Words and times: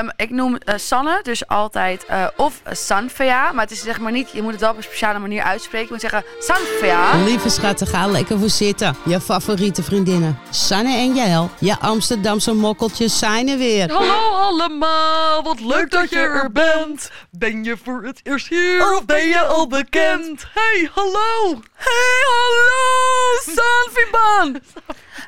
Ehm, 0.00 0.08
ik 0.16 0.30
noem 0.30 0.56
eh, 0.56 0.74
Sanne 0.78 1.20
dus 1.22 1.46
altijd 1.46 2.06
eh, 2.06 2.26
of 2.36 2.62
Sanfea. 2.70 3.52
Maar 3.52 3.62
het 3.62 3.72
is 3.72 3.82
zeg 3.82 4.00
maar 4.00 4.12
niet, 4.12 4.30
je 4.30 4.42
moet 4.42 4.52
het 4.52 4.60
wel 4.60 4.70
op 4.70 4.76
een 4.76 4.82
speciale 4.82 5.18
manier 5.18 5.42
uitspreken. 5.42 5.86
Je 5.86 5.92
moet 5.92 6.00
zeggen 6.00 6.24
Sanfea. 6.38 7.24
Lieve 7.24 7.48
schatten, 7.48 7.86
ga 7.86 8.06
lekker 8.06 8.38
voor 8.38 8.48
zitten. 8.48 8.96
Je 9.04 9.20
favoriete 9.20 9.82
vriendinnen. 9.82 10.38
Sanne 10.50 10.96
en 10.96 11.14
Jael. 11.14 11.50
Je 11.58 11.78
Amsterdamse 11.78 12.54
mokkeltjes 12.54 13.18
zijn 13.18 13.48
er 13.48 13.58
weer. 13.58 13.92
Hallo 13.92 14.30
allemaal, 14.32 15.42
wat 15.42 15.60
leuk 15.60 15.90
dat 15.90 16.10
je 16.10 16.18
er 16.18 16.52
bent. 16.52 17.10
Ben 17.30 17.64
je 17.64 17.76
voor 17.76 18.02
het 18.02 18.20
eerst 18.22 18.48
hier 18.48 18.96
of 18.96 19.04
ben 19.04 19.28
je 19.28 19.40
al 19.40 19.66
bekend? 19.66 20.46
Hey, 20.54 20.90
hallo. 20.94 21.60
Hey, 21.74 22.20
hallo, 22.30 23.56
Sanfiban. 23.56 24.60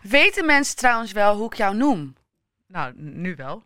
Weten 0.03 0.47
mensen 0.47 0.77
trouwens 0.77 1.13
wel 1.13 1.37
hoe 1.37 1.47
ik 1.47 1.55
jou 1.55 1.77
noem? 1.77 2.15
Nou, 2.67 2.93
nu 2.97 3.35
wel. 3.37 3.63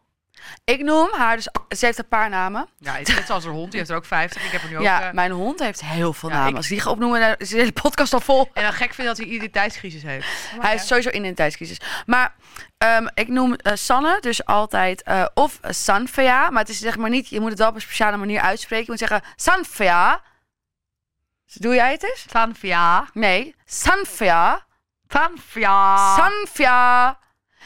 Ik 0.65 0.83
noem 0.83 1.09
haar, 1.13 1.37
dus 1.37 1.49
ze 1.79 1.85
heeft 1.87 1.99
een 1.99 2.09
paar 2.09 2.29
namen. 2.29 2.69
Ja, 2.79 2.93
het 2.95 3.09
is 3.09 3.15
net 3.15 3.27
zoals 3.27 3.45
haar 3.45 3.53
hond, 3.53 3.71
die 3.71 3.79
heeft 3.79 3.91
er 3.91 3.97
ook 3.97 4.05
50. 4.05 4.45
Ik 4.45 4.51
heb 4.51 4.63
er 4.63 4.69
nu 4.69 4.77
ook... 4.77 4.83
Ja, 4.83 5.03
eh, 5.03 5.13
mijn 5.13 5.31
hond 5.31 5.59
heeft 5.61 5.81
heel 5.85 6.13
veel 6.13 6.29
Ja, 6.29 6.35
namen. 6.35 6.51
ik- 6.51 6.57
Als 6.57 6.65
ik 6.65 6.71
die 6.73 6.81
ga 6.81 6.91
opnoemen, 6.91 7.21
dan 7.21 7.35
is 7.39 7.49
de 7.49 7.57
hele 7.57 7.73
podcast 7.73 8.13
al 8.13 8.21
vol. 8.21 8.51
En 8.53 8.63
dan 8.63 8.73
gek 8.73 8.95
vind 8.95 9.09
dat 9.09 9.17
hij 9.17 9.27
identiteitscrisis 9.27 10.03
heeft. 10.03 10.27
Hij 10.61 10.75
is 10.75 10.87
sowieso 10.87 11.09
in 11.09 11.19
identiteitscrisis. 11.19 11.81
Maar 12.07 12.35
ehm, 12.79 13.07
ik 13.15 13.29
noem 13.29 13.55
eh, 13.55 13.73
Sanne 13.75 14.19
dus 14.21 14.45
altijd 14.45 15.03
eh, 15.03 15.25
of 15.35 15.59
Sanfea. 15.63 16.51
Maar 16.51 16.61
het 16.61 16.69
is 16.71 16.79
zeg 16.79 16.97
maar 16.97 17.11
niet, 17.11 17.29
je 17.29 17.41
moet 17.41 17.51
het 17.51 17.59
wel 17.59 17.69
op 17.69 17.75
een 17.75 17.81
speciale 17.81 18.17
manier 18.17 18.41
uitspreken. 18.41 18.85
Je 18.85 18.91
moet 18.91 19.09
zeggen 19.09 19.23
Sanfea. 19.37 20.23
Doe 21.53 21.75
jij 21.75 21.91
het 21.93 22.03
eens? 22.05 22.25
Sanfia. 22.31 23.07
Nee, 23.13 23.55
Sanfea. 23.65 24.65
Sanfia. 25.09 26.17
Sanfia. 26.17 27.19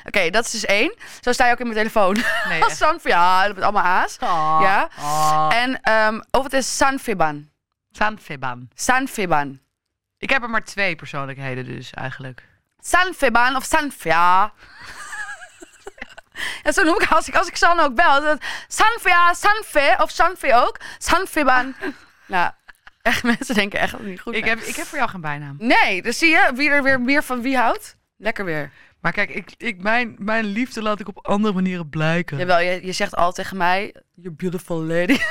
Oké, 0.04 0.30
dat 0.30 0.45
is 0.45 0.50
dus 0.50 0.64
één. 0.64 0.95
Zo 1.20 1.32
sta 1.32 1.46
je 1.46 1.52
ook 1.52 1.59
in 1.59 1.64
mijn 1.66 1.78
telefoon. 1.78 2.16
Nee, 2.48 2.62
Als. 2.64 2.77
Sanfia, 2.77 3.48
met 3.48 3.62
allemaal 3.62 3.84
A's. 3.84 4.18
Ah. 4.18 4.58
Ja. 4.62 4.88
Ah. 4.98 5.48
En 5.52 5.80
ehm, 5.82 6.20
of 6.30 6.42
het 6.42 6.52
is 6.52 6.77
Sanfiban. 6.77 7.48
Sanfiban. 7.91 8.69
Sanfiban. 8.75 9.60
Ik 10.19 10.30
heb 10.30 10.42
er 10.42 10.50
maar 10.50 10.64
twee 10.64 10.97
persoonlijkheden 10.97 11.64
dus 11.64 11.91
eigenlijk. 11.91 12.44
Sanfiban 12.78 13.56
of 13.56 13.64
Sanfia. 13.64 14.52
ja, 16.62 16.72
zo 16.72 16.82
noem 16.82 17.00
ik 17.00 17.10
als 17.10 17.28
ik, 17.28 17.34
als 17.34 17.48
ik 17.48 17.56
Sanne 17.56 17.82
ook 17.82 17.94
bel. 17.94 18.20
Dat, 18.20 18.44
Sanfia, 18.69 19.34
Sanfe 19.34 19.97
of 20.00 20.10
Sanfe 20.10 20.55
ook. 20.55 20.77
Sanfiban. 20.98 21.75
nou, 22.27 22.50
echt 23.03 23.22
mensen 23.22 23.55
denken 23.55 23.78
echt 23.80 23.91
dat 23.91 24.00
het 24.00 24.08
niet 24.08 24.20
goed 24.20 24.34
Ik 24.34 24.44
heb, 24.44 24.58
ik 24.58 24.77
heb 24.77 24.86
voor 24.86 24.98
jou 24.98 25.10
geen 25.10 25.20
bijnaam. 25.20 25.56
Nee, 25.58 26.03
dus 26.03 26.19
zie 26.19 26.30
je 26.30 26.50
wie 26.55 26.70
er 26.70 26.82
weer 26.82 27.00
meer 27.00 27.22
van 27.22 27.42
wie 27.42 27.56
houdt. 27.56 27.97
Lekker 28.16 28.44
weer. 28.44 28.70
Maar 29.01 29.12
kijk, 29.12 29.31
ik, 29.31 29.51
ik, 29.56 29.83
mijn, 29.83 30.15
mijn 30.19 30.45
liefde 30.45 30.83
laat 30.83 31.01
ik 31.01 31.09
op 31.09 31.27
andere 31.27 31.55
manieren 31.55 31.89
blijken. 31.89 32.39
Jawel, 32.39 32.61
je, 32.61 32.87
je 32.87 32.93
zegt 32.93 33.17
altijd 33.17 33.34
tegen 33.34 33.56
mij, 33.56 33.95
you 34.15 34.34
beautiful 34.34 34.83
lady. 34.84 35.19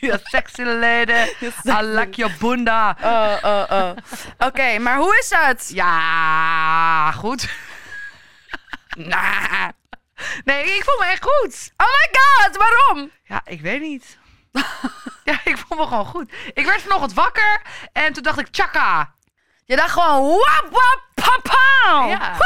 Ja, 0.00 0.18
sexy 0.22 0.62
lady. 0.62 1.12
I 1.80 1.82
like 1.82 2.16
your 2.16 2.36
bunda. 2.38 2.96
Oh, 3.02 3.36
oh, 3.42 3.64
oh. 3.70 3.90
Oké, 4.38 4.78
maar 4.78 4.96
hoe 4.96 5.18
is 5.18 5.30
het? 5.36 5.70
Ja, 5.74 7.12
goed. 7.12 7.48
Nah. 8.96 9.68
Nee, 10.44 10.64
ik 10.64 10.84
voel 10.84 10.98
me 10.98 11.06
echt 11.06 11.22
goed. 11.22 11.72
Oh 11.76 11.86
my 11.86 12.18
god, 12.20 12.56
waarom? 12.56 13.10
Ja, 13.24 13.40
ik 13.44 13.60
weet 13.60 13.80
niet. 13.80 14.18
ja, 15.24 15.40
ik 15.44 15.58
voel 15.58 15.78
me 15.78 15.86
gewoon 15.86 16.04
goed. 16.06 16.32
Ik 16.54 16.66
werd 16.66 16.82
vanochtend 16.82 17.12
wakker 17.12 17.62
en 17.92 18.12
toen 18.12 18.22
dacht 18.22 18.38
ik, 18.38 18.46
tjaka. 18.46 19.14
Je 19.66 19.76
dacht 19.76 19.90
gewoon, 19.90 20.22
wap, 20.28 20.68
wap, 20.70 21.02
pam. 21.14 22.08
Ja. 22.08 22.36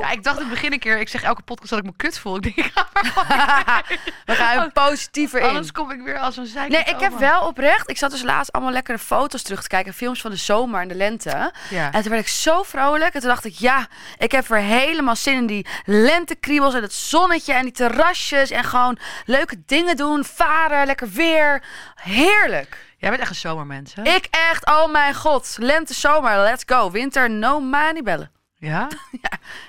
Ja, 0.00 0.10
ik 0.10 0.24
dacht 0.24 0.40
ik 0.40 0.48
begin 0.48 0.72
een 0.72 0.78
keer, 0.78 0.98
ik 0.98 1.08
zeg 1.08 1.22
elke 1.22 1.42
podcast 1.42 1.70
dat 1.70 1.78
ik 1.78 1.84
me 1.84 1.92
kut 1.96 2.18
voel. 2.18 2.36
Ik 2.36 2.42
denk, 2.42 2.56
ik 2.56 2.72
ga 2.74 2.88
maar 2.92 3.98
We 4.26 4.34
gaan 4.34 4.72
positiever 4.72 5.40
in. 5.40 5.46
Anders 5.46 5.72
kom 5.72 5.90
ik 5.90 6.02
weer 6.02 6.18
als 6.18 6.36
een 6.36 6.46
zeik. 6.46 6.70
Nee, 6.70 6.84
ik 6.84 7.00
heb 7.00 7.18
wel 7.18 7.46
oprecht. 7.46 7.90
Ik 7.90 7.98
zat 7.98 8.10
dus 8.10 8.22
laatst 8.22 8.52
allemaal 8.52 8.72
lekkere 8.72 8.98
foto's 8.98 9.42
terug 9.42 9.62
te 9.62 9.68
kijken. 9.68 9.94
Films 9.94 10.20
van 10.20 10.30
de 10.30 10.36
zomer 10.36 10.80
en 10.80 10.88
de 10.88 10.94
lente. 10.94 11.52
Ja. 11.70 11.92
En 11.92 12.02
toen 12.02 12.10
werd 12.10 12.22
ik 12.22 12.28
zo 12.28 12.62
vrolijk. 12.62 13.14
En 13.14 13.20
toen 13.20 13.28
dacht 13.28 13.44
ik, 13.44 13.54
ja, 13.54 13.86
ik 14.18 14.32
heb 14.32 14.46
weer 14.46 14.60
helemaal 14.60 15.16
zin 15.16 15.34
in 15.34 15.46
die 15.46 15.66
lentekriebels 15.84 16.74
en 16.74 16.82
het 16.82 16.92
zonnetje 16.92 17.52
en 17.52 17.62
die 17.62 17.72
terrasjes. 17.72 18.50
En 18.50 18.64
gewoon 18.64 18.98
leuke 19.24 19.62
dingen 19.66 19.96
doen, 19.96 20.24
varen, 20.24 20.86
lekker 20.86 21.08
weer. 21.08 21.62
Heerlijk. 21.94 22.76
Jij 23.02 23.10
bent 23.10 23.22
echt 23.22 23.30
een 23.30 23.36
zomermens, 23.36 23.94
hè? 23.94 24.02
Ik 24.02 24.26
echt, 24.30 24.66
oh 24.66 24.92
mijn 24.92 25.14
god. 25.14 25.56
Lente, 25.60 25.94
zomer, 25.94 26.38
let's 26.38 26.62
go. 26.66 26.90
Winter, 26.90 27.30
no 27.30 27.60
money 27.60 28.02
bellen. 28.02 28.30
Ja? 28.54 28.88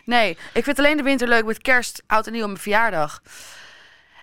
Nee, 0.06 0.38
ik 0.54 0.64
vind 0.64 0.78
alleen 0.80 0.98
de 0.98 1.04
winter 1.04 1.28
leuk 1.28 1.46
met 1.46 1.62
kerst, 1.62 2.04
oud 2.08 2.28
en 2.28 2.32
nieuw 2.32 2.42
en 2.42 2.48
mijn 2.48 2.60
verjaardag. 2.60 3.22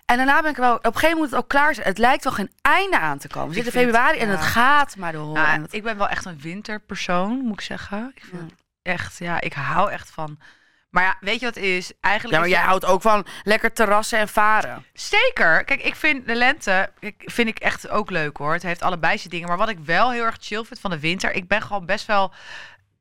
En 0.05 0.17
daarna 0.17 0.41
ben 0.41 0.51
ik 0.51 0.57
wel, 0.57 0.75
op 0.75 0.85
een 0.85 0.93
gegeven 0.93 1.09
moment 1.09 1.19
moet 1.19 1.29
het 1.29 1.39
ook 1.39 1.49
klaar 1.49 1.73
zijn. 1.73 1.87
Het 1.87 1.97
lijkt 1.97 2.23
wel 2.23 2.33
geen 2.33 2.51
einde 2.61 2.99
aan 2.99 3.17
te 3.17 3.27
komen. 3.27 3.49
We 3.49 3.53
zitten 3.53 3.73
in 3.73 3.79
februari 3.79 4.19
en 4.19 4.27
ja. 4.27 4.33
het 4.33 4.45
gaat 4.45 4.95
maar 4.95 5.11
door. 5.11 5.33
Nou, 5.33 5.65
ik 5.69 5.83
ben 5.83 5.97
wel 5.97 6.09
echt 6.09 6.25
een 6.25 6.39
winterpersoon, 6.39 7.37
moet 7.37 7.53
ik 7.53 7.61
zeggen. 7.61 8.11
Ik 8.15 8.23
vind 8.29 8.53
echt, 8.81 9.17
ja, 9.17 9.41
ik 9.41 9.53
hou 9.53 9.91
echt 9.91 10.09
van. 10.09 10.39
Maar 10.91 11.03
ja, 11.03 11.17
weet 11.19 11.39
je 11.39 11.45
wat 11.45 11.55
het 11.55 11.63
is? 11.63 11.91
Eigenlijk 12.01 12.35
ja, 12.35 12.41
maar 12.41 12.49
jij 12.49 12.67
houdt 12.67 12.85
ook 12.85 13.01
van 13.01 13.25
lekker 13.43 13.73
terrassen 13.73 14.19
en 14.19 14.27
varen. 14.27 14.85
Zeker. 14.93 15.63
Kijk, 15.63 15.83
ik 15.83 15.95
vind 15.95 16.27
de 16.27 16.35
lente 16.35 16.89
ik, 16.99 17.15
vind 17.25 17.47
ik 17.47 17.59
echt 17.59 17.89
ook 17.89 18.09
leuk 18.09 18.37
hoor. 18.37 18.53
Het 18.53 18.63
heeft 18.63 18.81
allebei 18.81 19.17
zijn 19.17 19.29
dingen. 19.29 19.47
Maar 19.47 19.57
wat 19.57 19.69
ik 19.69 19.79
wel 19.79 20.11
heel 20.11 20.23
erg 20.23 20.37
chill 20.39 20.63
vind 20.63 20.79
van 20.79 20.91
de 20.91 20.99
winter, 20.99 21.33
ik 21.33 21.47
ben 21.47 21.61
gewoon 21.61 21.85
best 21.85 22.05
wel 22.05 22.33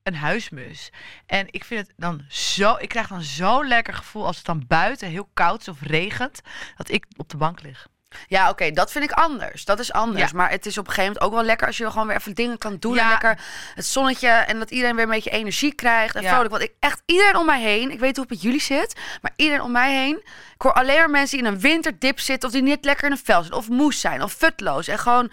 een 0.02 0.14
huismus. 0.14 0.92
En 1.26 1.46
ik 1.50 1.64
vind 1.64 1.86
het 1.86 1.96
dan 1.96 2.24
zo, 2.28 2.76
ik 2.78 2.88
krijg 2.88 3.08
dan 3.08 3.22
zo'n 3.22 3.68
lekker 3.68 3.94
gevoel 3.94 4.26
als 4.26 4.36
het 4.36 4.46
dan 4.46 4.64
buiten 4.66 5.08
heel 5.08 5.30
koud 5.34 5.60
is 5.60 5.68
of 5.68 5.82
regent, 5.82 6.40
dat 6.76 6.90
ik 6.90 7.06
op 7.16 7.28
de 7.28 7.36
bank 7.36 7.62
lig. 7.62 7.88
Ja, 8.26 8.48
oké, 8.50 8.70
dat 8.70 8.92
vind 8.92 9.04
ik 9.04 9.10
anders. 9.12 9.64
Dat 9.64 9.78
is 9.78 9.92
anders. 9.92 10.30
Ja. 10.30 10.36
Maar 10.36 10.50
het 10.50 10.66
is 10.66 10.78
op 10.78 10.86
een 10.86 10.92
gegeven 10.92 11.12
moment 11.12 11.24
ook 11.30 11.38
wel 11.38 11.46
lekker 11.46 11.66
als 11.66 11.76
je 11.76 11.90
gewoon 11.90 12.06
weer 12.06 12.16
even 12.16 12.34
dingen 12.34 12.58
kan 12.58 12.76
doen. 12.78 12.98
En 12.98 13.04
Ja. 13.04 13.08
lekker 13.08 13.38
het 13.74 13.86
zonnetje 13.86 14.28
en 14.28 14.58
dat 14.58 14.70
iedereen 14.70 14.94
weer 14.96 15.04
een 15.04 15.10
beetje 15.10 15.30
energie 15.30 15.74
krijgt. 15.74 16.14
En 16.14 16.22
Ja. 16.22 16.28
vrolijk. 16.30 16.50
Want 16.50 16.62
ik 16.62 16.72
echt 16.78 17.02
iedereen 17.06 17.36
om 17.36 17.46
mij 17.46 17.60
heen, 17.60 17.90
ik 17.90 17.98
weet 17.98 18.16
hoe 18.16 18.24
het 18.24 18.32
met 18.34 18.42
jullie 18.42 18.60
zit, 18.60 19.00
maar 19.22 19.32
iedereen 19.36 19.62
om 19.62 19.72
mij 19.72 19.94
heen. 19.94 20.16
Ik 20.54 20.62
hoor 20.62 20.72
alleen 20.72 20.96
maar 20.98 21.10
mensen 21.10 21.38
die 21.38 21.46
in 21.46 21.52
een 21.52 21.60
winterdip 21.60 22.20
zitten 22.20 22.48
of 22.48 22.54
die 22.54 22.62
niet 22.62 22.84
lekker 22.84 23.04
in 23.06 23.12
een 23.12 23.18
vel 23.24 23.40
zitten. 23.42 23.58
Of 23.60 23.68
moes 23.68 24.00
zijn 24.00 24.22
of 24.22 24.32
futloos. 24.32 24.88
En 24.88 24.98
gewoon, 24.98 25.30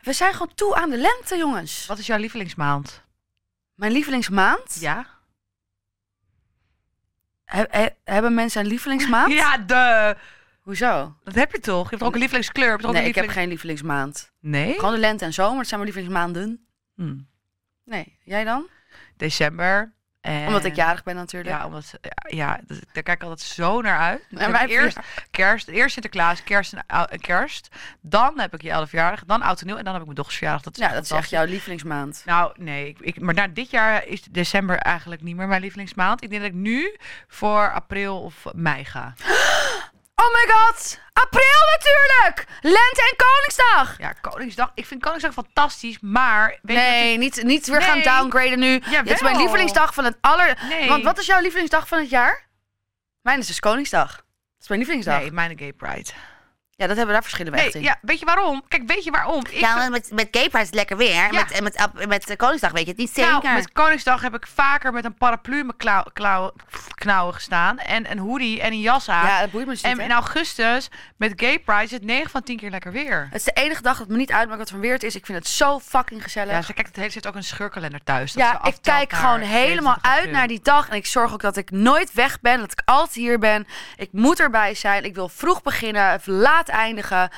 we 0.00 0.12
zijn 0.12 0.32
gewoon 0.32 0.54
toe 0.54 0.74
aan 0.76 0.90
de 0.90 0.96
lente, 0.98 1.36
jongens. 1.36 1.86
Wat 1.86 1.98
is 1.98 2.06
jouw 2.06 2.18
lievelingsmaand? 2.18 3.02
Mijn 3.74 3.92
lievelingsmaand? 3.92 4.76
Ja? 4.80 5.06
He- 7.44 7.64
he- 7.70 7.94
hebben 8.04 8.34
mensen 8.34 8.60
een 8.60 8.66
lievelingsmaand? 8.66 9.32
Ja, 9.32 9.58
de. 9.58 10.16
Hoezo? 10.64 11.16
Dat 11.24 11.34
heb 11.34 11.52
je 11.52 11.60
toch? 11.60 11.82
Je 11.82 11.88
hebt 11.88 11.98
toch 11.98 12.08
ook 12.08 12.14
een 12.14 12.20
lievelingskleur? 12.20 12.70
Heb 12.70 12.76
je 12.76 12.86
toch 12.86 12.90
ook 12.90 12.96
Nee, 12.96 13.04
een 13.04 13.16
ik 13.16 13.22
heb 13.22 13.28
geen 13.28 13.48
lievelingsmaand. 13.48 14.32
Nee? 14.40 14.74
Gewoon 14.74 14.94
de 14.94 15.00
lente 15.00 15.24
en 15.24 15.32
zomer, 15.32 15.56
dat 15.56 15.66
zijn 15.66 15.80
mijn 15.80 15.92
lievelingsmaanden. 15.92 16.66
Hm. 16.94 17.16
Nee, 17.84 18.18
jij 18.22 18.44
dan? 18.44 18.66
December. 19.16 19.92
En... 20.20 20.46
Omdat 20.46 20.64
ik 20.64 20.74
jarig 20.74 21.02
ben 21.02 21.14
natuurlijk. 21.14 21.56
Ja, 21.56 21.66
omdat, 21.66 21.90
ja, 22.28 22.60
daar 22.66 23.02
kijk 23.02 23.08
ik 23.08 23.22
altijd 23.22 23.40
zo 23.40 23.80
naar 23.80 23.98
uit. 23.98 24.26
En 24.30 24.52
wij 24.52 24.66
eerst 24.66 24.98
kerst, 25.30 25.68
eerst 25.68 25.92
Sinterklaas, 25.92 26.42
kerst 26.42 26.72
en 26.72 27.20
kerst. 27.20 27.68
Dan 28.00 28.38
heb 28.38 28.54
ik 28.54 28.62
je 28.62 28.70
11 28.70 28.92
jaar, 28.92 29.22
dan 29.26 29.42
oud 29.42 29.60
en 29.60 29.66
nieuw 29.66 29.76
en 29.76 29.84
dan 29.84 29.92
heb 29.92 30.00
ik 30.00 30.06
mijn 30.06 30.16
dochters 30.16 30.38
verjaardag. 30.38 30.64
Dat 30.64 30.76
is 30.76 30.82
Ja, 30.86 30.92
dat 30.92 31.04
is 31.04 31.10
echt 31.10 31.30
jouw 31.30 31.44
lievelingsmaand. 31.44 32.22
Nou, 32.24 32.52
nee, 32.56 32.88
ik, 32.88 32.98
ik, 33.00 33.20
maar 33.20 33.34
na 33.34 33.48
dit 33.48 33.70
jaar 33.70 34.06
is 34.06 34.22
december 34.22 34.76
eigenlijk 34.76 35.22
niet 35.22 35.36
meer 35.36 35.48
mijn 35.48 35.60
lievelingsmaand. 35.60 36.22
Ik 36.22 36.30
denk 36.30 36.42
dat 36.42 36.50
ik 36.50 36.56
nu 36.56 36.96
voor 37.28 37.72
april 37.72 38.22
of 38.22 38.44
mei 38.52 38.84
ga. 38.84 39.14
Oh 40.14 40.32
my 40.32 40.52
god! 40.54 41.00
April 41.12 41.60
natuurlijk! 41.72 42.46
Lente 42.60 43.10
en 43.10 43.16
Koningsdag! 43.16 43.98
Ja, 43.98 44.12
Koningsdag. 44.12 44.70
Ik 44.74 44.86
vind 44.86 45.02
Koningsdag 45.02 45.32
fantastisch, 45.32 45.98
maar 46.00 46.58
weet 46.62 46.76
je 46.76 46.82
Nee, 46.82 47.18
niet, 47.18 47.42
niet 47.42 47.66
weer 47.66 47.82
gaan 47.82 48.02
downgraden 48.02 48.58
nu. 48.58 48.78
Dit 48.78 49.10
is 49.10 49.22
mijn 49.22 49.36
lievelingsdag 49.36 49.94
van 49.94 50.04
het 50.04 50.16
aller... 50.20 50.58
Nee. 50.68 50.88
Want 50.88 51.04
wat 51.04 51.18
is 51.18 51.26
jouw 51.26 51.40
lievelingsdag 51.40 51.88
van 51.88 51.98
het 51.98 52.10
jaar? 52.10 52.48
Mijn 53.20 53.38
is 53.38 53.46
dus 53.46 53.60
Koningsdag. 53.60 54.16
Dat 54.16 54.24
is 54.60 54.68
mijn 54.68 54.80
lievelingsdag. 54.80 55.20
Nee, 55.20 55.32
mijn 55.32 55.58
gay 55.58 55.72
pride. 55.72 56.10
Ja, 56.76 56.86
dat 56.86 56.96
hebben 56.96 57.06
we 57.06 57.12
daar 57.12 57.22
verschillen 57.22 57.52
we 57.52 57.58
Nee, 57.58 57.66
echt 57.66 57.74
in. 57.74 57.82
ja, 57.82 57.98
weet 58.02 58.18
je 58.18 58.24
waarom? 58.24 58.62
Kijk, 58.68 58.82
weet 58.86 59.04
je 59.04 59.10
waarom? 59.10 59.40
Ik 59.50 59.60
Ja, 59.60 59.88
met, 59.88 60.10
met 60.12 60.28
Gay 60.30 60.42
Pride 60.42 60.58
is 60.58 60.66
het 60.66 60.74
lekker 60.74 60.96
weer. 60.96 61.14
Ja. 61.14 61.28
Met, 61.30 61.60
met, 61.60 61.88
met, 61.94 62.08
met 62.08 62.36
Koningsdag 62.36 62.70
weet 62.72 62.82
je 62.84 62.88
het 62.88 62.98
niet 62.98 63.10
zeker. 63.14 63.42
Nou, 63.42 63.54
met 63.54 63.72
Koningsdag 63.72 64.22
heb 64.22 64.34
ik 64.34 64.46
vaker 64.54 64.92
met 64.92 65.04
een 65.04 65.14
paraplu 65.14 65.58
in 65.58 65.66
mijn 65.66 65.76
klauw, 65.78 66.02
klauw- 66.12 66.52
knauwen 66.94 67.34
gestaan. 67.34 67.78
En 67.78 68.10
een 68.10 68.18
hoodie 68.18 68.60
en 68.60 68.72
een 68.72 68.80
jas 68.80 69.08
aan. 69.08 69.26
Ja, 69.26 69.40
dat 69.40 69.50
boeit 69.50 69.66
me 69.66 69.72
dus 69.72 69.82
niet, 69.82 69.92
en 69.92 69.98
hè? 69.98 70.04
in 70.04 70.12
augustus 70.12 70.88
met 71.16 71.32
Gay 71.36 71.58
Pride 71.58 71.82
is 71.82 71.90
het 71.90 72.04
9 72.04 72.30
van 72.30 72.42
10 72.42 72.56
keer 72.56 72.70
lekker 72.70 72.92
weer. 72.92 73.26
Het 73.30 73.34
is 73.38 73.44
de 73.44 73.52
enige 73.52 73.82
dag 73.82 73.98
dat 73.98 74.08
me 74.08 74.16
niet 74.16 74.32
uitmaakt 74.32 74.58
wat 74.58 74.70
van 74.70 74.80
weer 74.80 74.92
het 74.92 75.02
is. 75.02 75.14
Ik 75.14 75.26
vind 75.26 75.38
het 75.38 75.48
zo 75.48 75.80
fucking 75.80 76.22
gezellig. 76.22 76.52
Ja, 76.52 76.62
ze 76.62 76.72
kijkt 76.72 76.88
het 76.88 76.96
hele, 76.98 77.10
heeft 77.12 77.26
ook 77.26 77.34
een 77.34 77.44
scheurkalender 77.44 78.00
thuis. 78.04 78.32
dat 78.32 78.42
Ja, 78.42 78.64
ik 78.64 78.76
kijk 78.82 79.12
gewoon 79.12 79.40
helemaal 79.40 79.96
22 80.00 80.10
uit 80.10 80.30
naar 80.30 80.46
die 80.46 80.60
dag. 80.62 80.88
En 80.88 80.96
ik 80.96 81.06
zorg 81.06 81.32
ook 81.32 81.40
dat 81.42 81.56
ik 81.56 81.70
nooit 81.70 82.12
weg 82.12 82.40
ben. 82.40 82.58
Dat 82.58 82.72
ik 82.72 82.82
altijd 82.84 83.14
hier 83.14 83.38
ben. 83.38 83.66
Ik 83.96 84.08
moet 84.12 84.40
erbij 84.40 84.74
zijn. 84.74 85.04
Ik 85.04 85.14
wil 85.14 85.28
vroeg 85.28 85.62
beginnen, 85.62 86.12
even 86.14 86.32
laat 86.32 86.63
eindigen. 86.68 87.30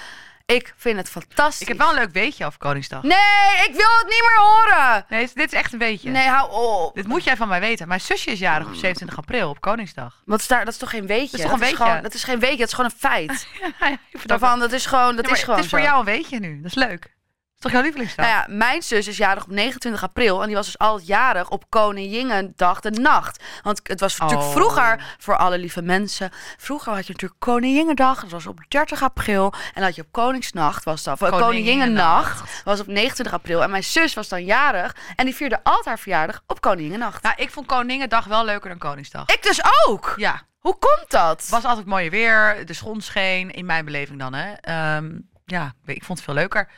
Ik 0.47 0.75
vind 0.77 0.97
het 0.97 1.09
fantastisch. 1.11 1.61
Ik 1.61 1.69
heb 1.69 1.79
wel 1.79 1.89
een 1.89 1.95
leuk 1.95 2.13
weetje 2.13 2.47
over 2.47 2.59
Koningsdag. 2.59 3.03
Nee, 3.03 3.67
ik 3.69 3.73
wil 3.75 3.89
het 3.99 4.07
niet 4.07 4.25
meer 4.29 4.39
horen. 4.39 5.05
Nee, 5.09 5.31
dit 5.35 5.53
is 5.53 5.59
echt 5.59 5.73
een 5.73 5.79
weetje. 5.79 6.11
Nee, 6.11 6.27
hou 6.29 6.51
op. 6.53 6.95
Dit 6.95 7.07
moet 7.07 7.25
jij 7.25 7.37
van 7.37 7.49
mij 7.49 7.61
weten. 7.61 7.89
Mijn 7.89 8.01
zusje 8.01 8.31
is 8.31 8.39
jarig 8.39 8.67
op 8.67 8.75
27 8.75 9.19
april, 9.19 9.49
op 9.49 9.61
Koningsdag. 9.61 10.23
Wat 10.25 10.41
is 10.41 10.47
daar? 10.47 10.65
Dat 10.65 10.73
is 10.75 10.79
toch 10.81 10.91
geen 10.91 11.07
weetje? 11.07 11.31
Dat 11.31 11.41
is 11.41 11.43
toch 11.43 11.53
een 11.53 11.59
weetje? 11.59 11.77
gewoon- 11.77 12.03
dat 12.03 12.15
is 12.15 12.25
geen 12.25 12.39
weetje, 12.41 12.57
dat 12.59 12.67
is 12.69 12.75
gewoon 12.75 12.91
een 12.91 12.99
feit. 12.99 13.47
Ja, 13.81 13.99
Daarvan, 14.25 14.59
dat 14.59 14.73
is 14.73 14.87
gewoon, 14.87 15.17
dat 15.17 15.27
Ja, 15.27 15.33
is 15.33 15.41
gewoon 15.41 15.55
Het 15.57 15.65
is 15.65 15.71
voor 15.71 15.79
zo. 15.81 15.85
jou 15.85 15.99
een 15.99 16.05
weetje 16.05 16.39
nu. 16.39 16.57
Dat 16.57 16.67
is 16.71 16.75
leuk. 16.75 17.15
Is 17.57 17.63
toch 17.63 17.73
jouw 17.73 17.83
lievelingsdag? 17.83 18.27
Nou 18.27 18.39
ja, 18.39 18.47
mijn 18.57 18.83
zus 18.83 19.07
is 19.07 19.17
jarig 19.17 19.43
op 19.45 19.51
29 19.51 20.03
april. 20.03 20.41
En 20.41 20.47
die 20.47 20.57
was 20.57 20.67
dus 20.67 20.79
altijd 20.79 21.07
jarig 21.09 21.49
op 21.49 21.65
Koninginnedag 21.69 22.81
de 22.81 22.91
nacht. 22.91 23.45
Want 23.63 23.81
het 23.83 24.01
was 24.01 24.19
natuurlijk 24.19 24.49
Oh. 24.49 24.55
vroeger, 24.55 25.17
voor 25.19 25.37
alle 25.37 25.59
lieve 25.59 25.83
mensen... 25.83 26.31
Vroeger 26.57 26.93
had 26.93 27.07
je 27.07 27.13
natuurlijk 27.13 27.41
Koninginnedag. 27.41 28.21
Dat 28.21 28.31
was 28.31 28.47
op 28.47 28.61
30 28.69 29.03
april. 29.03 29.53
En 29.53 29.71
dan 29.75 29.83
had 29.83 29.95
je 29.95 30.03
op 30.03 30.13
Koningsnacht, 30.13 30.85
was 30.85 31.03
dat. 31.03 31.23
of 31.23 31.31
Koninginnenacht 31.31 32.63
was 32.65 32.81
op 32.81 32.87
29 32.87 33.35
april. 33.35 33.63
En 33.63 33.71
mijn 33.71 33.85
zus 33.85 34.15
was 34.15 34.29
dan 34.29 34.45
jarig. 34.45 34.97
En 35.17 35.25
die 35.25 35.35
vierde 35.35 35.61
altijd 35.63 35.85
haar 35.87 35.99
verjaardag 35.99 36.43
op 36.47 36.61
Koninginnenacht. 36.61 37.23
Nou, 37.23 37.35
ik 37.39 37.51
vond 37.51 37.67
Koningendag 37.67 38.25
wel 38.25 38.45
leuker 38.45 38.69
dan 38.69 38.79
Koningsdag. 38.79 39.29
Ik 39.29 39.43
dus 39.43 39.61
ook. 39.87 40.13
Ja, 40.17 40.43
Hoe 40.59 40.79
komt 40.79 41.11
dat? 41.11 41.41
het 41.41 41.49
was 41.49 41.65
altijd 41.65 41.87
mooie 41.87 42.11
weer. 42.11 42.67
De 42.67 42.73
zon 42.73 43.01
scheen, 43.01 43.51
in 43.51 43.67
mijn 43.67 43.85
beleving 43.85 44.19
dan. 44.19 44.35
Hè. 44.35 44.53
Ehm, 44.53 45.19
ja, 45.45 45.75
ik 45.85 46.05
vond 46.05 46.19
het 46.19 46.27
veel 46.27 46.35
leuker. 46.35 46.69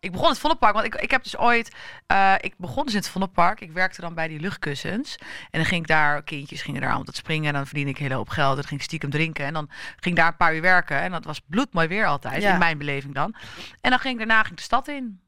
Ik 0.00 0.10
begon 0.10 0.24
in 0.26 0.30
het 0.32 0.40
Vondelpark, 0.40 0.74
want 0.74 0.86
ik, 0.86 0.94
ik 0.94 1.10
heb 1.10 1.22
dus 1.22 1.36
ooit... 1.36 1.74
eh, 2.06 2.34
ik 2.40 2.54
begon 2.56 2.84
dus 2.84 2.92
in 2.94 2.98
het 3.00 3.08
Vondelpark. 3.08 3.60
Ik 3.60 3.72
werkte 3.72 4.00
dan 4.00 4.14
bij 4.14 4.28
die 4.28 4.40
luchtkussens. 4.40 5.16
En 5.50 5.58
dan 5.58 5.64
ging 5.64 5.80
ik 5.82 5.86
daar, 5.88 6.22
kindjes 6.22 6.62
gingen 6.62 6.80
daar 6.80 6.90
aan 6.90 7.00
het 7.04 7.16
springen. 7.16 7.46
En 7.48 7.54
dan 7.54 7.64
verdiende 7.66 7.90
ik 7.90 7.96
een 7.96 8.02
hele 8.02 8.14
hoop 8.14 8.28
geld. 8.28 8.50
En 8.50 8.56
dan 8.56 8.64
ging 8.64 8.80
ik 8.80 8.86
stiekem 8.86 9.10
drinken. 9.10 9.44
En 9.44 9.52
dan 9.52 9.66
ging 9.70 10.04
ik 10.04 10.16
daar 10.16 10.26
een 10.28 10.36
paar 10.36 10.54
uur 10.54 10.60
werken. 10.62 11.00
En 11.00 11.10
dat 11.10 11.24
was 11.24 11.40
bloedmooi 11.46 11.88
weer 11.88 12.06
altijd, 12.06 12.42
Ja. 12.42 12.52
in 12.52 12.58
mijn 12.58 12.78
beleving 12.78 13.14
dan. 13.14 13.34
En 13.80 13.90
dan 13.90 13.98
ging 13.98 14.12
ik 14.12 14.18
daarna 14.26 14.40
ging 14.40 14.50
ik 14.52 14.56
de 14.56 14.62
stad 14.62 14.88
in. 14.88 15.20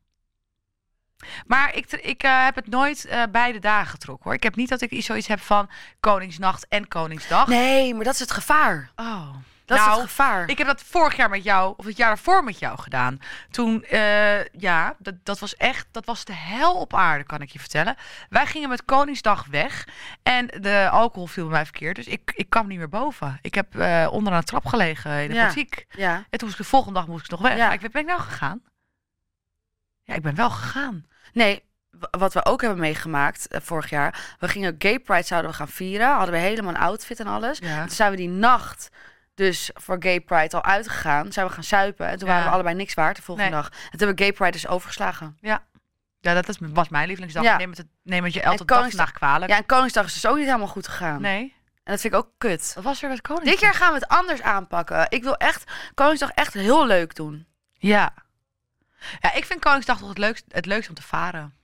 Maar 1.46 1.74
ik, 1.76 1.92
ik 1.92 2.22
eh, 2.22 2.44
heb 2.44 2.54
het 2.54 2.66
nooit 2.68 3.04
eh, 3.04 3.22
beide 3.30 3.58
dagen 3.58 3.90
getrokken 3.90 4.24
hoor. 4.24 4.34
Ik 4.34 4.42
heb 4.42 4.56
niet 4.56 4.68
dat 4.68 4.80
ik 4.80 5.02
zoiets 5.02 5.26
heb 5.26 5.40
van 5.40 5.70
Koningsnacht 6.00 6.68
en 6.68 6.88
Koningsdag. 6.88 7.46
Nee, 7.46 7.94
maar 7.94 8.04
dat 8.04 8.14
is 8.14 8.20
het 8.20 8.30
gevaar. 8.30 8.90
Oh. 8.96 9.34
Dat 9.70 9.78
is 9.78 9.84
nou, 9.84 10.00
het 10.00 10.08
gevaar. 10.08 10.48
ik 10.48 10.58
heb 10.58 10.66
dat 10.66 10.82
vorig 10.82 11.16
jaar 11.16 11.28
met 11.28 11.44
jou, 11.44 11.74
of 11.76 11.84
het 11.84 11.96
jaar 11.96 12.08
daarvoor 12.08 12.44
met 12.44 12.58
jou 12.58 12.78
gedaan. 12.78 13.18
Toen, 13.50 13.84
eh, 13.84 14.44
ja, 14.44 14.94
dat, 14.98 15.14
dat 15.22 15.38
was 15.38 15.56
echt, 15.56 15.86
dat 15.90 16.04
was 16.04 16.24
de 16.24 16.32
hel 16.32 16.74
op 16.74 16.94
aarde, 16.94 17.24
kan 17.24 17.40
ik 17.40 17.50
je 17.50 17.58
vertellen. 17.58 17.96
Wij 18.28 18.46
gingen 18.46 18.68
met 18.68 18.84
Koningsdag 18.84 19.46
weg 19.50 19.88
en 20.22 20.46
de 20.46 20.88
alcohol 20.90 21.26
viel 21.26 21.44
bij 21.44 21.52
mij 21.52 21.64
verkeerd. 21.64 21.96
Dus 21.96 22.06
ik, 22.06 22.32
ik 22.34 22.50
kwam 22.50 22.66
niet 22.66 22.78
meer 22.78 22.88
boven. 22.88 23.38
Ik 23.42 23.54
heb 23.54 23.76
eh 23.76 24.08
onderaan 24.10 24.40
de 24.40 24.46
trap 24.46 24.66
gelegen 24.66 25.22
in 25.22 25.28
de 25.28 25.34
Ja. 25.34 25.52
Ja. 25.88 26.14
En 26.14 26.38
toen 26.38 26.48
moest 26.48 26.58
ik 26.58 26.64
de 26.64 26.70
volgende 26.70 26.98
dag 26.98 27.08
moest 27.08 27.24
ik 27.24 27.30
nog 27.30 27.40
weg. 27.40 27.56
Ja. 27.56 27.72
Ik, 27.72 27.80
ben 27.80 28.02
ik 28.02 28.08
nou 28.08 28.20
gegaan? 28.20 28.62
Ja, 30.02 30.14
ik 30.14 30.22
ben 30.22 30.34
wel 30.34 30.50
gegaan. 30.50 31.06
Nee, 31.32 31.62
wat 32.10 32.32
we 32.32 32.44
ook 32.44 32.60
hebben 32.60 32.80
meegemaakt 32.80 33.48
eh, 33.48 33.60
vorig 33.60 33.90
jaar. 33.90 34.36
We 34.38 34.48
gingen 34.48 34.74
Gay 34.78 34.98
Pride 34.98 35.22
zouden 35.22 35.50
we 35.50 35.56
gaan 35.56 35.68
vieren. 35.68 36.08
Hadden 36.08 36.34
we 36.34 36.40
helemaal 36.40 36.74
een 36.74 36.80
outfit 36.80 37.20
en 37.20 37.26
alles. 37.26 37.58
Ja. 37.58 37.80
Toen 37.80 37.94
zijn 37.94 38.10
we 38.10 38.16
die 38.16 38.28
nacht 38.28 38.90
dus 39.40 39.70
voor 39.74 39.96
Gay 39.98 40.20
Pride 40.20 40.56
al 40.56 40.64
uitgegaan. 40.64 41.32
Zijn 41.32 41.46
we 41.46 41.52
gaan 41.52 41.64
suipen. 41.64 42.06
En 42.08 42.18
toen 42.18 42.28
Ja. 42.28 42.32
waren 42.34 42.48
we 42.48 42.54
allebei 42.54 42.74
niks 42.74 42.94
waard 42.94 43.16
de 43.16 43.22
volgende 43.22 43.50
Nee. 43.50 43.60
dag. 43.60 43.70
En 43.70 43.78
toen 43.80 43.98
hebben 43.98 44.16
we 44.16 44.22
Gay 44.22 44.32
Pride 44.32 44.50
dus 44.50 44.66
overgeslagen. 44.66 45.36
Ja, 45.40 45.62
dat 46.20 46.48
is, 46.48 46.56
was 46.60 46.88
mijn 46.88 47.06
lievelingsdag. 47.06 47.42
Ja. 47.44 47.56
Neem 47.56 47.70
het, 47.70 47.86
neem 48.02 48.24
het 48.24 48.32
je 48.32 48.40
elke 48.42 48.64
dag 48.96 49.12
kwalijk. 49.12 49.50
Ja, 49.50 49.56
en 49.56 49.66
Koningsdag 49.66 50.04
is 50.06 50.12
dus 50.12 50.26
ook 50.26 50.36
niet 50.36 50.46
helemaal 50.46 50.66
goed 50.66 50.88
gegaan. 50.88 51.20
Nee, 51.20 51.54
En 51.84 51.92
dat 51.92 52.00
vind 52.00 52.12
ik 52.14 52.18
ook 52.18 52.30
kut. 52.38 52.72
wat 52.74 52.84
was 52.84 53.02
er 53.02 53.08
met 53.08 53.20
Koningsdag? 53.20 53.52
Dit 53.54 53.62
jaar 53.62 53.74
gaan 53.74 53.88
we 53.92 53.98
het 53.98 54.08
anders 54.08 54.42
aanpakken. 54.42 55.06
Ik 55.08 55.22
wil 55.22 55.36
echt 55.36 55.72
Koningsdag 55.94 56.30
echt 56.30 56.54
heel 56.54 56.86
leuk 56.86 57.14
doen. 57.14 57.46
Ja. 57.72 58.12
Ja, 59.20 59.32
ik 59.34 59.44
vind 59.44 59.60
Koningsdag 59.60 59.98
toch 59.98 60.08
het 60.08 60.18
leukst, 60.18 60.44
het 60.48 60.66
leukst 60.66 60.88
om 60.88 60.94
te 60.94 61.02
varen. 61.02 61.54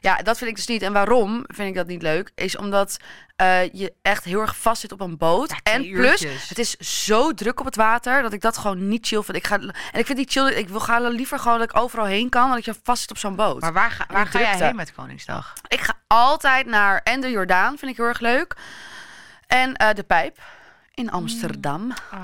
Ja, 0.00 0.16
dat 0.16 0.38
vind 0.38 0.50
ik 0.50 0.56
dus 0.56 0.66
niet. 0.66 0.82
En 0.82 0.92
waarom 0.92 1.44
vind 1.46 1.68
ik 1.68 1.74
dat 1.74 1.86
niet 1.86 2.02
leuk? 2.02 2.30
Is 2.34 2.56
omdat 2.56 2.96
eh, 3.36 3.72
je 3.72 3.92
echt 4.02 4.24
heel 4.24 4.40
erg 4.40 4.56
vast 4.56 4.80
zit 4.80 4.92
op 4.92 5.00
een 5.00 5.16
boot. 5.16 5.50
Ja, 5.50 5.72
en 5.72 5.90
plus, 5.90 6.22
uurtjes. 6.22 6.48
het 6.48 6.58
is 6.58 6.76
zo 6.76 7.32
druk 7.32 7.60
op 7.60 7.66
het 7.66 7.76
water 7.76 8.22
dat 8.22 8.32
ik 8.32 8.40
dat 8.40 8.58
gewoon 8.58 8.88
niet 8.88 9.06
chill 9.06 9.22
vind. 9.22 9.36
Ik 9.36 9.46
ga, 9.46 9.58
en 9.58 9.98
ik 9.98 10.06
vind 10.06 10.18
die 10.18 10.28
chill. 10.28 10.46
Ik 10.46 10.68
wil 10.68 10.80
gaan 10.80 11.08
liever 11.08 11.38
gewoon 11.38 11.58
dat 11.58 11.70
ik 11.70 11.76
overal 11.76 12.04
heen 12.06 12.28
kan, 12.28 12.46
dan 12.46 12.54
dat 12.54 12.64
je 12.64 12.74
vast 12.82 13.00
zit 13.00 13.10
op 13.10 13.18
zo'n 13.18 13.36
boot. 13.36 13.60
Maar 13.60 13.72
waar 13.72 13.90
ga, 13.90 14.06
waar 14.10 14.26
ga 14.26 14.38
jij 14.38 14.56
heen 14.56 14.76
met 14.76 14.92
Koningsdag? 14.94 15.52
Ik 15.68 15.80
ga 15.80 15.94
altijd 16.06 16.66
naar 16.66 17.00
en 17.04 17.20
de 17.20 17.30
Jordaan, 17.30 17.78
vind 17.78 17.90
ik 17.90 17.96
heel 17.96 18.06
erg 18.06 18.20
leuk. 18.20 18.56
En 19.46 19.74
eh, 19.74 19.94
de 19.94 20.02
Pijp 20.02 20.38
in 20.94 21.10
Amsterdam. 21.10 21.92
Ah, 22.10 22.20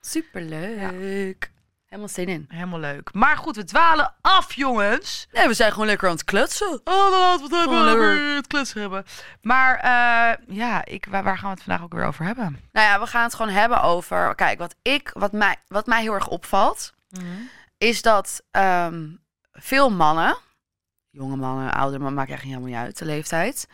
Superleuk. 0.00 1.50
Helemaal 1.88 2.08
zin 2.08 2.28
in. 2.28 2.44
helemaal 2.48 2.78
leuk. 2.78 3.12
Maar 3.12 3.36
goed, 3.36 3.56
we 3.56 3.64
dwalen 3.64 4.14
af, 4.20 4.52
jongens. 4.52 5.28
Nee, 5.32 5.46
we 5.46 5.54
zijn 5.54 5.72
gewoon 5.72 5.86
lekker 5.86 6.08
aan 6.08 6.14
het 6.14 6.24
kletsen. 6.24 6.80
Oh, 6.84 7.10
laten 7.10 7.48
we 7.48 7.56
het 7.56 7.64
hebben 7.64 7.84
lekker. 7.84 8.34
het 8.34 8.46
kletsen 8.46 8.80
hebben. 8.80 9.04
Maar 9.42 9.76
eh, 9.76 10.56
ja, 10.56 10.84
ik, 10.84 11.06
waar, 11.10 11.22
waar 11.22 11.38
gaan 11.38 11.50
we 11.50 11.54
het 11.54 11.64
vandaag 11.64 11.84
ook 11.84 11.92
weer 11.92 12.04
over 12.04 12.24
hebben? 12.24 12.60
Nou 12.72 12.86
ja, 12.86 13.00
we 13.00 13.06
gaan 13.06 13.22
het 13.22 13.34
gewoon 13.34 13.52
hebben 13.52 13.82
over. 13.82 14.34
Kijk, 14.34 14.58
wat 14.58 14.74
ik, 14.82 15.10
wat 15.14 15.32
mij, 15.32 15.56
wat 15.66 15.86
mij 15.86 16.00
heel 16.00 16.14
erg 16.14 16.28
opvalt, 16.28 16.92
is 17.78 18.02
dat 18.02 18.42
ehm, 18.50 19.08
veel 19.52 19.90
mannen, 19.90 20.36
jonge 21.10 21.36
mannen, 21.36 21.72
oudere 21.72 21.98
mannen, 21.98 22.18
maakt 22.18 22.28
eigenlijk 22.28 22.58
helemaal 22.58 22.80
niet 22.80 22.88
uit, 22.88 22.98
de 22.98 23.04
leeftijd, 23.04 23.68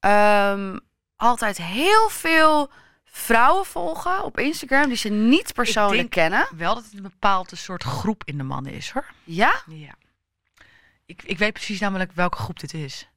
ehm, 0.00 0.78
altijd 1.16 1.56
heel 1.56 2.08
veel 2.08 2.70
vrouwen 3.16 3.64
volgen 3.66 4.24
op 4.24 4.38
Instagram 4.38 4.88
die 4.88 4.96
ze 4.96 5.08
niet 5.08 5.52
persoonlijk 5.54 5.98
denk- 5.98 6.10
kennen. 6.10 6.48
Wel 6.56 6.74
dat 6.74 6.84
het 6.84 6.92
een 6.94 7.02
bepaalde 7.02 7.56
soort 7.56 7.82
groep 7.82 8.22
in 8.24 8.36
de 8.38 8.42
mannen 8.42 8.72
is, 8.72 8.90
hoor. 8.90 9.06
Ja? 9.24 9.62
Ja. 9.66 9.94
Ik, 11.06 11.22
ik 11.22 11.38
weet 11.38 11.52
precies 11.52 11.80
namelijk 11.80 12.12
welke 12.12 12.36
groep 12.36 12.60
dit 12.60 12.74
is. 12.74 13.08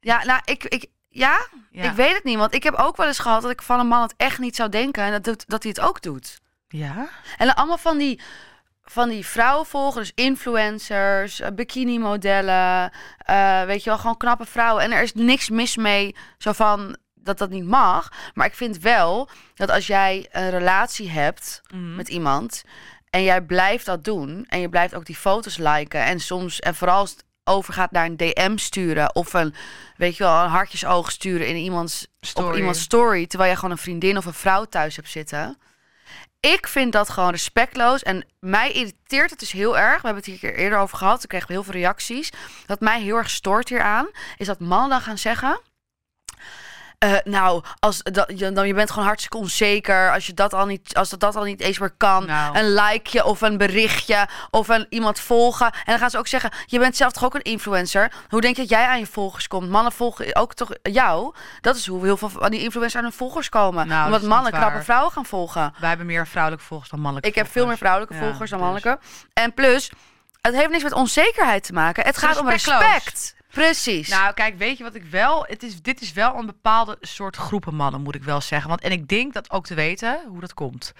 Ja, 0.00 0.24
nou, 0.24 0.40
ik, 0.44 0.64
ik, 0.64 0.86
ja, 1.08 1.46
Ja. 1.70 1.82
ik 1.82 1.92
weet 1.92 2.14
het 2.14 2.24
niet, 2.24 2.38
want 2.38 2.54
ik 2.54 2.62
heb 2.62 2.74
ook 2.74 2.96
wel 2.96 3.06
eens 3.06 3.18
gehad 3.18 3.42
dat 3.42 3.50
ik 3.50 3.62
van 3.62 3.80
een 3.80 3.86
man 3.86 4.02
het 4.02 4.14
echt 4.16 4.38
niet 4.38 4.56
zou 4.56 4.68
denken 4.68 5.02
en 5.04 5.10
dat, 5.10 5.24
doet, 5.24 5.48
dat 5.48 5.62
hij 5.62 5.72
het 5.76 5.84
ook 5.84 6.02
doet. 6.02 6.40
Ja? 6.68 7.08
En 7.36 7.46
dan 7.46 7.54
allemaal 7.54 7.78
van 7.78 7.98
die, 7.98 8.20
van 8.84 9.08
die 9.08 9.26
vrouwen 9.26 9.66
volgen, 9.66 10.00
dus 10.00 10.12
influencers, 10.14 11.40
eh, 11.40 11.50
bikini-modellen, 11.52 12.92
eh, 13.18 13.64
weet 13.64 13.84
je 13.84 13.90
wel, 13.90 13.98
gewoon 13.98 14.16
knappe 14.16 14.44
vrouwen. 14.46 14.82
En 14.82 14.92
er 14.92 15.02
is 15.02 15.14
niks 15.14 15.48
mis 15.48 15.76
mee, 15.76 16.16
zo 16.38 16.52
van 16.52 16.96
dat 17.24 17.38
dat 17.38 17.50
niet 17.50 17.64
mag. 17.64 18.12
Maar 18.34 18.46
ik 18.46 18.54
vind 18.54 18.78
wel 18.78 19.28
dat 19.54 19.70
als 19.70 19.86
jij 19.86 20.28
een 20.32 20.50
relatie 20.50 21.10
hebt 21.10 21.62
Mhm. 21.74 21.94
met 21.96 22.08
iemand 22.08 22.62
en 23.10 23.22
jij 23.22 23.40
blijft 23.42 23.86
dat 23.86 24.04
doen 24.04 24.44
en 24.48 24.60
je 24.60 24.68
blijft 24.68 24.94
ook 24.94 25.04
die 25.06 25.16
foto's 25.16 25.56
liken 25.56 26.00
en 26.04 26.20
soms 26.20 26.60
en 26.60 26.74
vooral 26.74 26.98
als 26.98 27.10
het 27.10 27.24
overgaat 27.44 27.90
naar 27.90 28.04
een 28.04 28.16
DM 28.16 28.56
sturen 28.56 29.14
of 29.14 29.32
een, 29.32 29.54
weet 29.96 30.16
je 30.16 30.24
wel, 30.24 30.42
een 30.42 30.48
hartjesoog 30.50 31.10
sturen 31.10 31.48
in 31.48 31.56
iemands 31.56 32.06
op 32.20 32.24
Story. 32.26 32.56
iemands 32.56 32.80
story, 32.80 33.26
terwijl 33.26 33.50
je 33.50 33.56
gewoon 33.56 33.70
een 33.70 33.78
vriendin 33.78 34.16
of 34.16 34.24
een 34.24 34.32
vrouw 34.34 34.64
thuis 34.64 34.96
hebt 34.96 35.10
zitten. 35.10 35.58
Ik 36.40 36.66
vind 36.66 36.92
dat 36.92 37.08
gewoon 37.10 37.30
respectloos. 37.30 38.02
En 38.02 38.26
mij 38.40 38.72
irriteert 38.72 39.30
het 39.30 39.38
dus 39.38 39.52
heel 39.52 39.78
erg. 39.78 40.00
We 40.02 40.06
hebben 40.06 40.16
het 40.16 40.26
hier 40.26 40.38
keer 40.38 40.54
eerder 40.54 40.78
over 40.78 40.96
gehad. 40.98 41.26
Kregen 41.26 41.46
we 41.46 41.52
heel 41.52 41.62
veel 41.62 41.72
reacties. 41.72 42.30
Wat 42.66 42.80
mij 42.80 43.00
heel 43.00 43.16
erg 43.16 43.30
stoort 43.30 43.68
hieraan, 43.68 44.08
is 44.36 44.46
dat 44.46 44.60
mannen 44.60 44.88
dan 44.90 45.00
gaan 45.00 45.18
zeggen. 45.18 45.60
Eh, 47.04 47.12
nou, 47.24 47.62
als 47.78 48.02
dat, 48.02 48.32
je, 48.36 48.52
dan, 48.52 48.66
je 48.66 48.74
bent 48.74 48.90
gewoon 48.90 49.06
hartstikke 49.06 49.36
onzeker. 49.36 50.12
Als, 50.12 50.26
je 50.26 50.34
dat 50.34 50.54
al 50.54 50.66
niet, 50.66 50.96
als 50.96 51.10
dat, 51.10 51.20
dat 51.20 51.36
al 51.36 51.44
niet 51.44 51.60
eens 51.60 51.78
meer 51.78 51.94
kan. 51.96 52.26
Nou. 52.26 52.58
Een 52.58 52.74
likeje 52.74 53.24
of 53.24 53.40
een 53.40 53.56
berichtje 53.56 54.28
of 54.50 54.68
een, 54.68 54.86
iemand 54.88 55.20
volgen. 55.20 55.66
En 55.66 55.82
dan 55.84 55.98
gaan 55.98 56.10
ze 56.10 56.18
ook 56.18 56.26
zeggen: 56.26 56.50
Je 56.66 56.78
bent 56.78 56.96
zelf 56.96 57.12
toch 57.12 57.24
ook 57.24 57.34
een 57.34 57.42
influencer? 57.42 58.12
Hoe 58.28 58.40
denk 58.40 58.56
je 58.56 58.60
dat 58.60 58.70
jij 58.70 58.86
aan 58.86 58.98
je 58.98 59.06
volgers 59.06 59.48
komt? 59.48 59.70
Mannen 59.70 59.92
volgen 59.92 60.36
ook 60.36 60.54
toch 60.54 60.70
jou? 60.82 61.34
Dat 61.60 61.76
is 61.76 61.86
hoe 61.86 62.04
heel 62.04 62.16
veel 62.16 62.28
van 62.28 62.50
die 62.50 62.60
influencers 62.60 62.96
aan 62.96 63.02
hun 63.02 63.12
volgers 63.12 63.48
komen. 63.48 63.86
Nou, 63.86 64.10
dat 64.10 64.20
Omdat 64.20 64.28
mannen 64.28 64.52
knappe 64.52 64.82
vrouwen 64.82 65.12
gaan 65.12 65.26
volgen. 65.26 65.74
Wij 65.78 65.88
hebben 65.88 66.06
meer 66.06 66.26
vrouwelijke 66.26 66.64
volgers 66.66 66.90
dan 66.90 67.00
mannelijke 67.00 67.28
Ik 67.28 67.34
heb 67.34 67.52
veel 67.52 67.66
meer 67.66 67.76
vrouwelijke 67.76 68.14
Ja, 68.14 68.20
volgers 68.20 68.50
dan 68.50 68.58
dus. 68.58 68.68
mannelijke. 68.68 69.04
En 69.32 69.54
plus, 69.54 69.90
het 70.40 70.54
heeft 70.54 70.70
niks 70.70 70.82
met 70.82 70.92
onzekerheid 70.92 71.64
te 71.64 71.72
maken. 71.72 72.04
Het 72.04 72.16
gaat 72.16 72.38
om 72.38 72.48
respect. 72.48 73.34
Precies. 73.54 74.08
Nou, 74.08 74.34
kijk, 74.34 74.58
weet 74.58 74.78
je 74.78 74.84
wat 74.84 74.94
ik 74.94 75.04
wel... 75.04 75.44
Het 75.48 75.62
is, 75.62 75.82
dit 75.82 76.00
is 76.00 76.12
wel 76.12 76.34
een 76.34 76.46
bepaalde 76.46 76.96
soort 77.00 77.36
groepen 77.36 77.74
mannen, 77.74 78.00
moet 78.00 78.14
ik 78.14 78.22
wel 78.22 78.40
zeggen. 78.40 78.68
Want, 78.68 78.80
en 78.80 78.92
ik 78.92 79.08
denk 79.08 79.32
dat 79.32 79.50
ook 79.50 79.66
te 79.66 79.74
weten 79.74 80.20
hoe 80.28 80.40
dat 80.40 80.54
komt. 80.54 80.92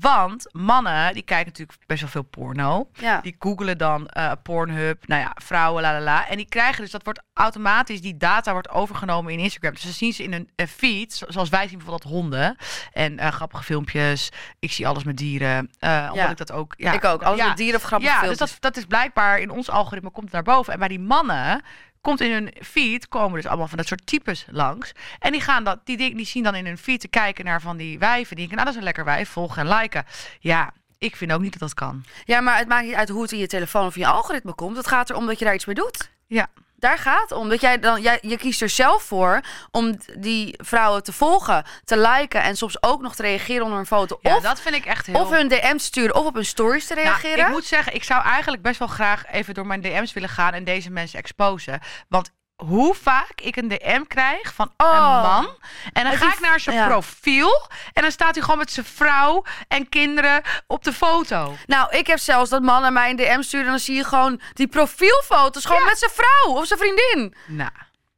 Want 0.00 0.46
mannen, 0.52 1.14
die 1.14 1.22
kijken 1.22 1.46
natuurlijk 1.46 1.78
best 1.86 2.00
wel 2.00 2.10
veel 2.10 2.22
porno. 2.22 2.88
ja. 2.92 3.20
Die 3.20 3.36
googelen 3.38 3.78
dan 3.78 4.08
eh, 4.08 4.32
Pornhub, 4.42 5.06
nou 5.06 5.20
ja, 5.20 5.32
vrouwen, 5.42 5.82
la 5.82 5.92
la 5.92 6.00
la. 6.00 6.28
En 6.28 6.36
die 6.36 6.48
krijgen 6.48 6.82
dus, 6.82 6.90
dat 6.90 7.04
wordt 7.04 7.22
automatisch, 7.34 8.00
die 8.00 8.16
data 8.16 8.52
wordt 8.52 8.68
overgenomen 8.70 9.32
in 9.32 9.38
Instagram. 9.38 9.72
Dus 9.72 9.82
dan 9.82 9.92
zien 9.92 10.12
ze 10.12 10.22
in 10.22 10.48
een 10.56 10.68
feed, 10.68 11.12
zo- 11.14 11.26
zoals 11.28 11.48
wij 11.48 11.68
zien 11.68 11.78
bijvoorbeeld 11.78 12.12
honden. 12.12 12.56
En 12.92 13.18
eh, 13.18 13.28
grappige 13.32 13.62
filmpjes. 13.62 14.28
Ik 14.58 14.72
zie 14.72 14.86
alles 14.86 15.04
met 15.04 15.16
dieren. 15.16 15.70
eh 15.78 15.98
omdat 16.10 16.14
Ja. 16.24 16.30
ik 16.30 16.36
dat 16.36 16.52
ook... 16.52 16.74
Ja, 16.76 16.92
ik 16.92 17.04
ook. 17.04 17.22
Alles 17.22 17.38
ja, 17.38 17.48
met 17.48 17.56
dieren 17.56 17.76
of 17.80 17.82
grappige 17.86 18.10
ja, 18.12 18.18
filmpjes. 18.18 18.38
dus 18.48 18.50
dat, 18.60 18.60
dat 18.74 18.76
is 18.76 18.84
blijkbaar 18.88 19.38
in 19.38 19.50
ons 19.50 19.70
algoritme 19.70 20.10
komt 20.10 20.24
het 20.24 20.34
naar 20.34 20.54
boven. 20.54 20.72
En 20.72 20.78
bij 20.78 20.88
die 20.88 21.00
mannen 21.00 21.62
komt 22.06 22.20
in 22.20 22.32
hun 22.32 22.54
feed 22.62 23.08
komen 23.08 23.36
dus 23.36 23.46
allemaal 23.46 23.68
van 23.68 23.76
dat 23.78 23.86
soort 23.86 24.06
types 24.06 24.46
langs. 24.50 24.92
En 25.18 25.32
die 25.32 25.40
gaan 25.40 25.64
dat, 25.64 25.80
die, 25.84 25.96
ding- 25.96 26.16
die 26.16 26.26
zien 26.26 26.42
dan 26.42 26.54
in 26.54 26.66
hun 26.66 26.78
feed 26.78 27.00
te 27.00 27.08
kijken 27.08 27.44
naar 27.44 27.60
van 27.60 27.76
die 27.76 27.98
wijven. 27.98 28.36
Die 28.36 28.46
denken, 28.48 28.54
nou 28.54 28.64
dat 28.64 28.68
is 28.74 28.76
een 28.76 28.84
lekker 28.84 29.04
wijf, 29.04 29.28
volgen 29.28 29.62
en 29.62 29.76
liken. 29.78 30.04
Ja, 30.40 30.72
Ik 30.98 31.16
vind 31.16 31.32
ook 31.32 31.40
niet 31.40 31.50
dat 31.52 31.60
dat 31.60 31.74
kan. 31.74 32.04
Ja, 32.24 32.40
maar 32.40 32.58
het 32.58 32.68
maakt 32.68 32.84
niet 32.86 32.94
uit 32.94 33.08
hoe 33.08 33.22
het 33.22 33.32
in 33.32 33.38
je 33.38 33.46
telefoon 33.46 33.86
of 33.86 33.94
in 33.96 34.00
je 34.00 34.06
algoritme 34.06 34.54
komt. 34.54 34.76
Het 34.76 34.86
gaat 34.86 35.10
erom 35.10 35.26
dat 35.26 35.38
je 35.38 35.44
daar 35.44 35.54
iets 35.54 35.64
mee 35.66 35.74
doet. 35.74 36.10
Ja. 36.26 36.46
Daar 36.78 36.98
gaat 36.98 37.22
het 37.22 37.32
om. 37.32 37.48
Dat 37.48 37.60
jij 37.60 37.78
dan, 37.78 38.02
jij, 38.02 38.18
je 38.20 38.36
kiest 38.36 38.62
er 38.62 38.68
zelf 38.68 39.02
voor 39.02 39.40
om 39.70 39.96
die 40.18 40.54
vrouwen 40.64 41.02
te 41.02 41.12
volgen, 41.12 41.64
te 41.84 41.98
liken 41.98 42.42
en 42.42 42.56
soms 42.56 42.82
ook 42.82 43.00
nog 43.00 43.14
te 43.14 43.22
reageren 43.22 43.64
onder 43.64 43.78
een 43.78 43.86
foto. 43.86 44.18
Ja, 44.20 44.36
of, 44.36 44.42
dat 44.42 44.60
vind 44.60 44.74
ik 44.74 44.86
echt 44.86 45.06
heel... 45.06 45.20
of 45.20 45.30
hun 45.30 45.48
DM 45.48 45.76
te 45.76 45.84
sturen 45.84 46.14
of 46.14 46.26
op 46.26 46.34
hun 46.34 46.44
stories 46.44 46.86
te 46.86 46.94
Nou, 46.94 47.06
reageren. 47.06 47.46
ik 47.46 47.52
moet 47.52 47.64
zeggen, 47.64 47.94
ik 47.94 48.04
zou 48.04 48.22
eigenlijk 48.22 48.62
best 48.62 48.78
wel 48.78 48.88
graag 48.88 49.26
even 49.26 49.54
door 49.54 49.66
mijn 49.66 49.80
DM's 49.80 50.12
willen 50.12 50.28
gaan 50.28 50.52
en 50.52 50.64
deze 50.64 50.90
mensen 50.90 51.18
exposen. 51.18 51.80
Want 52.08 52.30
hoe 52.56 52.94
vaak 52.94 53.40
ik 53.40 53.56
een 53.56 53.68
DM 53.68 54.02
krijg 54.08 54.54
van 54.54 54.72
een 54.76 54.86
Oh. 54.86 55.22
man. 55.22 55.56
En 55.92 56.04
dan 56.04 56.16
ga 56.16 56.32
ik 56.32 56.40
naar 56.40 56.60
zijn 56.60 56.76
ja. 56.76 56.86
profiel. 56.86 57.68
En 57.92 58.02
dan 58.02 58.10
staat 58.10 58.34
hij 58.34 58.42
gewoon 58.42 58.58
met 58.58 58.72
zijn 58.72 58.86
vrouw 58.86 59.44
en 59.68 59.88
kinderen 59.88 60.42
op 60.66 60.84
de 60.84 60.92
foto. 60.92 61.56
Nou, 61.66 61.96
ik 61.96 62.06
heb 62.06 62.18
zelfs 62.18 62.50
dat 62.50 62.62
mannen 62.62 62.92
mij 62.92 63.10
een 63.10 63.16
DM 63.16 63.42
sturen 63.42 63.64
en 63.66 63.70
dan 63.72 63.80
zie 63.80 63.96
je 63.96 64.04
gewoon 64.04 64.40
die 64.52 64.66
profielfoto's 64.68 65.64
gewoon 65.64 65.80
Ja. 65.82 65.86
met 65.86 65.98
zijn 65.98 66.10
vrouw 66.14 66.54
of 66.54 66.66
zijn 66.66 66.78
vriendin. 66.78 67.34
Nou. 67.46 67.70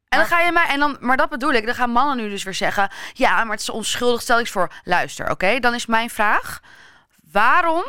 En 0.09 0.17
dan 0.19 0.27
ga 0.27 0.39
je 0.39 0.51
mij, 0.51 0.65
en 0.67 0.79
dan, 0.79 0.97
maar 0.99 1.17
dat 1.17 1.29
bedoel 1.29 1.51
ik, 1.53 1.65
dan 1.65 1.75
gaan 1.75 1.89
mannen 1.89 2.17
nu 2.17 2.29
dus 2.29 2.43
weer 2.43 2.53
zeggen: 2.53 2.91
ja, 3.13 3.43
maar 3.43 3.51
het 3.51 3.61
is 3.61 3.69
onschuldig. 3.69 4.21
Stel 4.21 4.39
iets 4.39 4.51
voor. 4.51 4.71
Luister, 4.83 5.29
oké? 5.29 5.59
Dan 5.59 5.73
is 5.73 5.85
mijn 5.85 6.09
vraag: 6.09 6.59
waarom, 7.31 7.83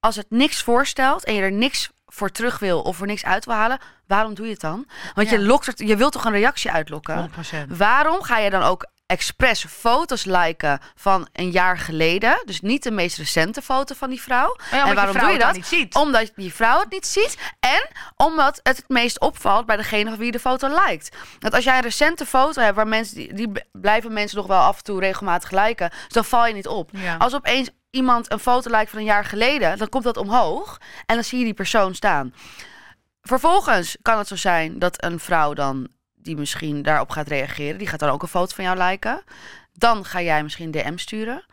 als 0.00 0.16
het 0.16 0.26
niks 0.30 0.62
voorstelt 0.62 1.24
en 1.24 1.34
je 1.34 1.42
er 1.42 1.52
niks 1.52 1.90
voor 2.16 2.30
terug 2.30 2.58
wil 2.58 2.80
of 2.82 3.00
er 3.00 3.06
niks 3.06 3.24
uit 3.24 3.44
wil 3.44 3.54
halen, 3.54 3.78
waarom 4.06 4.34
doe 4.34 4.46
je 4.46 4.52
het 4.52 4.60
dan? 4.60 4.86
Want 5.14 5.30
Ja. 5.30 5.36
je, 5.36 5.42
lokt 5.42 5.66
het, 5.66 5.78
je 5.78 5.96
wilt 5.96 6.12
toch 6.12 6.24
een 6.24 6.32
reactie 6.32 6.70
uitlokken? 6.70 7.30
100%. 7.30 7.76
Waarom 7.76 8.22
ga 8.22 8.38
je 8.38 8.50
dan 8.50 8.62
ook 8.62 8.86
expres 9.06 9.64
foto's 9.68 10.24
liken 10.24 10.78
van 10.94 11.28
een 11.32 11.50
jaar 11.50 11.78
geleden? 11.78 12.42
Dus 12.44 12.60
niet 12.60 12.82
de 12.82 12.90
meest 12.90 13.16
recente 13.16 13.62
foto 13.62 13.94
van 13.94 14.10
die 14.10 14.22
vrouw. 14.22 14.48
Oh 14.48 14.56
ja, 14.70 14.86
en 14.86 14.94
waarom 14.94 15.14
vrouw 15.14 15.26
doe 15.28 15.38
je 15.38 15.44
dat? 15.44 15.54
niet 15.54 15.66
ziet. 15.66 15.94
Omdat 15.94 16.32
die 16.34 16.54
vrouw 16.54 16.80
het 16.80 16.90
niet 16.90 17.06
ziet. 17.06 17.36
En 17.60 17.86
omdat 18.16 18.60
het 18.62 18.76
het 18.76 18.88
meest 18.88 19.20
opvalt 19.20 19.66
bij 19.66 19.76
degene 19.76 20.10
van 20.10 20.18
wie 20.18 20.32
de 20.32 20.38
foto 20.40 20.68
lijkt. 20.68 21.16
Want 21.38 21.54
als 21.54 21.64
jij 21.64 21.76
een 21.76 21.82
recente 21.82 22.26
foto 22.26 22.62
hebt 22.62 22.76
waar 22.76 22.88
mensen 22.88 23.34
die, 23.34 23.52
blijven 23.72 24.12
mensen 24.12 24.36
nog 24.36 24.46
wel 24.46 24.60
af 24.60 24.76
en 24.76 24.84
toe 24.84 25.00
regelmatig 25.00 25.50
liken, 25.50 25.90
dus 25.90 26.08
dan 26.08 26.24
val 26.24 26.46
je 26.46 26.54
niet 26.54 26.66
op. 26.68 26.90
Ja. 26.92 27.16
Als 27.16 27.34
opeens 27.34 27.70
iemand 27.96 28.32
een 28.32 28.38
foto 28.38 28.70
lijkt 28.70 28.90
van 28.90 28.98
een 28.98 29.04
jaar 29.04 29.24
geleden, 29.24 29.78
dan 29.78 29.88
komt 29.88 30.04
dat 30.04 30.16
omhoog 30.16 30.80
en 31.06 31.14
dan 31.14 31.24
zie 31.24 31.38
je 31.38 31.44
die 31.44 31.54
persoon 31.54 31.94
staan. 31.94 32.34
Vervolgens 33.22 33.96
kan 34.02 34.18
het 34.18 34.28
zo 34.28 34.36
zijn 34.36 34.78
dat 34.78 35.04
een 35.04 35.18
vrouw 35.18 35.54
dan 35.54 35.88
die 36.14 36.36
misschien 36.36 36.82
daarop 36.82 37.10
gaat 37.10 37.28
reageren, 37.28 37.78
die 37.78 37.86
gaat 37.86 38.00
dan 38.00 38.10
ook 38.10 38.22
een 38.22 38.28
foto 38.28 38.54
van 38.54 38.64
jou 38.64 38.78
liken. 38.78 39.22
Dan 39.72 40.04
ga 40.04 40.22
jij 40.22 40.42
misschien 40.42 40.64
een 40.64 40.70
DM 40.70 40.96
sturen. 40.96 41.44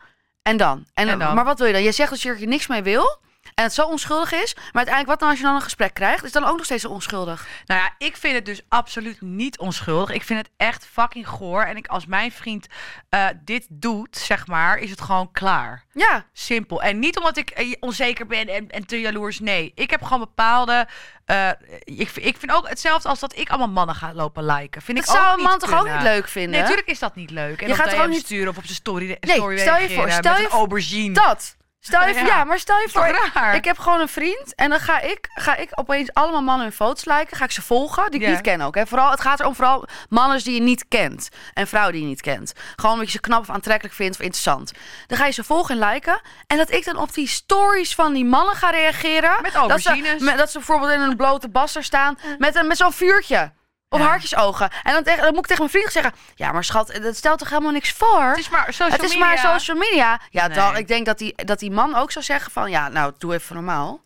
En 0.42 0.56
dan? 0.56 0.86
En, 0.94 1.08
En 1.08 1.18
dan? 1.18 1.34
Maar 1.34 1.44
wat 1.44 1.58
wil 1.58 1.66
je 1.66 1.72
dan? 1.72 1.82
Je 1.82 1.92
zegt 1.92 2.10
dat 2.10 2.20
je 2.20 2.28
er 2.28 2.46
niks 2.46 2.66
mee 2.66 2.82
wil. 2.82 3.22
En 3.54 3.64
het 3.64 3.72
zo 3.74 3.82
onschuldig 3.86 4.32
is. 4.32 4.54
Maar 4.54 4.64
uiteindelijk, 4.72 5.06
wat 5.06 5.18
nou 5.18 5.30
als 5.30 5.40
je 5.40 5.46
dan 5.46 5.54
een 5.54 5.62
gesprek 5.62 5.94
krijgt? 5.94 6.24
Is 6.24 6.32
dan 6.32 6.44
ook 6.44 6.56
nog 6.56 6.64
steeds 6.64 6.84
onschuldig. 6.84 7.46
Nou 7.66 7.80
ja, 7.80 7.94
ik 8.06 8.16
vind 8.16 8.34
het 8.34 8.44
dus 8.46 8.60
absoluut 8.68 9.20
niet 9.20 9.58
onschuldig. 9.58 10.10
Ik 10.14 10.22
vind 10.22 10.38
het 10.38 10.50
echt 10.56 10.86
fucking 10.92 11.28
goor. 11.28 11.62
En 11.62 11.76
ik, 11.76 11.86
als 11.86 12.06
mijn 12.06 12.32
vriend 12.32 12.66
eh, 13.08 13.26
dit 13.44 13.66
doet, 13.68 14.16
zeg 14.16 14.46
maar, 14.46 14.78
is 14.78 14.90
het 14.90 15.00
gewoon 15.00 15.32
klaar. 15.32 15.84
Ja, 15.92 16.24
Simpel. 16.32 16.82
En 16.82 16.98
niet 16.98 17.16
omdat 17.16 17.36
ik 17.36 17.50
eh, 17.50 17.72
onzeker 17.80 18.26
ben 18.26 18.48
en, 18.48 18.70
en 18.70 18.86
te 18.86 19.00
jaloers. 19.00 19.40
Nee, 19.40 19.72
ik 19.74 19.90
heb 19.90 20.02
gewoon 20.02 20.18
bepaalde. 20.20 20.86
eh, 21.24 21.48
ik, 21.84 22.10
ik 22.10 22.36
vind 22.38 22.52
ook 22.52 22.68
hetzelfde 22.68 23.08
als 23.08 23.20
dat 23.20 23.36
ik 23.36 23.48
allemaal 23.48 23.68
mannen 23.68 23.94
ga 23.94 24.14
lopen 24.14 24.44
liken. 24.46 24.82
Vind 24.82 24.98
dat 24.98 25.06
ik 25.08 25.12
ook 25.14 25.20
zou 25.22 25.36
een 25.38 25.44
man 25.44 25.58
toch 25.58 25.78
ook 25.80 25.88
niet 25.92 26.02
leuk 26.02 26.28
vinden? 26.28 26.50
Nee, 26.50 26.60
natuurlijk 26.60 26.88
is 26.88 26.98
dat 26.98 27.14
niet 27.14 27.30
leuk. 27.30 27.62
En 27.62 27.68
Je 27.68 27.74
gaat 27.74 27.90
toch 27.90 28.00
ook 28.02 28.08
niet- 28.08 28.24
sturen 28.24 28.48
of 28.48 28.56
op 28.56 28.64
zijn 28.64 28.76
story, 28.76 29.06
Nee, 29.20 29.36
story 29.36 29.58
stel 29.58 29.78
je 29.78 29.90
voor, 29.90 30.10
stel 30.10 30.32
met 30.32 30.40
je 30.40 30.46
een 30.46 30.52
aubergine. 30.52 31.14
Dat. 31.14 31.56
Stel 31.86 32.06
je 32.06 32.14
Ja. 32.14 32.26
ja. 32.26 32.44
maar 32.44 32.58
stel 32.58 32.78
je 32.78 32.88
voor, 32.88 33.06
ik, 33.54 33.64
heb 33.64 33.78
gewoon 33.78 34.00
een 34.00 34.08
vriend 34.08 34.54
en 34.54 34.70
dan 34.70 34.80
ga 34.80 35.00
ik, 35.00 35.28
ga 35.34 35.56
ik 35.56 35.68
opeens 35.74 36.12
allemaal 36.12 36.42
mannen 36.42 36.66
hun 36.66 36.74
foto's 36.74 37.04
liken. 37.04 37.36
Ga 37.36 37.44
ik 37.44 37.50
ze 37.50 37.62
volgen, 37.62 38.10
die 38.10 38.20
ik 38.20 38.28
niet 38.28 38.40
ken 38.40 38.60
ook. 38.60 38.74
Hè. 38.74 38.86
Vooral, 38.86 39.10
het 39.10 39.20
gaat 39.20 39.40
erom 39.40 39.54
vooral 39.54 39.86
mannen 40.08 40.44
die 40.44 40.54
je 40.54 40.60
niet 40.60 40.88
kent 40.88 41.28
en 41.54 41.66
vrouwen 41.66 41.92
die 41.92 42.02
je 42.02 42.08
niet 42.08 42.20
kent. 42.20 42.52
Gewoon 42.76 42.92
omdat 42.92 43.06
je 43.06 43.12
ze 43.12 43.20
knap 43.20 43.40
of 43.40 43.50
aantrekkelijk 43.50 43.94
vindt 43.94 44.14
of 44.16 44.22
interessant. 44.22 44.72
Dan 45.06 45.18
ga 45.18 45.26
je 45.26 45.32
ze 45.32 45.44
volgen 45.44 45.82
en 45.82 45.88
liken. 45.88 46.20
En 46.46 46.56
dat 46.56 46.70
ik 46.70 46.84
dan 46.84 46.96
op 46.96 47.14
die 47.14 47.28
stories 47.28 47.94
van 47.94 48.12
die 48.12 48.24
mannen 48.24 48.54
ga 48.54 48.70
reageren. 48.70 49.42
Met 49.42 49.52
dat 49.52 49.52
ze, 49.52 49.88
aubergines. 49.88 50.22
met, 50.22 50.38
dat 50.38 50.50
ze 50.50 50.58
bijvoorbeeld 50.58 50.92
in 50.92 51.00
een 51.00 51.16
blote 51.16 51.48
baster 51.48 51.84
staan 51.84 52.18
met, 52.38 52.54
een, 52.54 52.66
met 52.66 52.76
zo'n 52.76 52.92
vuurtje. 52.92 53.52
Of 53.94 54.00
Ja. 54.00 54.06
hartjesogen. 54.06 54.70
En 54.82 54.92
dan, 54.92 55.02
tegen, 55.02 55.22
dan 55.22 55.30
moet 55.34 55.38
ik 55.42 55.46
tegen 55.46 55.62
mijn 55.70 55.70
vriend 55.76 55.92
zeggen... 55.92 56.12
Ja, 56.34 56.52
maar 56.52 56.64
schat, 56.64 56.98
dat 57.02 57.16
stelt 57.16 57.38
toch 57.38 57.48
helemaal 57.50 57.72
niks 57.72 57.90
voor? 57.92 58.22
Het 58.22 58.38
is 58.38 58.48
maar 58.48 58.64
social 58.72 58.90
Het 58.90 59.02
is 59.02 59.16
media. 59.16 59.26
maar 59.26 59.38
social 59.38 59.76
media. 59.76 60.20
Ja, 60.30 60.46
Nee. 60.46 60.56
dan, 60.56 60.76
ik 60.76 60.88
denk 60.88 61.06
dat 61.06 61.18
die, 61.18 61.44
dat 61.44 61.58
die 61.58 61.70
man 61.70 61.94
ook 61.94 62.12
zou 62.12 62.24
zeggen 62.24 62.52
van... 62.52 62.70
Ja, 62.70 62.88
nou, 62.88 63.12
doe 63.18 63.34
even 63.34 63.54
normaal. 63.54 64.02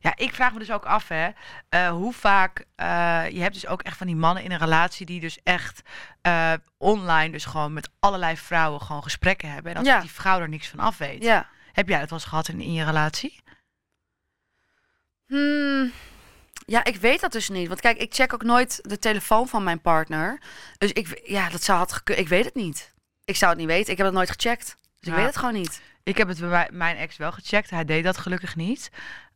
Ja, 0.00 0.12
ik 0.16 0.34
vraag 0.34 0.52
me 0.52 0.58
dus 0.58 0.70
ook 0.70 0.84
af, 0.84 1.08
hè, 1.08 1.28
eh, 1.68 1.88
hoe 1.88 2.12
vaak. 2.12 2.64
eh, 2.76 2.86
je 3.30 3.40
hebt 3.40 3.54
dus 3.54 3.66
ook 3.66 3.82
echt 3.82 3.96
van 3.96 4.06
die 4.06 4.16
mannen 4.16 4.42
in 4.44 4.52
een 4.52 4.58
relatie 4.58 5.06
die 5.06 5.20
dus 5.20 5.38
echt 5.42 5.82
eh, 6.22 6.52
online, 6.78 7.30
dus 7.32 7.44
gewoon 7.44 7.72
met 7.72 7.88
allerlei 8.00 8.36
vrouwen 8.36 8.80
gewoon 8.80 9.02
gesprekken 9.02 9.50
hebben. 9.52 9.72
En 9.72 9.78
als 9.78 9.86
Ja. 9.86 10.00
die 10.00 10.10
vrouw 10.10 10.40
er 10.40 10.48
niks 10.48 10.68
van 10.68 10.78
af 10.78 10.98
weet. 10.98 11.22
Ja. 11.22 11.46
Heb 11.72 11.88
jij 11.88 12.00
dat 12.00 12.10
wel 12.10 12.18
eens 12.18 12.28
gehad 12.28 12.48
in, 12.48 12.60
in 12.60 12.72
je 12.72 12.84
relatie? 12.84 13.40
Hmm, 15.26 15.92
ja, 16.72 16.84
ik 16.84 16.96
weet 16.96 17.20
dat 17.20 17.32
dus 17.32 17.48
niet. 17.48 17.68
Want 17.68 17.80
kijk, 17.80 17.98
ik 17.98 18.14
check 18.14 18.32
ook 18.34 18.42
nooit 18.42 18.78
de 18.82 18.98
telefoon 18.98 19.48
van 19.48 19.62
mijn 19.64 19.80
partner. 19.80 20.40
Dus 20.78 20.92
ik, 20.92 21.20
ja, 21.24 21.48
dat 21.48 21.62
zou 21.62 21.78
had. 21.78 22.00
Ik 22.04 22.28
weet 22.28 22.44
het 22.44 22.54
niet. 22.54 22.94
Ik 23.24 23.36
zou 23.36 23.50
het 23.50 23.60
niet 23.60 23.68
weten. 23.68 23.90
Ik 23.90 23.96
heb 23.96 24.06
het 24.06 24.14
nooit 24.14 24.30
gecheckt. 24.30 24.76
Dus 24.98 25.08
ik 25.08 25.14
weet 25.14 25.26
het 25.26 25.36
gewoon 25.36 25.54
niet. 25.54 25.80
Ik 26.02 26.16
heb 26.16 26.28
het 26.28 26.38
bij 26.40 26.48
mij- 26.48 26.68
mijn 26.72 26.96
ex 26.96 27.16
wel 27.16 27.32
gecheckt. 27.32 27.70
Hij 27.70 27.84
deed 27.84 28.04
dat 28.04 28.16
gelukkig 28.18 28.56
niet. 28.56 28.90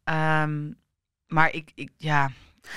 Ehm, 0.04 0.70
maar 1.26 1.52
ik, 1.52 1.70
ik, 1.74 1.90
ja. 1.96 2.30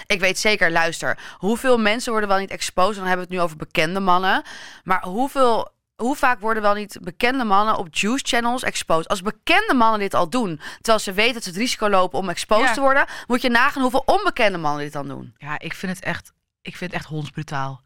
Ik 0.06 0.20
weet 0.20 0.39
zeker, 0.39 0.72
luister, 0.72 1.20
hoeveel 1.38 1.78
mensen 1.80 2.12
worden 2.12 2.30
wel 2.30 2.39
niet 2.39 2.50
exposed? 2.51 2.96
Dan 2.96 3.06
hebben 3.08 3.25
we 3.28 3.32
het 3.32 3.39
nu 3.39 3.46
over 3.46 3.58
bekende 3.58 4.00
mannen. 4.00 4.44
Maar 4.84 5.04
hoeveel, 5.04 5.70
hoe 6.00 6.15
vaak 6.15 6.39
worden 6.39 6.63
wel 6.63 6.74
niet 6.74 6.98
bekende 7.01 7.44
mannen 7.44 7.77
op 7.77 7.88
juice 7.96 8.25
channels 8.27 8.63
exposed? 8.63 9.08
Als 9.08 9.22
bekende 9.22 9.74
mannen 9.74 10.00
dit 10.00 10.13
al 10.13 10.29
doen, 10.29 10.62
terwijl 10.75 11.00
ze 11.00 11.13
weten 11.13 11.34
dat 11.34 11.44
ze 11.44 11.50
het 11.50 11.58
risico 11.58 11.89
lopen 11.89 12.20
om 12.20 12.29
exposed 12.29 12.68
Ja. 12.68 12.74
te 12.74 12.79
worden, 12.82 13.06
moet 13.27 13.41
je 13.41 13.50
nagaan 13.50 13.82
hoeveel 13.82 14.03
onbekende 14.06 14.58
mannen 14.58 14.84
dit 14.84 14.94
dan 14.94 15.08
doen. 15.08 15.34
Ja, 15.38 15.60
ik 15.60 15.74
vind 15.74 15.96
het 15.96 16.03
echt, 16.03 16.32
ik 16.62 16.75
vind 16.75 16.91
het 16.91 17.00
echt 17.00 17.10
hondsbrutaal. 17.10 17.82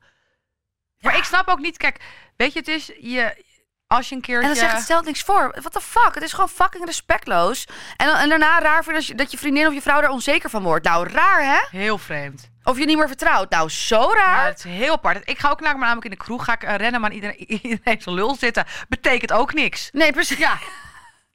Maar 0.99 1.17
ik 1.17 1.23
snap 1.23 1.47
ook 1.47 1.59
niet, 1.59 1.77
kijk, 1.77 1.99
weet 2.37 2.53
je, 2.53 2.59
het 2.59 2.67
is 2.67 2.91
je, 2.99 3.43
als 3.87 4.09
je 4.09 4.15
een 4.15 4.21
keertje... 4.21 4.47
En 4.47 4.53
dan 4.53 4.63
zegt 4.63 4.73
het 4.75 4.83
stelt 4.83 5.05
niks 5.05 5.21
voor. 5.21 5.55
What 5.61 5.71
the 5.71 5.81
fuck? 5.81 6.13
Het 6.13 6.23
is 6.23 6.33
gewoon 6.33 6.49
fucking 6.49 6.85
respectloos. 6.85 7.67
En, 7.97 8.13
en 8.13 8.29
daarna 8.29 8.59
raar 8.59 8.83
vinden 8.83 9.01
dat 9.01 9.05
je, 9.05 9.15
dat 9.15 9.31
je 9.31 9.37
vriendin 9.37 9.67
of 9.67 9.73
je 9.73 9.81
vrouw 9.81 10.01
daar 10.01 10.09
onzeker 10.09 10.49
van 10.49 10.63
wordt. 10.63 10.85
Nou, 10.85 11.07
raar 11.07 11.43
hè? 11.45 11.77
Heel 11.77 11.97
vreemd. 11.97 12.51
Of 12.63 12.77
je 12.79 12.85
niet 12.85 12.97
meer 12.97 13.07
vertrouwt. 13.07 13.49
Nou, 13.49 13.69
zo 13.69 14.11
raar. 14.13 14.37
Ja, 14.43 14.45
het 14.45 14.57
is 14.57 14.63
heel 14.63 14.91
apart. 14.93 15.29
Ik 15.29 15.39
ga 15.39 15.49
ook 15.49 15.61
naar- 15.61 15.77
namelijk 15.77 16.05
in 16.05 16.11
de 16.11 16.17
kroeg, 16.17 16.45
ga 16.45 16.53
ik 16.53 16.63
eh, 16.63 16.75
rennen, 16.75 17.01
maar 17.01 17.11
iedereen, 17.11 17.35
iedereen 17.63 18.01
zijn 18.01 18.15
lul 18.15 18.35
zitten. 18.35 18.65
Betekent 18.89 19.31
ook 19.31 19.53
niks. 19.53 19.89
Nee, 19.91 20.11
precies. 20.11 20.37
Ja. 20.37 20.57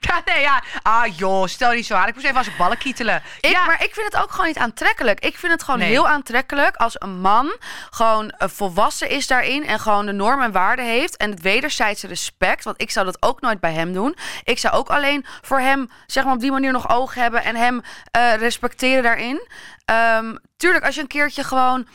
Ja, 0.00 0.23
nee, 0.25 0.40
ja. 0.40 0.62
Ah, 0.83 1.17
joh, 1.17 1.47
stel 1.47 1.73
niet 1.73 1.87
zo 1.87 1.95
aan. 1.95 2.09
Ik 2.09 2.14
moest 2.14 2.26
even 2.26 2.38
als 2.38 2.47
een 2.47 2.57
ballen 2.59 2.78
kietelen. 2.78 3.23
Ik, 3.40 3.50
ja, 3.50 3.67
Maar 3.67 3.83
ik 3.85 3.95
vind 3.95 4.12
het 4.12 4.23
ook 4.23 4.31
gewoon 4.31 4.47
niet 4.47 4.59
aantrekkelijk. 4.59 5.21
Ik 5.21 5.37
vind 5.38 5.52
het 5.52 5.62
gewoon 5.62 5.81
Nee. 5.81 5.88
heel 5.88 6.09
aantrekkelijk 6.09 6.76
als 6.76 6.97
een 6.99 7.21
man 7.21 7.57
gewoon 7.90 8.31
eh, 8.31 8.49
volwassen 8.49 9.09
is 9.09 9.26
daarin 9.26 9.67
en 9.67 9.81
gewoon 9.81 10.07
de 10.07 10.12
norm 10.12 10.43
en 10.43 10.52
waarde 10.52 10.83
heeft 10.83 11.17
en 11.17 11.31
het 11.31 11.40
wederzijdse 11.40 12.07
respect. 12.07 12.64
Want 12.64 12.81
ik 12.83 12.90
zou 12.90 13.07
dat 13.07 13.23
ook 13.23 13.40
nooit 13.40 13.61
bij 13.61 13.73
hem 13.73 13.93
doen. 13.93 14.17
Ik 14.45 14.59
zou 14.59 14.75
ook 14.75 14.88
alleen 14.88 15.26
voor 15.43 15.61
hem, 15.61 15.90
zeg 16.07 16.25
maar, 16.25 16.35
op 16.35 16.40
die 16.40 16.52
manier 16.52 16.73
nog 16.73 16.88
oog 16.90 17.14
hebben 17.14 17.45
en 17.45 17.57
hem 17.57 17.83
eh, 18.11 18.35
respecteren 18.35 19.02
daarin. 19.02 19.49
Ehm, 19.85 20.35
tuurlijk, 20.57 20.85
als 20.85 20.95
je 20.95 21.00
een 21.00 21.07
keertje 21.07 21.45
gewoon. 21.45 21.88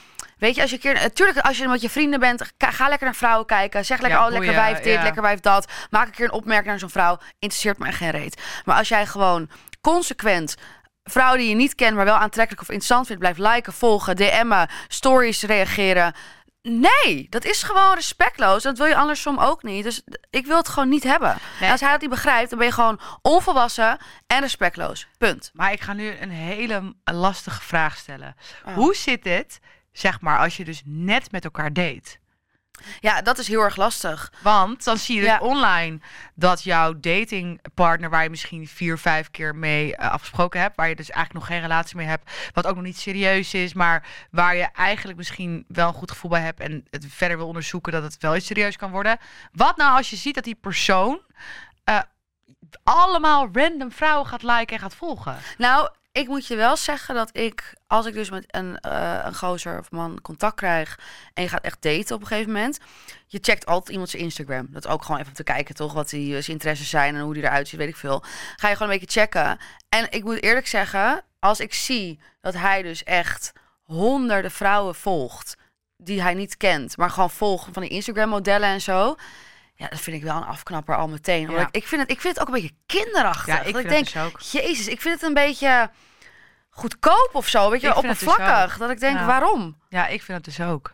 Weet 0.43 0.55
je, 0.55 0.61
als 0.61 0.69
je 0.69 0.75
een 0.75 0.81
keer. 0.81 0.93
Natuurlijk, 0.93 1.39
als 1.39 1.57
je 1.57 1.67
met 1.67 1.81
je 1.81 1.89
vrienden 1.89 2.19
bent, 2.19 2.53
ga, 2.57 2.71
ga 2.71 2.87
lekker 2.87 3.05
naar 3.07 3.15
vrouwen 3.15 3.45
kijken. 3.45 3.85
Zeg 3.85 4.01
lekker, 4.01 4.19
Ja, 4.19 4.25
oh, 4.25 4.31
lekker 4.31 4.53
wijf 4.53 4.79
dit, 4.79 4.93
ja. 4.93 5.03
lekker 5.03 5.21
wijf 5.21 5.39
dat. 5.39 5.71
Maak 5.89 6.05
een 6.05 6.13
keer 6.13 6.25
een 6.25 6.31
opmerking 6.31 6.67
naar 6.67 6.79
zo'n 6.79 6.89
vrouw. 6.89 7.17
Interesseert 7.39 7.77
me 7.77 7.91
geen 7.91 8.09
reet. 8.09 8.41
Maar 8.65 8.77
als 8.77 8.87
jij 8.87 9.05
gewoon 9.05 9.49
consequent 9.81 10.55
vrouwen 11.03 11.39
die 11.39 11.49
je 11.49 11.55
niet 11.55 11.75
kent, 11.75 11.95
maar 11.95 12.05
wel 12.05 12.15
aantrekkelijk 12.15 12.61
of 12.61 12.67
interessant 12.67 13.05
vindt, 13.05 13.21
blijft 13.21 13.39
liken, 13.39 13.73
volgen, 13.73 14.15
DM'en, 14.15 14.69
stories 14.87 15.43
reageren. 15.43 16.13
Nee, 16.61 17.27
dat 17.29 17.45
is 17.45 17.63
gewoon 17.63 17.95
respectloos. 17.95 18.63
Dat 18.63 18.77
wil 18.77 18.87
je 18.87 18.95
andersom 18.95 19.39
ook 19.39 19.63
niet. 19.63 19.83
Dus 19.83 20.01
ik 20.29 20.45
wil 20.45 20.57
het 20.57 20.69
gewoon 20.69 20.89
niet 20.89 21.03
hebben. 21.03 21.37
Nee. 21.59 21.71
Als 21.71 21.81
hij 21.81 21.91
dat 21.91 22.01
niet 22.01 22.09
begrijpt, 22.09 22.49
dan 22.49 22.59
ben 22.59 22.67
je 22.67 22.73
gewoon 22.73 22.99
onvolwassen 23.21 23.97
en 24.27 24.39
respectloos. 24.39 25.07
Punt. 25.17 25.51
maar 25.53 25.71
ik 25.71 25.81
ga 25.81 25.93
nu 25.93 26.17
een 26.19 26.31
hele 26.31 26.95
lastige 27.03 27.61
vraag 27.61 27.97
stellen. 27.97 28.35
Oh. 28.65 28.73
Hoe 28.73 28.95
zit 28.95 29.23
het, 29.23 29.59
zeg 29.93 30.21
maar, 30.21 30.39
als 30.39 30.57
je 30.57 30.65
dus 30.65 30.81
net 30.85 31.31
met 31.31 31.43
elkaar 31.43 31.73
date? 31.73 32.21
Ja, 32.99 33.21
dat 33.21 33.37
is 33.37 33.47
heel 33.47 33.61
erg 33.61 33.75
lastig. 33.75 34.33
Want 34.41 34.83
dan 34.83 34.97
zie 34.97 35.15
je 35.15 35.21
dus 35.21 35.29
Ja. 35.29 35.39
online 35.39 35.99
dat 36.35 36.63
jouw 36.63 36.99
datingpartner, 36.99 38.09
waar 38.09 38.23
je 38.23 38.29
misschien 38.29 38.67
vier, 38.67 38.97
vijf 38.97 39.31
keer 39.31 39.55
mee 39.55 39.95
eh, 39.95 40.11
afgesproken 40.11 40.59
hebt, 40.61 40.75
waar 40.75 40.89
je 40.89 40.95
dus 40.95 41.09
eigenlijk 41.09 41.45
nog 41.45 41.55
geen 41.55 41.67
relatie 41.67 41.95
mee 41.97 42.05
hebt, 42.07 42.31
wat 42.53 42.67
ook 42.67 42.75
nog 42.75 42.83
niet 42.83 42.97
serieus 42.97 43.53
is, 43.53 43.73
maar 43.73 44.07
waar 44.31 44.55
je 44.55 44.67
eigenlijk 44.73 45.17
misschien 45.17 45.65
wel 45.67 45.87
een 45.87 45.93
goed 45.93 46.11
gevoel 46.11 46.29
bij 46.31 46.41
hebt 46.41 46.59
en 46.59 46.85
het 46.89 47.05
verder 47.09 47.37
wil 47.37 47.47
onderzoeken 47.47 47.91
dat 47.91 48.03
het 48.03 48.17
wel 48.19 48.35
iets 48.35 48.45
serieus 48.45 48.75
kan 48.75 48.91
worden. 48.91 49.17
Wat 49.51 49.77
nou 49.77 49.97
als 49.97 50.09
je 50.09 50.15
ziet 50.15 50.35
dat 50.35 50.43
die 50.43 50.55
persoon 50.55 51.21
eh, 51.83 51.99
allemaal 52.83 53.49
random 53.53 53.91
vrouwen 53.91 54.27
gaat 54.27 54.43
liken 54.43 54.75
en 54.75 54.79
gaat 54.81 54.95
volgen. 54.95 55.37
Nou, 55.57 55.89
ik 56.13 56.27
moet 56.27 56.47
je 56.47 56.55
wel 56.55 56.77
zeggen 56.77 57.15
dat 57.15 57.29
ik, 57.37 57.73
als 57.87 58.05
ik 58.05 58.13
dus 58.13 58.29
met 58.29 58.45
een, 58.47 58.79
eh, 58.79 59.21
een 59.23 59.35
gozer 59.35 59.79
of 59.79 59.91
man 59.91 60.21
contact 60.21 60.55
krijg 60.55 60.99
en 61.33 61.43
je 61.43 61.49
gaat 61.49 61.63
echt 61.63 61.81
daten 61.81 62.15
op 62.15 62.21
een 62.21 62.27
gegeven 62.27 62.51
moment, 62.51 62.79
je 63.27 63.39
checkt 63.41 63.65
altijd 63.65 63.89
iemand 63.89 64.09
zijn 64.09 64.23
Instagram. 64.23 64.67
Dat 64.69 64.87
ook 64.87 65.03
gewoon 65.03 65.21
even 65.21 65.33
te 65.33 65.43
kijken, 65.43 65.75
toch? 65.75 65.93
Wat 65.93 66.09
die, 66.09 66.31
zijn 66.31 66.45
interesses 66.57 66.89
zijn 66.89 67.15
en 67.15 67.21
hoe 67.21 67.33
die 67.33 67.43
eruit 67.43 67.67
ziet, 67.67 67.79
weet 67.79 67.87
ik 67.89 67.95
veel. 67.95 68.23
Ga 68.55 68.69
je 68.69 68.75
gewoon 68.75 68.91
een 68.91 68.99
beetje 68.99 69.19
checken. 69.19 69.57
En 69.89 70.07
ik 70.09 70.23
moet 70.23 70.43
eerlijk 70.43 70.67
zeggen, 70.67 71.23
als 71.39 71.59
ik 71.59 71.73
zie 71.73 72.19
dat 72.41 72.53
hij 72.53 72.81
dus 72.81 73.03
echt 73.03 73.51
honderden 73.83 74.51
vrouwen 74.51 74.95
volgt 74.95 75.55
die 75.97 76.21
hij 76.21 76.33
niet 76.33 76.57
kent, 76.57 76.97
maar 76.97 77.09
gewoon 77.09 77.29
volgt 77.29 77.69
van 77.71 77.81
die 77.81 77.91
Instagram-modellen 77.91 78.69
en 78.69 78.81
zo. 78.81 79.15
Ja, 79.75 79.87
dat 79.87 79.99
vind 79.99 80.15
ik 80.17 80.23
wel 80.23 80.35
een 80.35 80.43
afknapper 80.45 80.95
al 80.97 81.07
meteen. 81.07 81.47
Omdat 81.49 81.61
Ja. 81.61 81.67
ik, 81.67 81.75
ik, 81.75 81.87
vind 81.87 82.01
het, 82.01 82.11
ik 82.11 82.21
vind 82.21 82.33
het 82.37 82.47
ook 82.47 82.55
een 82.55 82.61
beetje 82.61 82.75
kinderachtig. 82.85 83.45
Ja, 83.55 83.61
ik 83.61 83.73
dat 83.73 83.83
ik 83.83 83.89
denk, 83.89 84.03
dus 84.13 84.17
ook. 84.23 84.39
Jezus, 84.39 84.87
ik 84.87 85.01
vind 85.01 85.13
het 85.13 85.23
een 85.23 85.33
beetje 85.33 85.89
goedkoop 86.69 87.29
of 87.33 87.47
zo. 87.47 87.69
Weet 87.69 87.81
je, 87.81 87.87
dus 87.87 87.95
oppervlakkig. 87.97 88.77
dat 88.77 88.89
ik 88.89 88.99
denk, 88.99 89.19
waarom? 89.19 89.77
Ja, 89.89 90.07
ik 90.07 90.21
vind 90.21 90.45
het 90.45 90.55
dus 90.55 90.67
ook. 90.67 90.92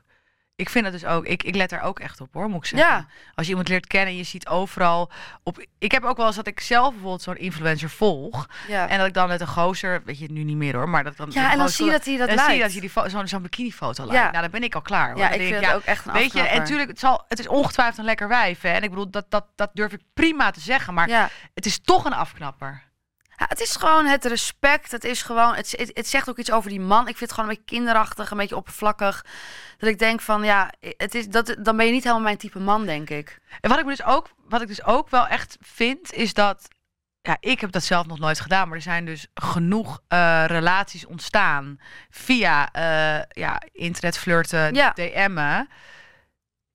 Ik 0.60 0.70
vind 0.70 0.86
het 0.86 0.94
dus 0.94 1.06
ook. 1.06 1.26
Ik, 1.26 1.44
ik 1.44 1.56
let 1.56 1.72
er 1.72 1.82
ook 1.82 2.00
echt 2.00 2.22
op 2.22 2.34
hoor, 2.34 2.50
moet 2.50 2.58
ik 2.58 2.66
zeggen. 2.66 2.90
Ja. 2.90 3.06
Als 3.36 3.46
je 3.46 3.50
iemand 3.52 3.70
leert 3.70 3.88
kennen, 3.88 4.16
je 4.16 4.24
ziet 4.24 4.48
overal 4.48 5.12
op. 5.44 5.66
Ik 5.78 5.92
heb 5.92 6.04
ook 6.04 6.18
wel 6.18 6.26
eens 6.26 6.36
dat 6.36 6.48
ik 6.48 6.60
zelf 6.60 6.90
bijvoorbeeld 6.92 7.22
zo'n 7.22 7.38
influencer 7.38 7.90
volg. 7.90 8.48
Ja, 8.68 8.88
En 8.90 8.98
dat 8.98 9.08
ik 9.08 9.14
dan 9.14 9.28
met 9.28 9.42
een 9.42 9.48
gozer, 9.48 10.02
weet 10.06 10.18
je 10.18 10.24
het 10.24 10.34
nu 10.34 10.44
niet 10.44 10.56
meer 10.58 10.76
hoor, 10.76 10.90
maar 10.90 11.04
dat 11.04 11.12
ik 11.12 11.18
dan. 11.18 11.30
ja 11.32 11.52
en 11.52 11.58
dan 11.58 11.70
zie 11.70 11.86
je 11.86 11.92
dat 11.92 12.06
hij 12.06 12.18
dat 12.18 12.30
dan 12.30 12.40
zie 12.40 12.54
je 12.56 12.62
dat 12.62 12.74
je 12.74 12.82
die 12.82 12.92
zo'n 13.08 13.28
zo'n 13.28 13.42
bikinifoto. 13.42 14.06
Ja. 14.06 14.32
Nou, 14.32 14.42
dan 14.42 14.52
ben 14.52 14.64
ik 14.64 14.76
al 14.76 14.82
klaar. 14.82 15.10
Hoor. 15.12 15.18
ja, 15.18 15.24
Dan 15.30 15.34
ik 15.34 15.40
denk 15.40 15.52
vind 15.52 15.64
ja, 15.64 15.68
het 15.72 15.78
ook 15.78 15.86
echt 15.86 16.06
een 16.06 16.14
Weet 16.14 16.34
je, 16.34 16.42
en 16.42 16.58
natuurlijk, 16.58 16.90
het, 16.90 17.00
zal, 17.00 17.24
het 17.28 17.40
is 17.40 17.48
ongetwijfeld 17.48 17.98
een 17.98 18.06
lekker 18.06 18.28
wijf. 18.28 18.62
Hè? 18.62 18.70
En 18.70 18.84
ik 18.84 18.90
bedoel, 18.90 19.10
dat, 19.10 19.26
dat, 19.30 19.46
dat 19.56 19.70
durf 19.74 19.92
ik 19.94 20.02
prima 20.14 20.52
te 20.52 20.60
zeggen. 20.60 20.94
Maar 20.94 21.08
Ja. 21.10 21.30
het 21.54 21.66
is 21.66 21.80
toch 21.80 22.06
een 22.06 22.14
afknapper. 22.14 22.88
Ja, 23.40 23.46
het 23.48 23.60
is 23.60 23.76
gewoon 23.76 24.06
het 24.06 24.26
respect. 24.26 24.92
Het 24.92 25.04
is 25.04 25.22
gewoon, 25.22 25.56
het, 25.56 25.72
het, 25.78 25.92
het 25.94 26.08
zegt 26.08 26.30
ook 26.30 26.38
iets 26.38 26.52
over 26.52 26.70
die 26.70 26.80
man. 26.80 27.08
Ik 27.08 27.18
vind 27.18 27.20
het 27.20 27.32
gewoon 27.32 27.50
een 27.50 27.56
beetje 27.56 27.76
kinderachtig, 27.78 28.32
een 28.32 28.38
beetje 28.38 28.56
oppervlakkig. 28.56 29.26
Dat 29.78 29.90
ik 29.90 30.00
denk 30.00 30.22
van, 30.22 30.44
ja, 30.44 30.72
het 30.80 31.16
is, 31.16 31.28
dat, 31.28 31.56
dan 31.60 31.78
ben 31.78 31.86
je 31.86 31.92
niet 31.92 32.04
helemaal 32.04 32.24
mijn 32.24 32.38
type 32.38 32.60
man, 32.60 32.86
denk 32.86 33.10
ik. 33.10 33.40
En 33.62 33.70
wat 33.70 33.80
ik, 33.80 33.86
dus 33.86 34.04
ook, 34.04 34.30
wat 34.46 34.62
ik 34.62 34.68
dus 34.68 34.84
ook 34.84 35.10
wel 35.10 35.28
echt 35.28 35.58
vind, 35.62 36.14
is 36.14 36.34
dat. 36.34 36.68
Ja, 37.22 37.38
ik 37.40 37.62
heb 37.62 37.72
dat 37.72 37.84
zelf 37.84 38.06
nog 38.06 38.20
nooit 38.20 38.40
gedaan, 38.40 38.68
maar 38.68 38.78
er 38.78 38.84
zijn 38.84 39.06
dus 39.06 39.28
genoeg 39.34 40.02
eh, 40.08 40.44
relaties 40.48 41.06
ontstaan 41.06 41.80
via 42.10 42.72
eh, 42.72 43.24
ja, 43.30 43.62
internet 43.72 44.18
flirten, 44.18 44.74
Ja. 44.74 44.92
DM'en. 44.92 45.70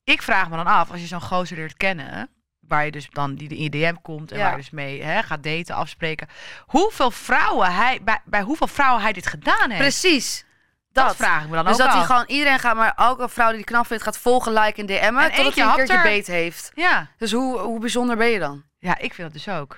Ik 0.04 0.22
vraag 0.22 0.50
me 0.50 0.56
dan 0.56 0.66
af, 0.66 0.90
als 0.90 1.00
je 1.00 1.06
zo'n 1.06 1.20
gozer 1.20 1.56
leert 1.56 1.76
kennen, 1.76 2.28
waar 2.74 2.84
je 2.84 2.90
dus 2.90 3.08
dan 3.10 3.34
die 3.34 3.48
in 3.48 3.62
je 3.62 3.70
DM 3.70 3.94
komt 4.02 4.32
en 4.32 4.38
Ja. 4.38 4.42
waar 4.44 4.52
je 4.52 4.58
dus 4.58 4.70
mee 4.70 5.02
hè, 5.02 5.22
gaat 5.22 5.42
daten, 5.42 5.74
afspreken, 5.74 6.28
hoeveel 6.66 7.10
vrouwen 7.10 7.74
hij, 7.74 8.00
bij, 8.02 8.20
bij 8.24 8.42
hoeveel 8.42 8.66
vrouwen 8.66 9.02
hij 9.02 9.12
dit 9.12 9.26
gedaan 9.26 9.70
heeft. 9.70 9.80
Precies. 9.80 10.44
dat, 10.92 11.06
Dat. 11.06 11.16
vraag 11.16 11.42
ik 11.42 11.48
me 11.48 11.54
dan 11.54 11.64
Dus 11.64 11.72
ook 11.72 11.78
dat 11.78 11.92
hij 11.92 12.04
gewoon 12.04 12.24
iedereen 12.26 12.58
gaat, 12.58 12.76
maar 12.76 12.92
ook 12.96 13.18
een 13.18 13.28
vrouw 13.28 13.48
die 13.48 13.56
die 13.56 13.64
knap 13.64 13.86
vindt, 13.86 14.02
gaat 14.02 14.18
volgen, 14.18 14.52
liken 14.52 14.86
en 14.86 14.86
DM'en. 14.86 15.22
En 15.22 15.32
Totdat 15.34 15.54
hij 15.54 15.64
een 15.64 15.74
keertje 15.74 15.94
er. 15.96 16.02
beet 16.02 16.26
heeft. 16.26 16.70
Ja. 16.74 17.06
Dus 17.18 17.32
hoe, 17.32 17.58
hoe 17.58 17.80
bijzonder 17.80 18.16
ben 18.16 18.28
je 18.28 18.38
dan? 18.38 18.62
ja, 18.78 18.98
ik 18.98 19.14
vind 19.14 19.32
dat 19.32 19.44
dus 19.44 19.54
ook. 19.54 19.76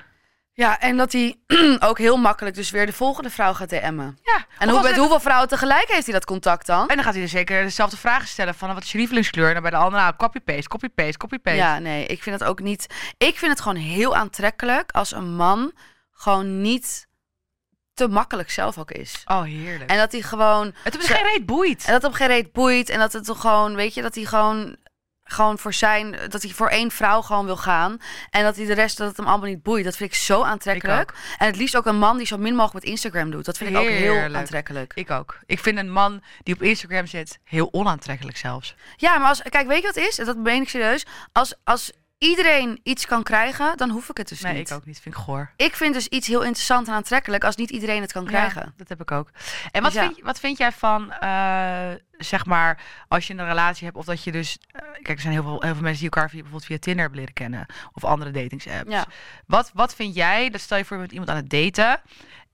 Ja, 0.57 0.81
en 0.81 0.97
dat 0.97 1.13
hij 1.13 1.37
ook 1.89 1.99
heel 1.99 2.17
makkelijk 2.17 2.57
dus 2.57 2.71
weer 2.71 2.87
de 2.87 2.93
volgende 2.93 3.31
vrouw 3.31 3.53
gaat 3.55 3.69
DM'en. 3.69 4.19
Ja. 4.23 4.47
En 4.59 4.69
hoe, 4.69 4.83
met 4.83 4.97
hoeveel 4.97 5.21
vrouwen 5.21 5.49
tegelijk 5.49 5.89
heeft 5.89 6.05
hij 6.05 6.15
dat 6.15 6.25
contact 6.25 6.67
dan? 6.67 6.89
En 6.89 6.95
dan 6.95 7.05
gaat 7.05 7.15
hij 7.15 7.23
er 7.23 7.29
zeker 7.29 7.63
dezelfde 7.63 7.97
vragen 7.97 8.29
stellen 8.29 8.55
van 8.55 8.75
wat 8.75 8.83
is 8.83 8.93
je 8.93 8.99
lievelingskleur? 8.99 9.47
En 9.47 9.53
dan 9.53 9.63
bij 9.63 9.71
de 9.71 9.77
andere, 9.77 10.03
nou, 10.03 10.17
copy-paste, 10.17 10.69
copy-paste, 10.69 11.17
copy-paste. 11.19 11.59
Ja, 11.59 11.79
nee, 11.79 12.07
ik 12.07 12.23
vind 12.23 12.41
het 12.41 12.49
ook 12.49 12.61
niet. 12.61 12.87
Ik 13.19 13.39
vind 13.39 13.53
het 13.53 13.61
gewoon 13.61 13.77
heel 13.79 14.17
aantrekkelijk 14.17 14.91
als 14.93 15.13
een 15.13 15.35
man 15.35 15.73
gewoon 16.13 16.61
niet 16.61 17.07
te 17.95 18.09
makkelijk 18.09 18.51
zelf 18.51 18.79
ook 18.79 18.91
is. 18.91 19.23
Oh, 19.25 19.43
heerlijk. 19.43 19.91
En 19.91 19.97
dat 19.97 20.13
hij 20.13 20.21
gewoon. 20.23 20.75
het 20.83 20.95
ze- 21.01 21.13
geen 21.13 21.25
reet 21.25 21.47
boeit. 21.47 21.85
En 21.85 21.93
dat 21.93 22.03
hem 22.03 22.13
geen 22.13 22.27
reet 22.27 22.53
boeit. 22.53 22.89
En 22.89 22.99
dat 22.99 23.13
het 23.13 23.25
toch 23.25 23.41
gewoon, 23.41 23.75
weet 23.75 23.95
je, 23.95 24.03
dat 24.03 24.15
hij 24.15 24.25
gewoon. 24.25 24.77
Gewoon 25.28 25.59
voor 25.59 25.73
zijn, 25.75 26.16
dat 26.28 26.42
hij 26.42 26.50
voor 26.50 26.68
één 26.68 26.90
vrouw 26.90 27.23
gewoon 27.23 27.45
wil 27.45 27.56
gaan. 27.56 27.99
En 28.30 28.42
dat 28.42 28.56
hij 28.56 28.66
de 28.66 28.75
rest, 28.75 28.97
dat 28.99 29.09
het 29.09 29.16
hem 29.16 29.26
allemaal 29.26 29.49
niet 29.49 29.62
boeit. 29.62 29.85
Dat 29.85 29.97
vind 29.97 30.11
ik 30.11 30.16
zo 30.16 30.42
aantrekkelijk. 30.42 31.12
En 31.38 31.47
het 31.47 31.56
liefst 31.56 31.76
ook 31.76 31.87
een 31.87 31.99
man 31.99 32.16
die 32.16 32.26
zo 32.26 32.37
min 32.37 32.54
mogelijk 32.54 32.85
met 32.85 32.92
Instagram 32.92 33.30
doet. 33.30 33.45
Dat 33.45 33.56
vind 33.56 33.71
ik 33.71 33.76
ook 33.76 33.88
heel 33.88 34.35
aantrekkelijk. 34.35 34.92
Ik 34.95 35.11
ook. 35.11 35.38
Ik 35.47 35.59
vind 35.59 35.78
een 35.78 35.90
man 35.90 36.23
die 36.42 36.54
op 36.54 36.62
Instagram 36.62 37.06
zit 37.06 37.39
heel 37.45 37.69
onaantrekkelijk 37.73 38.36
zelfs. 38.36 38.75
Ja, 38.97 39.19
maar 39.19 39.28
als, 39.28 39.43
kijk, 39.43 39.67
weet 39.67 39.80
je 39.80 39.86
wat 39.86 39.95
het 39.95 40.08
is? 40.08 40.17
Dat 40.17 40.36
meen 40.36 40.62
ik 40.62 40.69
serieus. 40.69 41.06
Als, 41.32 41.54
als 41.65 41.93
iedereen 42.19 42.81
iets 42.83 43.07
kan 43.07 43.23
krijgen, 43.23 43.76
dan 43.76 43.91
hoef 43.91 44.09
ik 44.09 44.17
het 44.17 44.29
dus 44.29 44.41
Nee, 44.41 44.52
niet. 44.55 44.71
ik 44.71 44.76
ook 44.76 44.85
niet. 44.87 45.00
Vind 45.00 45.15
ik 45.15 45.21
goor. 45.21 45.50
Ik 45.57 45.75
vind 45.75 45.95
dus 45.95 46.09
iets 46.09 46.26
heel 46.26 46.43
interessant 46.43 46.89
en 46.89 46.95
aantrekkelijk 46.95 47.45
als 47.45 47.57
niet 47.57 47.71
iedereen 47.71 48.00
het 48.00 48.13
kan 48.13 48.25
krijgen. 48.25 48.63
Ja, 48.65 48.73
dat 48.76 48.89
heb 48.89 49.00
ik 49.00 49.11
ook. 49.11 49.31
En 49.71 49.83
wat, 49.83 49.93
Dus 49.93 50.00
ja. 50.02 50.07
vind, 50.09 50.21
wat 50.25 50.39
vind 50.41 50.59
jij 50.59 50.73
van, 50.73 51.13
eh, 51.13 51.89
zeg 52.11 52.47
maar, 52.47 52.83
als 53.09 53.26
je 53.26 53.35
een 53.35 53.45
relatie 53.47 53.85
hebt 53.85 53.97
of 53.97 54.05
dat 54.05 54.25
je 54.25 54.33
dus... 54.33 54.59
eh, 54.67 54.81
kijk, 54.93 55.09
er 55.09 55.21
zijn 55.21 55.33
heel 55.33 55.43
veel, 55.43 55.61
heel 55.63 55.73
veel 55.75 55.83
mensen 55.83 56.02
die 56.02 56.11
elkaar 56.11 56.29
via, 56.31 56.41
bijvoorbeeld 56.41 56.69
via 56.71 56.79
Tinder 56.79 57.00
hebben 57.00 57.19
leren 57.21 57.35
kennen. 57.35 57.67
Of 57.93 58.05
andere 58.05 58.31
datingsapps. 58.31 58.91
Ja. 58.93 59.07
Wat, 59.47 59.71
wat 59.75 59.95
vind 59.95 60.15
jij, 60.15 60.50
dat 60.50 60.61
stel 60.61 60.79
je 60.79 60.85
voor 60.85 60.97
je 60.97 61.02
bent 61.02 61.13
iemand 61.13 61.31
aan 61.31 61.37
het 61.37 61.50
daten... 61.50 62.00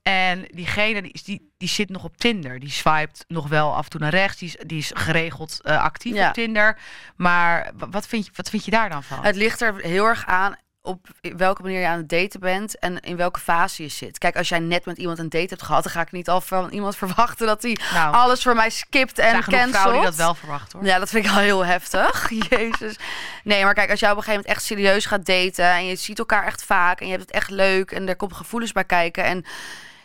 En 0.03 0.45
diegene 0.53 1.01
die, 1.01 1.21
die, 1.23 1.51
die 1.57 1.69
zit 1.69 1.89
nog 1.89 2.03
op 2.03 2.17
Tinder. 2.17 2.59
Die 2.59 2.69
swipet 2.71 3.25
nog 3.27 3.47
wel 3.47 3.75
af 3.75 3.83
en 3.83 3.89
toe 3.89 3.99
naar 3.99 4.09
rechts. 4.11 4.37
Die 4.37 4.47
is, 4.47 4.55
die 4.67 4.77
is 4.77 4.91
geregeld 4.93 5.59
eh, 5.61 5.81
actief 5.83 6.15
Ja. 6.15 6.27
op 6.27 6.33
Tinder. 6.33 6.77
Maar 7.15 7.71
wa- 7.77 7.89
wat 7.89 8.07
vind, 8.07 8.25
je, 8.25 8.31
wat 8.35 8.49
vind 8.49 8.65
je 8.65 8.71
daar 8.71 8.89
dan 8.89 9.03
van? 9.03 9.23
Het 9.23 9.35
ligt 9.35 9.61
er 9.61 9.75
heel 9.81 10.05
erg 10.05 10.25
aan 10.25 10.55
op 10.81 11.07
welke 11.21 11.61
manier 11.61 11.79
je 11.79 11.87
aan 11.87 11.97
het 11.97 12.09
daten 12.09 12.39
bent 12.39 12.79
en 12.79 12.99
in 12.99 13.15
welke 13.15 13.39
fase 13.39 13.83
je 13.83 13.89
zit. 13.89 14.17
Kijk, 14.17 14.35
als 14.37 14.49
jij 14.49 14.59
net 14.59 14.85
met 14.85 14.97
iemand 14.97 15.19
een 15.19 15.29
date 15.29 15.47
hebt 15.49 15.61
gehad, 15.61 15.83
dan 15.83 15.91
ga 15.91 16.01
ik 16.01 16.11
niet 16.11 16.29
al 16.29 16.41
van 16.41 16.69
iemand 16.69 16.95
verwachten 17.03 17.47
dat 17.47 17.61
hij 17.61 17.77
nou, 17.93 18.13
alles 18.13 18.43
voor 18.43 18.55
mij 18.55 18.69
skipt 18.69 19.19
en 19.19 19.41
cancelt. 19.41 19.69
vrouwen 19.69 19.93
die 19.95 20.03
dat 20.03 20.15
wel 20.15 20.35
verwachten 20.35 20.79
hoor. 20.79 20.87
Ja, 20.87 20.99
dat 20.99 21.09
vind 21.09 21.25
ik 21.25 21.31
al 21.31 21.37
heel 21.37 21.65
heftig. 21.65 22.29
Jezus. 22.49 22.95
Nee, 23.43 23.63
maar 23.63 23.73
kijk, 23.73 23.89
als 23.91 23.99
jij 23.99 24.11
op 24.11 24.17
een 24.17 24.23
gegeven 24.23 24.41
moment 24.45 24.57
echt 24.59 24.65
serieus 24.67 25.05
gaat 25.05 25.25
daten 25.25 25.65
en 25.69 25.85
je 25.85 25.95
ziet 25.95 26.19
elkaar 26.19 26.45
echt 26.45 26.63
vaak 26.63 26.99
en 26.99 27.05
je 27.05 27.11
hebt 27.11 27.25
het 27.25 27.35
echt 27.35 27.49
leuk 27.49 27.91
en 27.91 28.07
er 28.09 28.15
komen 28.15 28.35
gevoelens 28.35 28.71
bij 28.71 28.83
kijken 28.85 29.23
en 29.23 29.45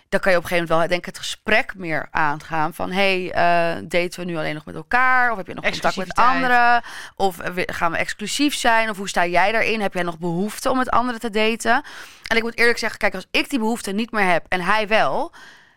dan 0.08 0.20
kan 0.20 0.32
je 0.32 0.38
op 0.38 0.42
een 0.42 0.48
gegeven 0.48 0.68
moment 0.74 0.88
wel 0.90 0.98
denk 0.98 1.00
ik 1.00 1.14
het 1.14 1.18
gesprek 1.18 1.74
meer 1.76 2.08
aangaan 2.10 2.74
van 2.74 2.90
hey, 2.92 3.32
eh, 3.32 3.82
daten 3.88 4.20
we 4.20 4.24
nu 4.24 4.36
alleen 4.36 4.54
nog 4.54 4.64
met 4.64 4.74
elkaar 4.74 5.30
of 5.30 5.36
heb 5.36 5.46
je 5.46 5.54
nog 5.54 5.64
contact 5.64 5.96
met 5.96 6.14
anderen 6.14 6.82
of 7.16 7.38
eh, 7.38 7.62
gaan 7.66 7.90
we 7.92 7.96
exclusief 7.98 8.54
zijn 8.54 8.90
of 8.90 8.96
hoe 8.96 9.08
sta 9.08 9.26
jij 9.26 9.52
daarin? 9.52 9.80
Heb 9.80 9.94
jij 9.94 10.02
nog 10.02 10.18
behoefte 10.18 10.70
om 10.70 10.76
met 10.76 10.90
anderen 10.90 11.20
te 11.20 11.30
daten? 11.30 11.82
En 12.26 12.36
ik 12.36 12.42
moet 12.42 12.58
eerlijk 12.58 12.78
zeggen, 12.78 12.98
kijk, 12.98 13.14
als 13.14 13.26
ik 13.30 13.50
die 13.50 13.58
behoefte 13.58 13.92
niet 13.92 14.10
meer 14.10 14.30
heb 14.30 14.44
en 14.48 14.60
hij 14.60 14.88
wel, 14.88 15.32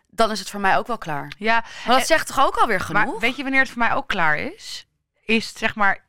dan 0.09 0.31
is 0.31 0.39
het 0.39 0.49
voor 0.49 0.59
mij 0.59 0.77
ook 0.77 0.87
wel 0.87 0.97
klaar. 0.97 1.31
Ja, 1.37 1.53
Maar 1.53 1.71
dat 1.85 1.99
En- 1.99 2.05
zegt 2.05 2.27
toch 2.27 2.39
ook 2.45 2.55
alweer 2.57 2.79
genoeg? 2.79 3.05
Maar 3.05 3.19
weet 3.19 3.35
je 3.35 3.43
wanneer 3.43 3.61
het 3.61 3.69
voor 3.69 3.77
mij 3.83 3.93
ook 3.93 4.07
klaar 4.07 4.37
is? 4.37 4.87
Is 5.25 5.53
zeg 5.57 5.75
maar, 5.75 6.03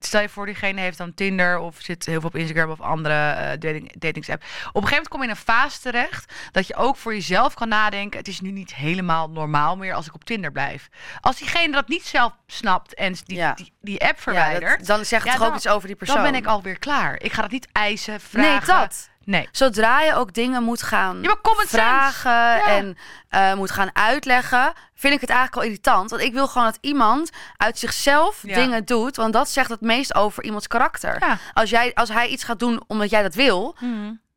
stel 0.00 0.20
je 0.20 0.28
voor 0.28 0.46
diegene 0.46 0.80
heeft 0.80 0.98
dan 0.98 1.14
Tinder 1.14 1.58
of 1.58 1.76
zit 1.80 2.06
heel 2.06 2.20
veel 2.20 2.28
op 2.28 2.36
Instagram 2.36 2.70
of 2.70 2.80
andere 2.80 3.14
eh 3.14 3.48
dating, 3.50 3.92
datingsapp. 3.98 4.42
Op 4.42 4.48
een 4.48 4.88
gegeven 4.88 4.88
moment 4.90 5.08
kom 5.08 5.20
je 5.20 5.24
in 5.26 5.30
een 5.30 5.36
fase 5.36 5.80
terecht 5.80 6.32
dat 6.52 6.66
je 6.66 6.74
ook 6.76 6.96
voor 6.96 7.14
jezelf 7.14 7.54
kan 7.54 7.68
nadenken. 7.68 8.18
Het 8.18 8.28
is 8.28 8.40
nu 8.40 8.50
niet 8.50 8.74
helemaal 8.74 9.30
normaal 9.30 9.76
meer 9.76 9.94
als 9.94 10.06
ik 10.06 10.14
op 10.14 10.24
Tinder 10.24 10.52
blijf. 10.52 10.88
Als 11.20 11.36
diegene 11.38 11.72
dat 11.72 11.88
niet 11.88 12.04
zelf 12.06 12.32
snapt 12.46 12.94
en 12.94 13.14
die, 13.24 13.36
Ja. 13.36 13.52
die, 13.54 13.72
die 13.80 14.00
app 14.00 14.16
ja, 14.16 14.22
verwijdert, 14.22 14.78
dat, 14.78 14.86
dan 14.86 15.04
zegt 15.04 15.22
het 15.22 15.32
Ja, 15.32 15.38
toch 15.38 15.42
ook 15.46 15.48
dan- 15.48 15.56
iets 15.56 15.68
over 15.68 15.86
die 15.86 15.96
persoon. 15.96 16.16
dan 16.22 16.30
ben 16.30 16.40
ik 16.40 16.46
alweer 16.46 16.78
klaar. 16.78 17.20
Ik 17.20 17.32
ga 17.32 17.42
dat 17.42 17.50
niet 17.50 17.68
eisen, 17.72 18.12
Nee, 18.12 18.20
vragen. 18.44 18.66
dat. 18.66 19.10
Nee. 19.28 19.48
Zodra 19.52 20.00
je 20.00 20.14
ook 20.14 20.32
dingen 20.32 20.62
moet 20.62 20.82
gaan 20.82 21.22
Ja, 21.22 21.36
vragen 21.66 22.30
Ja. 22.30 22.66
en 22.66 22.96
eh, 23.28 23.54
moet 23.54 23.70
gaan 23.70 23.90
uitleggen, 23.92 24.72
vind 24.94 25.14
ik 25.14 25.20
het 25.20 25.30
eigenlijk 25.30 25.60
al 25.60 25.64
irritant. 25.68 26.10
Want 26.10 26.22
ik 26.22 26.32
wil 26.32 26.48
gewoon 26.48 26.66
dat 26.66 26.78
iemand 26.80 27.30
uit 27.56 27.78
zichzelf 27.78 28.38
Ja. 28.42 28.54
dingen 28.54 28.84
doet, 28.84 29.16
want 29.16 29.32
dat 29.32 29.48
zegt 29.48 29.70
het 29.70 29.80
meest 29.80 30.14
over 30.14 30.44
iemands 30.44 30.66
karakter. 30.66 31.38
Als, 31.52 31.70
jij, 31.70 31.94
als 31.94 32.08
hij 32.08 32.28
iets 32.28 32.44
gaat 32.44 32.58
doen 32.58 32.82
omdat 32.86 33.10
jij 33.10 33.22
dat 33.22 33.34
wil, 33.34 33.76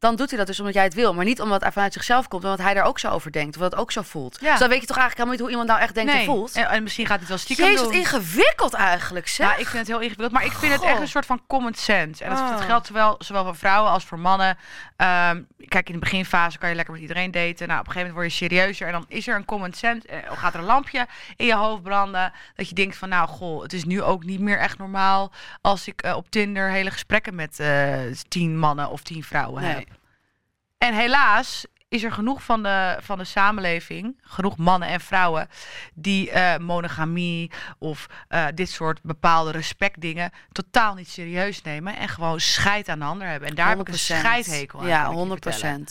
dan 0.01 0.15
doet 0.15 0.29
hij 0.29 0.37
dat 0.37 0.47
dus 0.47 0.59
omdat 0.59 0.73
jij 0.73 0.83
het 0.83 0.93
wil. 0.93 1.13
Maar 1.13 1.25
niet 1.25 1.41
omdat 1.41 1.61
hij 1.61 1.71
vanuit 1.71 1.93
zichzelf 1.93 2.27
komt, 2.27 2.43
omdat 2.43 2.59
hij 2.59 2.73
daar 2.73 2.83
ook 2.83 2.99
zo 2.99 3.09
over 3.09 3.31
denkt. 3.31 3.55
Of 3.55 3.61
dat 3.61 3.75
ook 3.75 3.91
zo 3.91 4.01
voelt. 4.01 4.37
Ja. 4.41 4.49
Dus 4.49 4.59
dan 4.59 4.69
weet 4.69 4.81
je 4.81 4.87
toch 4.87 4.97
eigenlijk 4.97 5.29
helemaal 5.29 5.31
niet 5.31 5.39
hoe 5.41 5.49
iemand 5.49 5.67
nou 5.67 5.79
echt 5.81 5.93
denkt 5.95 6.11
nee. 6.11 6.19
en 6.19 6.25
voelt. 6.25 6.55
En, 6.55 6.69
en 6.69 6.83
misschien 6.83 7.05
gaat 7.05 7.19
hij 7.19 7.27
het 7.27 7.29
wel 7.29 7.37
stiekem 7.37 7.65
Jezus, 7.65 7.79
doen. 7.81 7.87
wat 7.89 7.97
ingewikkeld 7.99 8.73
eigenlijk, 8.73 9.27
zeg. 9.27 9.47
Ja, 9.47 9.51
ik 9.55 9.65
vind 9.67 9.77
het 9.77 9.87
heel 9.87 9.95
ingewikkeld. 9.99 10.31
Maar 10.31 10.45
ik 10.45 10.51
vind 10.51 10.73
het 10.73 10.81
echt 10.81 10.99
een 10.99 11.07
soort 11.07 11.25
van 11.25 11.41
common 11.47 11.73
sense. 11.73 12.23
En 12.23 12.29
dat, 12.29 12.39
dat 12.49 12.59
Oh. 12.59 12.65
geldt 12.65 12.87
zowel, 12.87 13.15
zowel 13.19 13.43
voor 13.43 13.55
vrouwen 13.55 13.91
als 13.91 14.03
voor 14.05 14.19
mannen. 14.19 14.57
Ehm, 14.95 15.41
kijk, 15.67 15.87
in 15.87 15.93
de 15.93 15.99
beginfase 15.99 16.57
kan 16.57 16.69
je 16.69 16.75
lekker 16.75 16.93
met 16.93 17.01
iedereen 17.01 17.31
daten. 17.31 17.67
Nou, 17.67 17.79
op 17.79 17.85
een 17.87 17.91
gegeven 17.91 18.13
moment 18.13 18.13
word 18.13 18.25
je 18.31 18.45
serieuzer. 18.45 18.87
En 18.87 18.93
dan 18.93 19.05
is 19.07 19.27
er 19.27 19.35
een 19.35 19.45
common 19.45 19.73
sense. 19.73 20.07
eh, 20.07 20.17
gaat 20.37 20.53
er 20.53 20.59
een 20.59 20.65
lampje 20.65 21.07
in 21.35 21.45
je 21.45 21.55
hoofd 21.55 21.83
branden. 21.83 22.31
Dat 22.55 22.69
je 22.69 22.75
denkt 22.75 22.97
van, 22.97 23.09
nou, 23.09 23.27
goh, 23.27 23.61
het 23.61 23.73
is 23.73 23.83
nu 23.83 24.01
ook 24.01 24.23
niet 24.23 24.39
meer 24.39 24.59
echt 24.59 24.77
normaal... 24.77 25.31
als 25.61 25.87
ik 25.87 26.01
eh, 26.01 26.15
op 26.15 26.29
Tinder 26.29 26.69
hele 26.69 26.91
gesprekken 26.91 27.35
met 27.35 27.59
eh, 27.59 27.99
tien 28.27 28.57
mannen 28.57 28.89
of 28.89 29.01
tien 29.01 29.23
vrouwen 29.23 29.61
Nee. 29.61 29.73
heb. 29.75 29.90
En 30.81 30.93
helaas 30.93 31.65
is 31.89 32.03
er 32.03 32.11
genoeg 32.11 32.43
van 32.43 32.63
de, 32.63 32.97
van 33.01 33.17
de 33.17 33.23
samenleving, 33.23 34.19
genoeg 34.21 34.57
mannen 34.57 34.87
en 34.89 34.99
vrouwen, 35.01 35.47
die 35.93 36.31
eh, 36.31 36.57
monogamie 36.57 37.51
of 37.79 38.07
eh, 38.27 38.45
dit 38.55 38.69
soort 38.69 38.99
bepaalde 39.03 39.51
respectdingen 39.51 40.31
totaal 40.51 40.93
niet 40.95 41.09
serieus 41.09 41.61
nemen 41.61 41.95
en 41.97 42.07
gewoon 42.09 42.39
scheid 42.39 42.89
aan 42.89 42.99
de 42.99 43.05
ander 43.05 43.27
hebben. 43.27 43.49
En 43.49 43.55
daar 43.55 43.69
heb 43.69 43.79
ik 43.79 43.87
een 43.87 43.93
100%. 43.93 43.97
scheidhekel 43.97 44.79
aan. 44.79 44.87
Ja, 44.87 44.95
kan 44.97 45.05
ik 45.05 45.11
je 45.11 45.17
100 45.17 45.43
vertellen. 45.43 45.87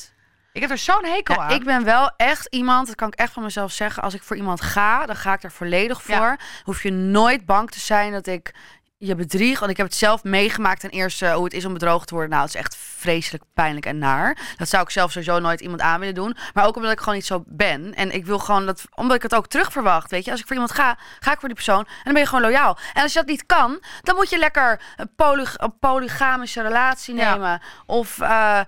Ik 0.53 0.61
heb 0.61 0.71
er 0.71 0.79
zo'n 0.79 1.05
hekel 1.05 1.35
Ja, 1.35 1.41
aan. 1.41 1.51
ik 1.51 1.65
ben 1.65 1.85
wel 1.85 2.11
echt 2.17 2.47
iemand, 2.47 2.87
dat 2.87 2.97
kan 2.97 3.09
ik 3.09 3.15
echt 3.15 3.33
van 3.33 3.43
mezelf 3.43 3.73
zeggen. 3.73 4.03
Als 4.03 4.15
ik 4.15 4.23
voor 4.23 4.37
iemand 4.37 4.61
ga, 4.61 5.07
dan 5.07 5.17
ga 5.17 5.33
ik 5.33 5.43
er 5.43 5.53
volledig 5.53 6.07
Ja. 6.07 6.17
voor. 6.19 6.37
Hoef 6.63 6.83
je 6.83 6.91
nooit 6.93 7.47
bang 7.47 7.71
te 7.71 7.81
zijn 7.81 8.13
dat 8.13 8.27
ik 8.27 8.55
je 9.03 9.15
bedrieg. 9.15 9.59
Want 9.59 9.71
ik 9.71 9.77
heb 9.77 9.87
het 9.87 9.95
zelf 9.95 10.25
meegemaakt 10.25 10.81
ten 10.81 10.91
eerste 10.91 11.31
hoe 11.33 11.45
het 11.45 11.53
is 11.53 11.65
om 11.65 11.73
bedrogen 11.73 12.07
te 12.07 12.13
worden. 12.15 12.31
Nou, 12.33 12.43
het 12.45 12.55
is 12.55 12.61
echt 12.61 12.77
vreselijk 12.77 13.45
pijnlijk 13.55 13.87
en 13.87 13.99
naar. 13.99 14.55
Dat 14.57 14.69
zou 14.69 14.83
ik 14.83 14.91
zelf 14.91 15.11
sowieso 15.11 15.39
nooit 15.39 15.61
iemand 15.61 15.81
aan 15.81 16.01
willen 16.01 16.15
doen. 16.15 16.37
Maar 16.55 16.67
ook 16.67 16.77
omdat 16.77 16.93
ik 16.93 16.99
gewoon 16.99 17.15
niet 17.15 17.27
zo 17.27 17.43
ben. 17.47 17.95
En 17.95 18.11
ik 18.15 18.25
wil 18.27 18.39
gewoon 18.39 18.67
dat, 18.67 18.85
omdat 18.95 19.17
ik 19.17 19.23
het 19.23 19.35
ook 19.35 19.47
terug 19.47 19.73
verwacht. 19.73 20.11
Weet 20.11 20.25
je, 20.25 20.31
als 20.31 20.41
ik 20.41 20.47
voor 20.47 20.57
iemand 20.57 20.73
ga, 20.75 20.99
ga 21.21 21.33
ik 21.33 21.39
voor 21.39 21.49
die 21.49 21.57
persoon. 21.57 21.85
En 21.87 22.01
dan 22.05 22.13
ben 22.13 22.23
je 22.23 22.29
gewoon 22.29 22.45
loyaal. 22.45 22.79
En 22.93 23.03
als 23.03 23.13
je 23.13 23.19
dat 23.19 23.29
niet 23.29 23.47
kan, 23.47 23.83
dan 24.03 24.15
moet 24.17 24.31
je 24.31 24.39
lekker 24.39 24.81
een, 24.97 25.15
poly, 25.17 25.47
een 25.57 25.79
polygamische 25.79 26.63
relatie 26.63 27.15
Ja. 27.15 27.31
nemen. 27.33 27.63
Of 27.87 28.19
eh, 28.21 28.61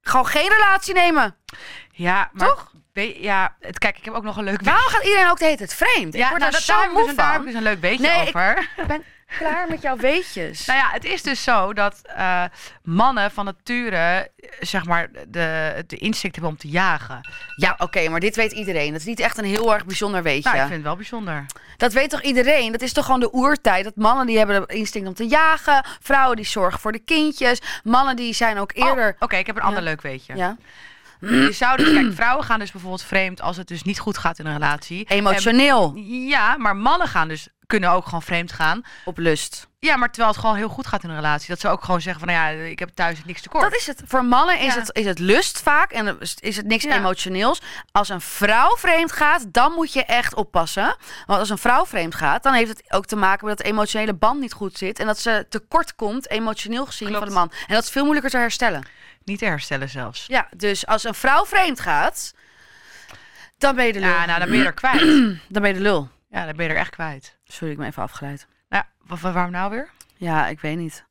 gewoon 0.00 0.26
geen 0.26 0.48
relatie 0.48 0.94
nemen. 0.94 1.36
Ja, 1.92 2.30
maar 2.32 2.48
Toch? 2.48 2.70
ja, 3.16 3.56
het, 3.60 3.78
kijk, 3.78 3.98
ik 3.98 4.04
heb 4.04 4.14
ook 4.14 4.22
nog 4.22 4.36
een 4.36 4.44
leuk 4.44 4.62
Waarom 4.62 4.82
gaat 4.86 5.04
iedereen 5.04 5.30
ook 5.30 5.38
de 5.38 5.44
hele 5.44 5.56
tijd 5.56 5.74
vreemd? 5.74 6.14
Ja, 6.14 6.22
ik 6.24 6.28
word 6.28 6.40
nou, 6.40 6.52
daar 6.52 6.60
zo 6.60 6.78
ik 6.78 6.84
dus 6.84 6.92
moe 6.92 7.08
een, 7.08 7.16
daar 7.16 7.26
heb 7.32 7.34
van. 7.36 7.40
ik 7.46 7.46
dus 7.46 7.54
een 7.56 7.62
leuk 7.68 7.80
beetje 7.80 8.06
Nee, 8.06 8.26
over. 8.28 8.70
Ik 8.76 8.86
ben 8.86 9.02
klaar 9.38 9.68
met 9.68 9.82
jouw 9.82 9.96
weetjes. 9.96 10.66
Nou 10.66 10.78
ja, 10.78 10.90
het 10.90 11.04
is 11.04 11.22
dus 11.22 11.42
zo 11.42 11.72
dat 11.72 12.00
eh, 12.04 12.44
mannen 12.82 13.30
van 13.30 13.44
nature, 13.44 14.30
zeg 14.60 14.84
maar, 14.84 15.08
de, 15.28 15.84
de 15.86 15.96
instinct 15.96 16.36
hebben 16.36 16.52
om 16.52 16.58
te 16.60 16.68
jagen. 16.68 17.20
ja, 17.56 17.74
oké, 17.78 18.08
maar 18.08 18.20
dit 18.20 18.36
weet 18.36 18.52
iedereen. 18.52 18.90
Dat 18.92 19.00
is 19.00 19.06
niet 19.06 19.20
echt 19.20 19.38
een 19.38 19.44
heel 19.44 19.72
erg 19.74 19.84
bijzonder 19.86 20.22
weetje. 20.22 20.42
Nou, 20.50 20.54
ik 20.56 20.62
vind 20.62 20.74
het 20.74 20.82
wel 20.84 20.96
bijzonder. 20.96 21.46
Dat 21.76 21.92
weet 21.92 22.10
toch 22.10 22.22
iedereen? 22.22 22.72
Dat 22.72 22.80
is 22.82 22.92
toch 22.92 23.04
gewoon 23.04 23.20
de 23.20 23.34
oertijd. 23.34 23.84
Dat 23.84 23.96
mannen 23.96 24.26
die 24.26 24.38
hebben 24.38 24.64
de 24.66 24.74
instinct 24.74 25.08
om 25.08 25.14
te 25.14 25.26
jagen. 25.26 25.84
Vrouwen 26.00 26.36
die 26.36 26.46
zorgen 26.46 26.80
voor 26.80 26.92
de 26.92 26.98
kindjes. 26.98 27.60
Mannen 27.84 28.16
die 28.16 28.34
zijn 28.34 28.58
ook 28.58 28.70
eerder... 28.74 29.08
Oh, 29.08 29.16
Oké, 29.22 29.36
ik 29.36 29.46
heb 29.46 29.56
een 29.56 29.62
ander 29.62 29.82
Ja. 29.82 29.88
leuk 29.88 30.00
weetje. 30.02 30.36
Ja. 30.36 30.56
Je 31.30 31.52
zou 31.52 31.76
dus, 31.76 31.92
kijk, 31.92 32.12
vrouwen 32.14 32.44
gaan 32.44 32.58
dus 32.58 32.70
bijvoorbeeld 32.72 33.02
vreemd 33.02 33.40
als 33.40 33.56
het 33.56 33.68
dus 33.68 33.82
niet 33.82 33.98
goed 33.98 34.18
gaat 34.18 34.38
in 34.38 34.46
een 34.46 34.52
relatie. 34.52 35.04
Emotioneel. 35.08 35.92
En- 35.96 36.26
ja, 36.26 36.56
maar 36.56 36.76
mannen 36.76 37.08
gaan 37.08 37.28
dus, 37.28 37.48
kunnen 37.66 37.90
ook 37.90 38.04
gewoon 38.04 38.22
vreemd 38.22 38.52
gaan. 38.52 38.82
Op 39.04 39.18
lust. 39.18 39.66
Ja, 39.78 39.96
maar 39.96 40.08
terwijl 40.10 40.32
het 40.32 40.40
gewoon 40.40 40.56
heel 40.56 40.68
goed 40.68 40.86
gaat 40.86 41.02
in 41.02 41.10
een 41.10 41.16
relatie. 41.16 41.48
Dat 41.48 41.60
ze 41.60 41.68
ook 41.68 41.84
gewoon 41.84 42.00
zeggen 42.00 42.24
van, 42.24 42.34
nou 42.34 42.56
ja, 42.56 42.62
ik 42.64 42.78
heb 42.78 42.88
thuis 42.94 43.18
niks 43.24 43.42
tekort. 43.42 43.62
Dat 43.62 43.74
is 43.74 43.86
het. 43.86 44.02
Voor 44.06 44.24
mannen 44.24 44.58
is, 44.58 44.74
Ja. 44.74 44.80
het, 44.80 44.90
is 44.96 45.06
het 45.06 45.18
lust 45.18 45.60
vaak. 45.62 45.90
En 45.92 46.16
is- 46.20 46.36
is 46.40 46.56
het 46.56 46.66
niks 46.66 46.84
Ja. 46.84 46.96
emotioneels. 46.96 47.60
Als 47.92 48.08
een 48.08 48.20
vrouw 48.20 48.76
vreemd 48.76 49.12
gaat, 49.12 49.44
dan 49.52 49.72
moet 49.72 49.92
je 49.92 50.04
echt 50.04 50.34
oppassen. 50.34 50.96
Want 51.26 51.38
als 51.40 51.50
een 51.50 51.58
vrouw 51.58 51.86
vreemd 51.86 52.14
gaat, 52.14 52.42
dan 52.42 52.52
heeft 52.52 52.68
het 52.68 52.82
ook 52.88 53.06
te 53.06 53.16
maken 53.16 53.46
met 53.46 53.56
dat 53.56 53.66
de 53.66 53.72
emotionele 53.72 54.14
band 54.14 54.40
niet 54.40 54.52
goed 54.52 54.78
zit. 54.78 54.98
En 54.98 55.06
dat 55.06 55.18
ze 55.18 55.46
tekort 55.48 55.94
komt, 55.94 56.30
emotioneel 56.30 56.86
gezien, 56.86 57.08
Klopt. 57.08 57.24
van 57.24 57.32
de 57.32 57.38
man. 57.38 57.50
En 57.66 57.74
dat 57.74 57.84
is 57.84 57.90
veel 57.90 58.02
moeilijker 58.02 58.30
te 58.30 58.36
herstellen. 58.38 58.86
Niet 59.24 59.38
te 59.38 59.44
herstellen 59.44 59.88
zelfs. 59.88 60.26
Ja, 60.26 60.48
dus 60.56 60.86
als 60.86 61.04
een 61.04 61.14
vrouw 61.14 61.44
vreemd 61.46 61.80
gaat, 61.80 62.34
dan 63.58 63.74
ben 63.76 63.86
je 63.86 63.92
de 63.92 64.00
lul. 64.00 64.08
Ja, 64.08 64.24
nou, 64.26 64.38
dan 64.40 64.48
ben 64.48 64.58
je 64.58 64.64
er 64.64 64.72
kwijt. 64.72 65.00
Dan 65.48 65.62
ben 65.62 65.66
je 65.68 65.74
de 65.76 65.80
lul. 65.82 66.08
Ja, 66.30 66.44
dan 66.46 66.56
ben 66.56 66.66
je 66.66 66.72
er 66.72 66.78
echt 66.78 66.90
kwijt. 66.90 67.38
Sorry, 67.44 67.70
ik 67.72 67.78
ben 67.78 67.86
even 67.86 68.02
afgeleid. 68.02 68.46
Nou, 68.68 68.84
wa- 68.98 69.16
wa- 69.16 69.32
waarom 69.32 69.52
nou 69.52 69.70
weer? 69.70 69.90
Ja, 70.16 70.46
ik 70.46 70.60
weet 70.60 70.76
niet. 70.76 71.04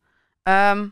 Ehm, 0.43 0.88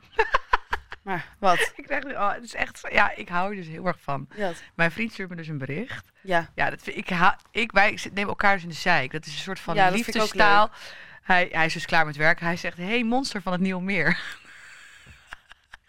maar 1.03 1.25
wat? 1.39 1.71
Ik 1.75 1.83
krijg 1.85 2.03
nu, 2.03 2.11
oh, 2.13 2.33
het 2.33 2.43
is 2.43 2.53
echt, 2.55 2.81
ja, 2.91 3.15
ik 3.15 3.29
hou 3.29 3.49
er 3.49 3.55
dus 3.55 3.67
heel 3.67 3.85
erg 3.85 3.97
van. 4.01 4.27
Ja. 4.35 4.51
Mijn 4.75 4.91
vriend 4.91 5.11
stuurt 5.11 5.29
me 5.29 5.35
dus 5.35 5.47
een 5.47 5.57
bericht. 5.57 6.11
ja. 6.21 6.49
Ja, 6.55 6.69
dat 6.69 6.79
vind, 6.81 6.97
ik, 6.97 7.09
ha, 7.09 7.37
ik, 7.51 7.71
wij 7.71 7.97
nemen 8.03 8.29
elkaar 8.29 8.53
dus 8.53 8.63
in 8.63 8.69
de 8.69 8.75
zeik. 8.75 9.11
Dat 9.11 9.25
is 9.25 9.33
een 9.33 9.39
soort 9.39 9.59
van 9.59 9.75
Ja, 9.75 9.83
dat 9.89 9.93
vind 9.93 10.07
ik 10.07 10.15
ook 10.15 10.21
liefdestaal. 10.21 10.69
Hij, 11.21 11.49
hij 11.51 11.65
is 11.65 11.73
dus 11.73 11.85
klaar 11.85 12.05
met 12.05 12.15
werk. 12.15 12.39
Hij 12.39 12.55
zegt, 12.57 12.77
hey, 12.77 13.03
monster 13.03 13.41
van 13.41 13.51
het 13.51 13.61
Nieuwe 13.61 13.81
Meer. 13.83 14.19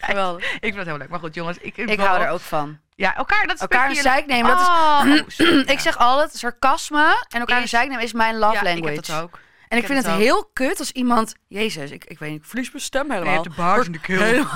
Geweldig. 0.01 0.53
ik 0.55 0.59
vind 0.61 0.77
dat 0.77 0.87
heel 0.87 0.97
leuk. 0.97 1.09
Maar 1.09 1.19
goed, 1.19 1.35
jongens. 1.35 1.59
Ik, 1.59 1.77
Ik 1.77 2.01
hou 2.01 2.23
er 2.23 2.29
ook 2.29 2.41
van. 2.41 2.79
Ja, 2.95 3.17
elkaar, 3.17 3.47
dat 3.47 3.55
is 3.55 3.61
Elkaar 3.61 3.89
een 3.89 3.97
zeik 3.97 4.27
nemen, 4.27 4.51
dat 4.51 4.61
is... 4.61 4.67
Oh, 4.67 5.05
sorry. 5.29 5.61
Ik 5.61 5.81
zeg 5.81 5.99
altijd, 5.99 6.37
sarcasme 6.37 7.25
en 7.29 7.41
elkaar 7.41 7.61
een 7.61 7.69
zeik 7.69 7.89
nemen 7.89 8.05
is 8.05 8.13
mijn 8.13 8.37
love 8.39 8.55
ja, 8.55 8.63
language. 8.63 8.89
Ik 8.91 8.95
heb 8.95 9.05
dat 9.05 9.23
ook. 9.23 9.39
En 9.69 9.77
ik 9.77 9.83
Ik 9.83 9.91
vind 9.91 10.05
het 10.05 10.13
het 10.13 10.23
heel 10.23 10.51
kut 10.53 10.79
als 10.79 10.93
iemand... 10.93 11.35
Jezus, 11.49 11.91
ik, 11.91 12.05
ik 12.05 12.19
weet 12.19 12.31
niet, 12.31 12.41
ik 12.41 12.47
verlies 12.47 12.71
mijn 12.71 12.85
stem 12.85 13.07
Nee, 13.07 13.19
je 13.19 13.25
helemaal. 13.25 13.43
hebt 13.43 13.57
de 13.57 13.63
baard 13.63 13.87
in 13.87 13.93
de 13.93 14.01
keel. 14.01 14.45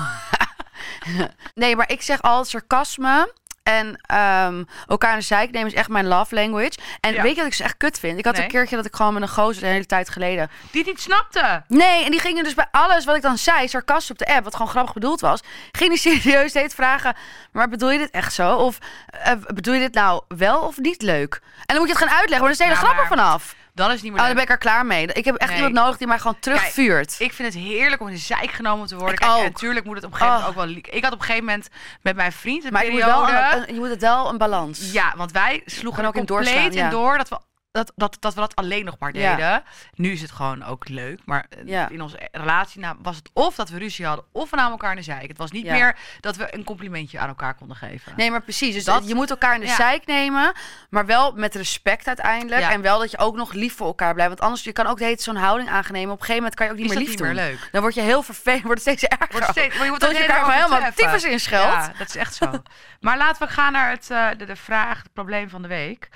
Nee, 1.53 1.75
maar 1.75 1.91
ik 1.91 2.01
zeg 2.01 2.21
altijd 2.21 2.47
sarcasme 2.47 3.33
en 3.65 3.99
ehm, 4.01 4.63
elkaar 4.87 5.15
een 5.15 5.23
zeik 5.23 5.51
nemen 5.51 5.67
is 5.67 5.73
echt 5.73 5.89
mijn 5.89 6.07
love 6.07 6.35
language. 6.35 6.71
En 6.99 7.13
Ja. 7.13 7.21
weet 7.21 7.31
je 7.31 7.37
wat 7.37 7.45
ik 7.45 7.53
ze 7.53 7.63
echt 7.63 7.77
kut 7.77 7.99
vind? 7.99 8.17
Ik 8.19 8.25
had 8.25 8.33
Nee. 8.35 8.43
een 8.43 8.49
keertje 8.51 8.75
dat 8.75 8.85
ik 8.85 8.95
gewoon 8.95 9.13
met 9.13 9.21
een 9.21 9.29
gozer 9.29 9.61
de 9.61 9.67
hele 9.67 9.85
tijd 9.85 10.09
geleden... 10.09 10.49
Die 10.71 10.81
het 10.81 10.89
niet 10.89 11.01
snapte. 11.01 11.63
Nee, 11.67 12.03
en 12.05 12.11
die 12.11 12.19
gingen 12.19 12.43
dus 12.43 12.53
bij 12.53 12.65
alles 12.71 13.05
wat 13.05 13.15
ik 13.15 13.21
dan 13.21 13.37
zei, 13.37 13.67
sarcastisch 13.67 14.11
op 14.11 14.17
de 14.17 14.25
app, 14.27 14.43
wat 14.43 14.53
gewoon 14.53 14.67
grappig 14.71 14.93
bedoeld 14.93 15.21
was, 15.21 15.39
ging 15.71 15.89
die 15.89 15.99
serieus 16.21 16.49
steeds 16.49 16.75
vragen, 16.75 17.15
maar 17.51 17.69
bedoel 17.69 17.91
je 17.91 17.97
dit 17.97 18.11
echt 18.11 18.33
zo? 18.33 18.55
Of 18.55 18.77
eh, 19.09 19.31
bedoel 19.53 19.73
je 19.73 19.79
dit 19.79 19.93
nou 19.93 20.21
wel 20.27 20.59
of 20.61 20.77
niet 20.77 21.01
leuk? 21.01 21.39
En 21.43 21.75
dan 21.75 21.77
moet 21.77 21.87
je 21.87 21.93
het 21.93 22.03
gaan 22.03 22.17
uitleggen, 22.17 22.29
maar 22.29 22.39
dan 22.39 22.49
is 22.51 22.57
de 22.57 22.63
hele 22.63 22.75
Ja, 22.75 22.83
grap 22.93 22.97
er 22.99 23.07
vanaf. 23.07 23.55
Dan 23.75 23.87
is 23.87 23.93
het 23.93 24.03
niet 24.03 24.11
meer 24.11 24.21
Oh, 24.21 24.25
dan 24.27 24.35
ben 24.35 24.43
ik 24.43 24.49
er 24.49 24.57
klaar 24.57 24.85
mee. 24.85 25.07
Ik 25.07 25.25
heb 25.25 25.35
echt 25.35 25.49
Nee. 25.49 25.57
iemand 25.57 25.75
nodig 25.75 25.97
die 25.97 26.07
mij 26.07 26.17
gewoon 26.19 26.39
terugvuurt. 26.39 27.15
Ik 27.19 27.33
vind 27.33 27.53
het 27.53 27.63
heerlijk 27.63 28.01
om 28.01 28.07
in 28.07 28.13
de 28.13 28.19
zijk 28.19 28.51
genomen 28.51 28.87
te 28.87 28.95
worden. 28.95 29.13
Ik 29.13 29.19
Kijk, 29.19 29.43
natuurlijk 29.43 29.85
moet 29.85 29.95
het 29.95 30.05
op 30.05 30.11
een 30.11 30.17
gegeven 30.17 30.39
moment 30.41 30.57
Oh. 30.57 30.63
ook 30.63 30.83
wel... 30.83 30.93
Ik 30.95 31.03
had 31.03 31.13
op 31.13 31.19
een 31.19 31.25
gegeven 31.25 31.45
moment 31.45 31.69
met 32.01 32.15
mijn 32.15 32.31
vriend 32.31 32.63
een 32.65 32.73
maar 32.73 32.85
je 32.85 32.91
moet, 32.91 33.03
wel 33.03 33.29
een, 33.29 33.35
een- 33.67 33.73
je 33.73 33.79
moet 33.79 33.89
het 33.89 34.01
wel 34.01 34.29
een 34.29 34.37
balans. 34.37 34.91
Ja, 34.91 35.13
want 35.15 35.31
wij 35.31 35.61
sloegen 35.65 36.01
En 36.03 36.07
ook 36.09 36.15
in 36.15 36.25
compleet 36.25 36.47
doorslaan, 36.53 36.71
ja. 36.73 36.83
in 36.83 36.89
door 36.89 37.17
dat 37.17 37.29
we 37.29 37.39
dat, 37.75 37.91
dat, 37.95 38.17
dat 38.19 38.33
we 38.33 38.39
dat 38.39 38.55
alleen 38.55 38.85
nog 38.85 38.95
maar 38.99 39.15
Ja. 39.15 39.35
deden. 39.35 39.63
Nu 39.93 40.11
is 40.11 40.21
het 40.21 40.31
gewoon 40.31 40.63
ook 40.63 40.87
leuk. 40.89 41.19
Maar 41.25 41.45
eh, 41.49 41.67
Ja. 41.67 41.89
in 41.89 42.01
onze 42.01 42.29
relatie 42.31 42.81
nou, 42.81 42.95
was 43.01 43.15
het 43.15 43.29
of 43.33 43.55
dat 43.55 43.69
we 43.69 43.77
ruzie 43.77 44.05
hadden... 44.05 44.25
of 44.31 44.49
we 44.49 44.55
namen 44.55 44.71
elkaar 44.71 44.89
in 44.91 44.97
de 44.97 45.03
zijk. 45.03 45.27
Het 45.27 45.37
was 45.37 45.51
niet 45.51 45.65
Ja. 45.65 45.71
meer 45.73 45.97
dat 46.19 46.35
we 46.35 46.53
een 46.55 46.63
complimentje 46.63 47.19
aan 47.19 47.27
elkaar 47.27 47.53
konden 47.55 47.77
geven. 47.77 48.13
Nee, 48.15 48.31
maar 48.31 48.41
precies. 48.41 48.73
Dus 48.73 48.83
Dat- 48.83 49.07
je 49.07 49.15
moet 49.15 49.29
elkaar 49.29 49.55
in 49.55 49.61
de 49.61 49.67
zeik 49.67 50.05
nemen, 50.05 50.53
maar 50.89 51.05
wel 51.05 51.31
met 51.31 51.55
respect 51.55 52.07
uiteindelijk. 52.07 52.61
En 52.61 52.81
wel 52.81 52.99
dat 52.99 53.11
je 53.11 53.17
ook 53.17 53.35
nog 53.35 53.53
lief 53.53 53.75
voor 53.75 53.87
elkaar 53.87 54.13
blijft. 54.13 54.29
Want 54.31 54.41
anders, 54.43 54.63
je 54.63 54.71
kan 54.71 54.85
ook 54.87 54.97
de 54.97 55.03
hele 55.03 55.15
tijd 55.15 55.27
zo'n 55.35 55.43
houding 55.43 55.69
aangenemen. 55.69 56.13
Op 56.13 56.19
een 56.19 56.25
gegeven 56.25 56.41
moment 56.41 56.55
kan 56.55 56.65
je 56.65 56.71
ook 56.71 56.77
niet 56.77 56.87
is 56.89 56.93
meer 56.93 57.01
lief 57.03 57.09
niet 57.11 57.19
meer 57.19 57.33
doen. 57.33 57.43
leuk. 57.43 57.69
Dan 57.71 57.81
word 57.81 57.93
je 57.93 58.01
heel 58.01 58.21
vervelend, 58.21 58.63
wordt 58.63 58.85
het 58.85 58.97
steeds 58.97 59.03
erger. 59.19 59.27
Wordt 59.37 59.51
steeds, 59.51 59.75
maar 59.75 59.83
je 59.85 59.91
moet 59.91 59.99
Tot 59.99 60.09
je 60.11 60.15
helemaal 60.15 60.37
elkaar 60.41 60.55
helemaal 60.55 60.77
overtreffen. 60.79 61.13
tyfus 61.19 61.31
in 61.31 61.39
scheldt. 61.39 61.85
Ja, 61.85 61.93
dat 61.97 62.07
is 62.07 62.15
echt 62.15 62.35
zo. 62.35 62.51
maar 63.05 63.17
laten 63.17 63.47
we 63.47 63.53
gaan 63.53 63.71
naar 63.71 63.89
het, 63.89 64.09
eh, 64.11 64.27
de, 64.37 64.45
de 64.45 64.55
vraag, 64.55 64.97
het 65.03 65.13
probleem 65.13 65.49
van 65.49 65.61
de 65.61 65.67
week. 65.67 66.09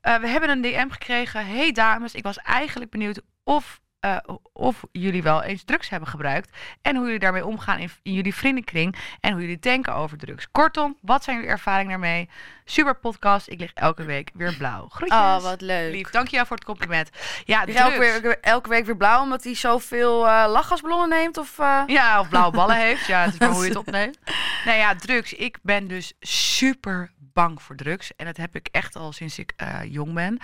Eh, 0.00 0.16
we 0.16 0.28
hebben 0.28 0.50
een 0.50 0.62
DM 0.62 0.88
gekregen. 0.88 1.46
Hey 1.46 1.72
dames, 1.72 2.14
ik 2.14 2.22
was 2.22 2.38
eigenlijk 2.38 2.90
benieuwd 2.90 3.20
of, 3.44 3.80
eh, 4.00 4.16
of 4.52 4.84
jullie 4.92 5.22
wel 5.22 5.42
eens 5.42 5.64
drugs 5.64 5.88
hebben 5.88 6.08
gebruikt. 6.08 6.56
En 6.82 6.96
hoe 6.96 7.04
jullie 7.04 7.20
daarmee 7.20 7.46
omgaan 7.46 7.78
in, 7.78 7.90
in 8.02 8.12
jullie 8.12 8.34
vriendenkring. 8.34 8.96
En 9.20 9.32
hoe 9.32 9.40
jullie 9.40 9.58
denken 9.58 9.94
over 9.94 10.18
drugs. 10.18 10.50
Kortom, 10.50 10.96
wat 11.00 11.24
zijn 11.24 11.36
jullie 11.36 11.50
ervaringen 11.50 11.90
daarmee? 11.90 12.28
Super 12.70 12.94
podcast. 12.94 13.48
Ik 13.48 13.60
lig 13.60 13.72
elke 13.72 14.04
week 14.04 14.30
weer 14.34 14.54
blauw. 14.56 14.88
Groetjes. 14.88 15.18
Oh, 15.18 15.42
wat 15.42 15.60
leuk. 15.60 15.92
Lief, 15.92 16.10
dankjewel 16.10 16.46
voor 16.46 16.56
het 16.56 16.64
compliment. 16.64 17.10
Ja, 17.44 17.66
elke, 17.66 18.38
elke 18.40 18.68
week 18.68 18.84
weer 18.84 18.96
blauw 18.96 19.22
omdat 19.22 19.44
hij 19.44 19.54
zoveel 19.54 20.28
eh 20.28 20.44
lachgasballonnen 20.48 21.08
neemt? 21.08 21.38
Of, 21.38 21.58
eh? 21.58 21.82
Ja, 21.86 22.20
of 22.20 22.28
blauwe 22.28 22.52
ballen 22.52 22.76
heeft. 22.76 23.06
Ja, 23.06 23.24
het 23.24 23.32
is 23.32 23.38
maar 23.38 23.50
hoe 23.50 23.62
je 23.62 23.68
het 23.68 23.78
opneemt. 23.86 24.18
Nou 24.64 24.78
ja, 24.78 24.94
drugs. 24.94 25.32
Ik 25.32 25.58
ben 25.62 25.88
dus 25.88 26.12
super 26.20 27.12
bang 27.32 27.62
voor 27.62 27.76
drugs. 27.76 28.16
En 28.16 28.26
dat 28.26 28.36
heb 28.36 28.54
ik 28.54 28.68
echt 28.70 28.96
al 28.96 29.12
sinds 29.12 29.38
ik 29.38 29.52
eh, 29.56 29.78
jong 29.84 30.14
ben. 30.14 30.38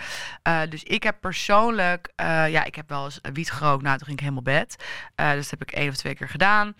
Dus 0.70 0.82
ik 0.82 1.02
heb 1.02 1.16
persoonlijk... 1.20 2.12
ja, 2.16 2.64
ik 2.64 2.74
heb 2.74 2.88
wel 2.88 3.04
eens 3.04 3.20
wiet 3.32 3.50
gerookt. 3.50 3.82
Nou, 3.82 3.96
toen 3.96 4.06
ging 4.06 4.18
ik 4.18 4.24
helemaal 4.24 4.42
bed. 4.42 4.76
Dus 5.14 5.48
dat 5.48 5.50
heb 5.50 5.62
ik 5.62 5.70
één 5.70 5.88
of 5.88 5.96
twee 5.96 6.14
keer 6.14 6.28
gedaan. 6.28 6.74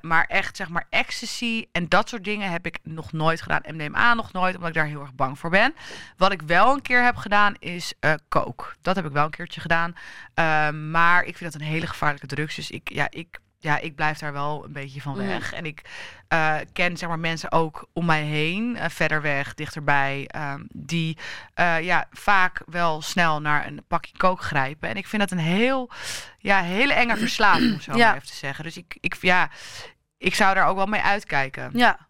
Maar 0.00 0.24
echt, 0.28 0.56
zeg 0.56 0.68
maar, 0.68 0.86
ecstasy 0.90 1.66
en 1.72 1.88
dat 1.88 2.08
soort 2.08 2.24
dingen 2.24 2.50
heb 2.50 2.66
ik 2.66 2.78
nog 2.82 3.12
nooit 3.12 3.40
gedaan. 3.42 3.62
MDMA 3.66 4.14
nog 4.14 4.32
nooit, 4.32 4.47
omdat 4.54 4.68
ik 4.68 4.76
daar 4.76 4.86
heel 4.86 5.00
erg 5.00 5.14
bang 5.14 5.38
voor 5.38 5.50
ben. 5.50 5.74
Wat 6.16 6.32
ik 6.32 6.42
wel 6.42 6.72
een 6.74 6.82
keer 6.82 7.04
heb 7.04 7.16
gedaan, 7.16 7.54
is 7.58 7.92
eh 8.00 8.12
coke. 8.28 8.64
Dat 8.82 8.96
heb 8.96 9.04
ik 9.06 9.12
wel 9.12 9.24
een 9.24 9.30
keertje 9.30 9.60
gedaan. 9.60 9.94
Eh, 10.34 10.70
maar 10.70 11.24
ik 11.24 11.36
vind 11.36 11.52
dat 11.52 11.60
een 11.60 11.66
hele 11.66 11.86
gevaarlijke 11.86 12.26
drugs. 12.26 12.54
Dus 12.54 12.70
ik, 12.70 12.90
ja, 12.92 13.06
ik, 13.10 13.38
ja, 13.60 13.78
ik 13.78 13.94
blijf 13.94 14.18
daar 14.18 14.32
wel 14.32 14.64
een 14.64 14.72
beetje 14.72 15.00
van 15.00 15.16
Mhm. 15.16 15.26
weg. 15.26 15.52
En 15.52 15.66
ik 15.66 15.82
eh, 16.28 16.56
ken 16.72 16.96
zeg 16.96 17.08
maar, 17.08 17.18
mensen 17.18 17.52
ook 17.52 17.86
om 17.92 18.04
mij 18.04 18.22
heen, 18.22 18.76
eh, 18.76 18.88
verder 18.88 19.22
weg, 19.22 19.54
dichterbij, 19.54 20.24
ehm, 20.26 20.62
die 20.74 21.18
eh, 21.54 21.80
ja, 21.84 22.06
vaak 22.10 22.62
wel 22.66 23.02
snel 23.02 23.40
naar 23.40 23.66
een 23.66 23.84
pakje 23.88 24.16
coke 24.16 24.42
grijpen. 24.42 24.88
En 24.88 24.96
ik 24.96 25.06
vind 25.06 25.22
dat 25.22 25.30
een 25.30 25.38
heel, 25.44 25.90
ja, 26.38 26.62
hele 26.62 26.92
enge 26.92 27.16
verslaving, 27.16 27.72
om 27.74 27.80
zo 27.80 27.96
Ja. 27.96 28.06
maar 28.06 28.16
even 28.16 28.28
te 28.28 28.34
zeggen. 28.36 28.64
Dus 28.64 28.76
ik, 28.76 28.96
ik, 29.00 29.16
ja, 29.20 29.50
ik 30.18 30.34
zou 30.34 30.54
daar 30.54 30.66
ook 30.66 30.76
wel 30.76 30.86
mee 30.86 31.00
uitkijken. 31.02 31.70
Ja, 31.72 32.07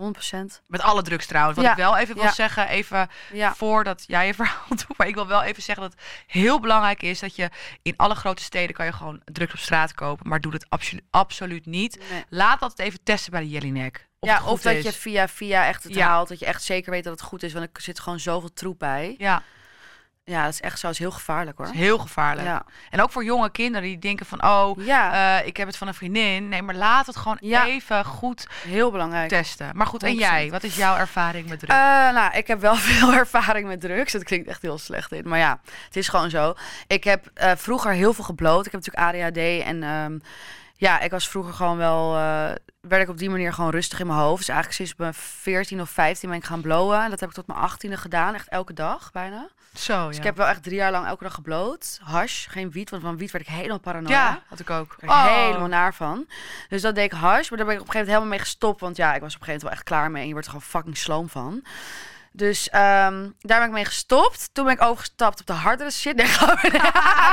100%. 0.00 0.62
Met 0.66 0.80
alle 0.80 1.02
drugs 1.02 1.26
trouwens. 1.26 1.56
Wat 1.56 1.64
Ja. 1.66 1.70
ik 1.70 1.76
wel 1.76 1.96
even 1.96 2.14
wil 2.14 2.24
Ja. 2.24 2.32
zeggen, 2.32 2.68
even 2.68 3.08
Ja. 3.32 3.54
voordat 3.54 4.04
jij 4.06 4.26
je 4.26 4.34
verhaal 4.34 4.64
doet. 4.68 4.84
Maar 4.96 5.06
ik 5.06 5.14
wil 5.14 5.26
wel 5.26 5.42
even 5.42 5.62
zeggen 5.62 5.82
dat 5.82 5.92
het 5.92 6.02
heel 6.26 6.60
belangrijk 6.60 7.02
is 7.02 7.18
dat 7.18 7.36
je 7.36 7.50
in 7.82 7.94
alle 7.96 8.14
grote 8.14 8.42
steden 8.42 8.74
kan 8.76 8.86
je 8.86 8.92
gewoon 8.92 9.20
drugs 9.24 9.52
op 9.52 9.58
straat 9.58 9.94
kopen. 9.94 10.28
Maar 10.28 10.40
doe 10.40 10.52
het 10.52 10.66
absolu- 10.68 11.00
absoluut 11.10 11.66
niet. 11.66 11.98
Nee. 12.10 12.24
Laat 12.28 12.60
dat 12.60 12.78
even 12.78 13.02
testen 13.02 13.32
bij 13.32 13.40
de 13.40 13.48
Jellinek. 13.48 14.08
Of 14.18 14.28
ja, 14.28 14.44
of 14.44 14.62
dat 14.62 14.74
is. 14.74 14.84
je 14.84 14.92
via 14.92 15.28
via 15.28 15.66
echt 15.66 15.84
het 15.84 15.98
haalt. 16.00 16.28
Dat 16.28 16.38
je 16.38 16.46
echt 16.46 16.62
zeker 16.62 16.90
weet 16.90 17.04
dat 17.04 17.12
het 17.12 17.22
goed 17.22 17.42
is. 17.42 17.52
Want 17.52 17.68
er 17.72 17.82
zit 17.82 18.00
gewoon 18.00 18.20
zoveel 18.20 18.52
troep 18.52 18.78
bij. 18.78 19.14
Ja, 19.18 19.42
Ja, 20.24 20.44
dat 20.44 20.52
is 20.52 20.60
echt 20.60 20.78
zo. 20.78 20.88
Is 20.88 20.98
heel 20.98 21.10
gevaarlijk 21.10 21.58
hoor. 21.58 21.66
heel 21.66 21.98
gevaarlijk. 21.98 22.46
Ja. 22.46 22.62
En 22.90 23.02
ook 23.02 23.10
voor 23.10 23.24
jonge 23.24 23.50
kinderen 23.50 23.88
die 23.88 23.98
denken 23.98 24.26
van, 24.26 24.44
oh, 24.44 24.84
Ja, 24.84 25.38
eh, 25.40 25.46
ik 25.46 25.56
heb 25.56 25.66
het 25.66 25.76
van 25.76 25.88
een 25.88 25.94
vriendin. 25.94 26.48
Nee, 26.48 26.62
maar 26.62 26.74
laat 26.74 27.06
het 27.06 27.16
gewoon 27.16 27.36
Ja. 27.40 27.66
even 27.66 28.04
goed 28.04 28.46
heel 28.62 28.90
belangrijk. 28.90 29.28
testen. 29.28 29.70
Maar 29.76 29.86
goed, 29.86 30.02
en 30.02 30.08
100%. 30.12 30.18
jij? 30.18 30.50
Wat 30.50 30.62
is 30.62 30.76
jouw 30.76 30.96
ervaring 30.96 31.48
met 31.48 31.58
drugs? 31.58 31.74
Eh, 31.74 31.80
nou, 32.12 32.36
ik 32.36 32.46
heb 32.46 32.60
wel 32.60 32.74
veel 32.90 33.12
ervaring 33.12 33.66
met 33.66 33.80
drugs. 33.80 34.12
Dat 34.12 34.24
klinkt 34.24 34.48
echt 34.48 34.62
heel 34.62 34.78
slecht 34.78 35.12
in. 35.12 35.28
Maar 35.28 35.38
ja, 35.38 35.60
het 35.84 35.96
is 35.96 36.08
gewoon 36.08 36.30
zo. 36.30 36.54
Ik 36.86 37.04
heb 37.04 37.26
eh, 37.34 37.52
vroeger 37.56 37.92
heel 37.92 38.12
veel 38.14 38.24
gebloot. 38.24 38.66
Ik 38.66 38.72
heb 38.72 38.84
natuurlijk 38.84 39.14
ADHD. 39.26 39.64
En 39.66 39.82
ehm, 39.82 40.18
ja, 40.74 41.00
ik 41.00 41.10
was 41.10 41.28
vroeger 41.28 41.52
gewoon 41.54 41.76
wel... 41.76 42.16
eh, 42.16 42.50
werd 42.80 43.02
ik 43.02 43.08
op 43.08 43.18
die 43.18 43.30
manier 43.30 43.52
gewoon 43.52 43.70
rustig 43.70 44.00
in 44.00 44.06
mijn 44.06 44.18
hoofd. 44.18 44.38
Dus 44.38 44.48
eigenlijk 44.48 44.76
sinds 44.78 44.94
mijn 44.96 45.14
14 45.14 45.80
of 45.80 45.90
15 45.90 46.28
ben 46.28 46.38
ik 46.38 46.44
gaan 46.44 46.60
blowen. 46.60 47.02
En 47.02 47.10
dat 47.10 47.20
heb 47.20 47.28
ik 47.28 47.34
tot 47.34 47.46
mijn 47.46 47.58
18e 47.70 48.00
gedaan. 48.00 48.34
Echt 48.34 48.48
elke 48.48 48.72
dag 48.72 49.10
bijna. 49.12 49.48
Zo, 49.74 49.92
ja. 49.92 50.06
Dus 50.06 50.16
ik 50.16 50.24
heb 50.24 50.36
wel 50.36 50.46
echt 50.46 50.62
drie 50.62 50.76
jaar 50.76 50.90
lang 50.90 51.06
elke 51.06 51.24
dag 51.24 51.34
gebloot. 51.34 52.00
Hash, 52.02 52.48
geen 52.48 52.70
wiet. 52.70 52.90
Want 52.90 53.02
van 53.02 53.16
wiet 53.16 53.30
werd 53.30 53.46
ik 53.48 53.54
helemaal 53.54 53.78
paranoia. 53.78 54.14
ja, 54.14 54.42
had 54.46 54.60
ik 54.60 54.70
ook. 54.70 54.96
Er 55.00 55.28
helemaal 55.28 55.68
naar 55.68 55.94
van. 55.94 56.26
Dus 56.68 56.82
dat 56.82 56.94
deed 56.94 57.04
ik 57.04 57.18
hash. 57.18 57.48
Maar 57.48 57.58
daar 57.58 57.66
ben 57.66 57.76
ik 57.76 57.80
op 57.80 57.86
een 57.86 57.92
gegeven 57.92 57.92
moment 57.92 58.06
helemaal 58.06 58.28
mee 58.28 58.38
gestopt. 58.38 58.80
Want 58.80 58.96
ja, 58.96 59.14
ik 59.14 59.20
was 59.20 59.34
op 59.34 59.40
een 59.40 59.46
gegeven 59.46 59.52
moment 59.52 59.62
wel 59.62 59.72
echt 59.72 59.82
klaar 59.82 60.10
mee. 60.10 60.20
En 60.20 60.26
je 60.26 60.32
wordt 60.32 60.46
er 60.46 60.52
gewoon 60.52 60.68
fucking 60.68 60.96
sloom 60.96 61.28
van. 61.28 61.62
Dus 62.32 62.68
ehm, 62.68 63.30
daar 63.38 63.58
ben 63.58 63.66
ik 63.66 63.72
mee 63.72 63.84
gestopt. 63.84 64.50
Toen 64.52 64.64
ben 64.64 64.74
ik 64.74 64.82
overgestapt 64.82 65.40
op 65.40 65.46
de 65.46 65.52
hardere 65.52 65.90
shit. 65.90 66.16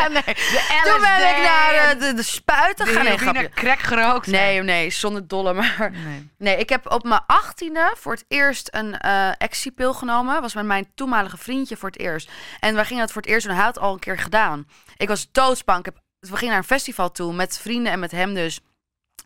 Nee. 0.08 0.24
Toen 0.88 1.02
ben 1.02 1.30
ik 1.30 1.44
naar 1.44 1.90
de, 1.90 1.96
de, 2.00 2.14
de 2.14 2.24
spuiten 2.24 2.86
de 2.86 2.92
gaan. 2.92 3.04
Nee, 3.04 3.18
grapje. 3.18 3.50
crack 3.50 3.80
gerookt. 3.80 4.28
nee, 4.28 4.64
nee, 4.64 4.90
zonder 4.90 5.28
dolle. 5.28 5.54
Maar 5.54 5.92
nee. 5.92 6.30
nee, 6.38 6.58
ik 6.58 6.70
heb 6.70 6.92
op 6.92 7.04
mijn 7.04 7.22
achttiende 7.28 7.94
voor 7.98 8.14
het 8.14 8.26
eerst 8.28 8.68
een 8.72 8.98
eh 8.98 9.32
pil 9.76 9.94
genomen. 9.94 10.42
Was 10.42 10.54
met 10.54 10.66
mijn 10.66 10.92
toenmalige 10.96 11.38
vriendje 11.38 11.78
voor 11.78 11.90
het 11.90 12.00
eerst. 12.00 12.30
En 12.60 12.76
wij 12.76 12.86
gingen 12.86 13.02
dat 13.02 13.12
voor 13.12 13.22
het 13.22 13.32
eerst 13.32 13.46
doen. 13.46 13.56
Hij 13.56 13.66
had 13.66 13.80
al 13.80 13.94
een 13.94 14.00
keer 14.00 14.18
gedaan. 14.18 14.68
Ik 14.98 15.08
was 15.08 15.32
doodsbang. 15.32 15.80
Ik 15.80 15.86
heb, 15.86 15.98
we 16.20 16.36
gingen 16.36 16.50
naar 16.50 16.58
een 16.58 16.64
festival 16.64 17.12
toe 17.12 17.34
met 17.34 17.60
vrienden 17.60 17.92
en 17.92 18.00
met 18.00 18.12
hem 18.12 18.34
dus. 18.34 18.60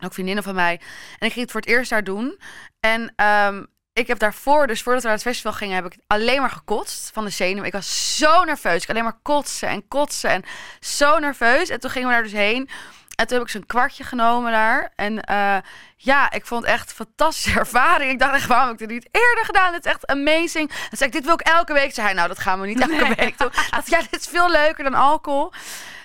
Ook 0.03 0.13
vriendinnen 0.13 0.43
van 0.43 0.55
mij. 0.55 0.81
En 1.19 1.27
ik 1.27 1.34
ging 1.34 1.41
het 1.41 1.51
voor 1.51 1.62
het 1.62 1.69
eerst 1.69 1.89
daar 1.89 2.03
doen. 2.03 2.39
En 2.79 3.13
ehm, 3.15 3.63
ik 3.93 4.08
heb 4.08 4.19
daarvoor, 4.19 4.67
dus 4.67 4.82
voordat 4.82 5.01
we 5.01 5.08
naar 5.08 5.17
het 5.17 5.27
festival 5.27 5.54
gingen, 5.54 5.75
heb 5.75 5.86
ik 5.86 5.97
alleen 6.08 6.41
maar 6.41 6.49
gekotst 6.49 7.10
van 7.13 7.23
de 7.23 7.30
zenuwen. 7.30 7.65
Ik 7.65 7.71
was 7.73 8.17
zo 8.17 8.43
nerveus. 8.43 8.84
Ik 8.84 8.89
alleen 8.89 9.04
maar 9.04 9.19
kotsen 9.21 9.69
en 9.69 9.88
kotsen 9.88 10.30
en 10.30 10.43
zo 10.80 11.19
nerveus. 11.19 11.69
En 11.69 11.80
toen 11.80 11.89
gingen 11.89 12.08
we 12.08 12.13
daar 12.13 12.23
dus 12.23 12.32
heen. 12.32 12.69
En 13.15 13.27
toen 13.27 13.38
heb 13.38 13.45
ik 13.45 13.51
zo'n 13.51 13.65
kwartje 13.65 14.04
genomen 14.04 14.51
daar. 14.51 14.91
En 14.95 15.21
eh, 15.21 15.58
ja, 15.97 16.32
ik 16.32 16.45
vond 16.45 16.63
het 16.63 16.73
echt 16.73 16.89
een 16.89 16.95
fantastische 16.95 17.60
ervaring. 17.60 18.12
Ik 18.12 18.19
dacht 18.19 18.34
echt, 18.36 18.47
waarom 18.47 18.67
heb 18.67 18.82
ik 18.82 18.88
dit 18.88 18.97
niet 18.97 19.10
eerder 19.12 19.45
gedaan? 19.45 19.71
Dit 19.71 19.86
is 19.86 19.91
echt 19.91 20.08
amazing. 20.08 20.69
En 20.91 20.97
zei 20.97 21.10
ik, 21.10 21.15
dit 21.15 21.25
wil 21.25 21.34
ik 21.34 21.41
elke 21.41 21.73
week. 21.73 21.93
Zei 21.93 22.06
hij, 22.08 22.15
nou, 22.15 22.27
dat 22.27 22.39
gaan 22.39 22.60
we 22.62 22.67
niet 22.67 22.80
elke 22.80 22.93
Nee. 22.93 23.13
week 23.15 23.38
doen. 23.38 23.51
Dat, 23.69 23.88
ja, 23.89 23.99
dit 24.12 24.19
is 24.19 24.27
veel 24.27 24.49
leuker 24.49 24.84
dan 24.84 24.93
alcohol. 24.93 25.49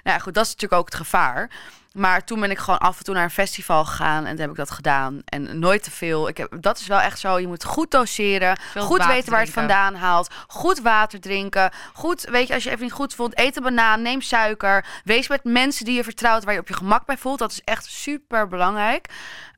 Nou 0.03 0.17
ja, 0.17 0.19
goed, 0.19 0.35
dat 0.35 0.45
is 0.45 0.51
natuurlijk 0.53 0.81
ook 0.81 0.87
het 0.89 0.95
gevaar. 0.95 1.51
Maar 1.97 2.25
toen 2.25 2.41
ben 2.41 2.51
ik 2.51 2.59
gewoon 2.59 2.79
af 2.79 2.99
en 2.99 3.05
toe 3.05 3.15
naar 3.15 3.25
een 3.25 3.31
festival 3.31 3.85
gegaan 3.85 4.25
en 4.25 4.31
toen 4.31 4.41
heb 4.41 4.51
ik 4.51 4.57
dat 4.57 4.71
gedaan. 4.71 5.23
En 5.25 5.59
nooit 5.59 5.83
te 5.83 5.91
veel. 5.91 6.29
Ik 6.29 6.37
heb, 6.37 6.57
dat 6.61 6.79
is 6.79 6.87
wel 6.87 7.01
echt 7.01 7.19
zo. 7.19 7.39
Je 7.39 7.47
moet 7.47 7.65
goed 7.65 7.91
doseren. 7.91 8.59
Veel 8.71 8.83
goed 8.83 9.05
weten 9.07 9.31
waar 9.31 9.41
je 9.41 9.47
het 9.47 9.55
drinken. 9.55 9.75
vandaan 9.75 9.95
haalt. 9.95 10.31
Goed 10.47 10.81
water 10.81 11.21
drinken. 11.21 11.71
Goed, 11.93 12.23
weet 12.31 12.49
je, 12.49 12.55
als 12.55 12.63
je 12.63 12.71
even 12.71 12.83
niet 12.83 12.93
goed 12.93 13.15
voelt, 13.15 13.39
eet 13.39 13.57
een 13.57 13.63
banaan, 13.63 14.03
neem 14.03 14.21
suiker. 14.21 14.85
Wees 15.05 15.29
met 15.29 15.45
mensen 15.45 15.85
die 15.85 15.95
je 15.95 16.05
vertrouwt, 16.05 16.45
waar 16.45 16.55
je 16.55 16.61
op 16.61 16.69
je 16.69 16.75
gemak 16.75 17.07
bij 17.07 17.17
voelt. 17.17 17.39
Dat 17.39 17.53
is 17.53 17.61
echt 17.65 17.85
super 17.85 18.49
belangrijk. 18.49 19.09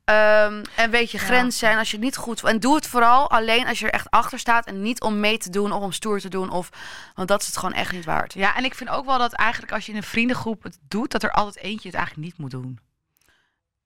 Ehm, 0.09 0.63
en 0.75 0.89
weet 0.89 1.11
je 1.11 1.17
grenzen. 1.17 1.69
En 1.69 1.77
als 1.77 1.89
je 1.89 1.95
het 1.95 2.05
niet 2.05 2.17
goed 2.17 2.43
En 2.43 2.59
doe 2.59 2.75
het 2.75 2.87
vooral 2.87 3.29
alleen 3.29 3.67
als 3.67 3.79
je 3.79 3.85
er 3.85 3.93
echt 3.93 4.09
achter 4.09 4.39
staat. 4.39 4.65
En 4.65 4.81
niet 4.81 5.01
om 5.01 5.19
mee 5.19 5.37
te 5.37 5.49
doen 5.49 5.71
of 5.71 5.81
om 5.83 5.91
stoer 5.91 6.19
te 6.19 6.29
doen. 6.29 6.49
Of, 6.49 6.69
want 7.15 7.27
dat 7.27 7.41
is 7.41 7.47
het 7.47 7.57
gewoon 7.57 7.73
echt 7.75 7.91
niet 7.91 8.05
waard. 8.05 8.33
Ja, 8.33 8.55
en 8.55 8.63
ik 8.63 8.75
vind 8.75 8.89
ook 8.89 9.05
wel 9.05 9.17
dat 9.17 9.33
eigenlijk 9.33 9.71
als 9.71 9.85
je 9.85 9.91
in 9.91 9.97
een 9.97 10.03
vriendengroep 10.03 10.63
het 10.63 10.77
doet, 10.87 11.11
dat 11.11 11.23
er 11.23 11.31
altijd 11.31 11.63
eentje 11.63 11.87
het 11.87 11.97
eigenlijk 11.97 12.27
niet 12.27 12.37
moet 12.37 12.51
doen. 12.51 12.79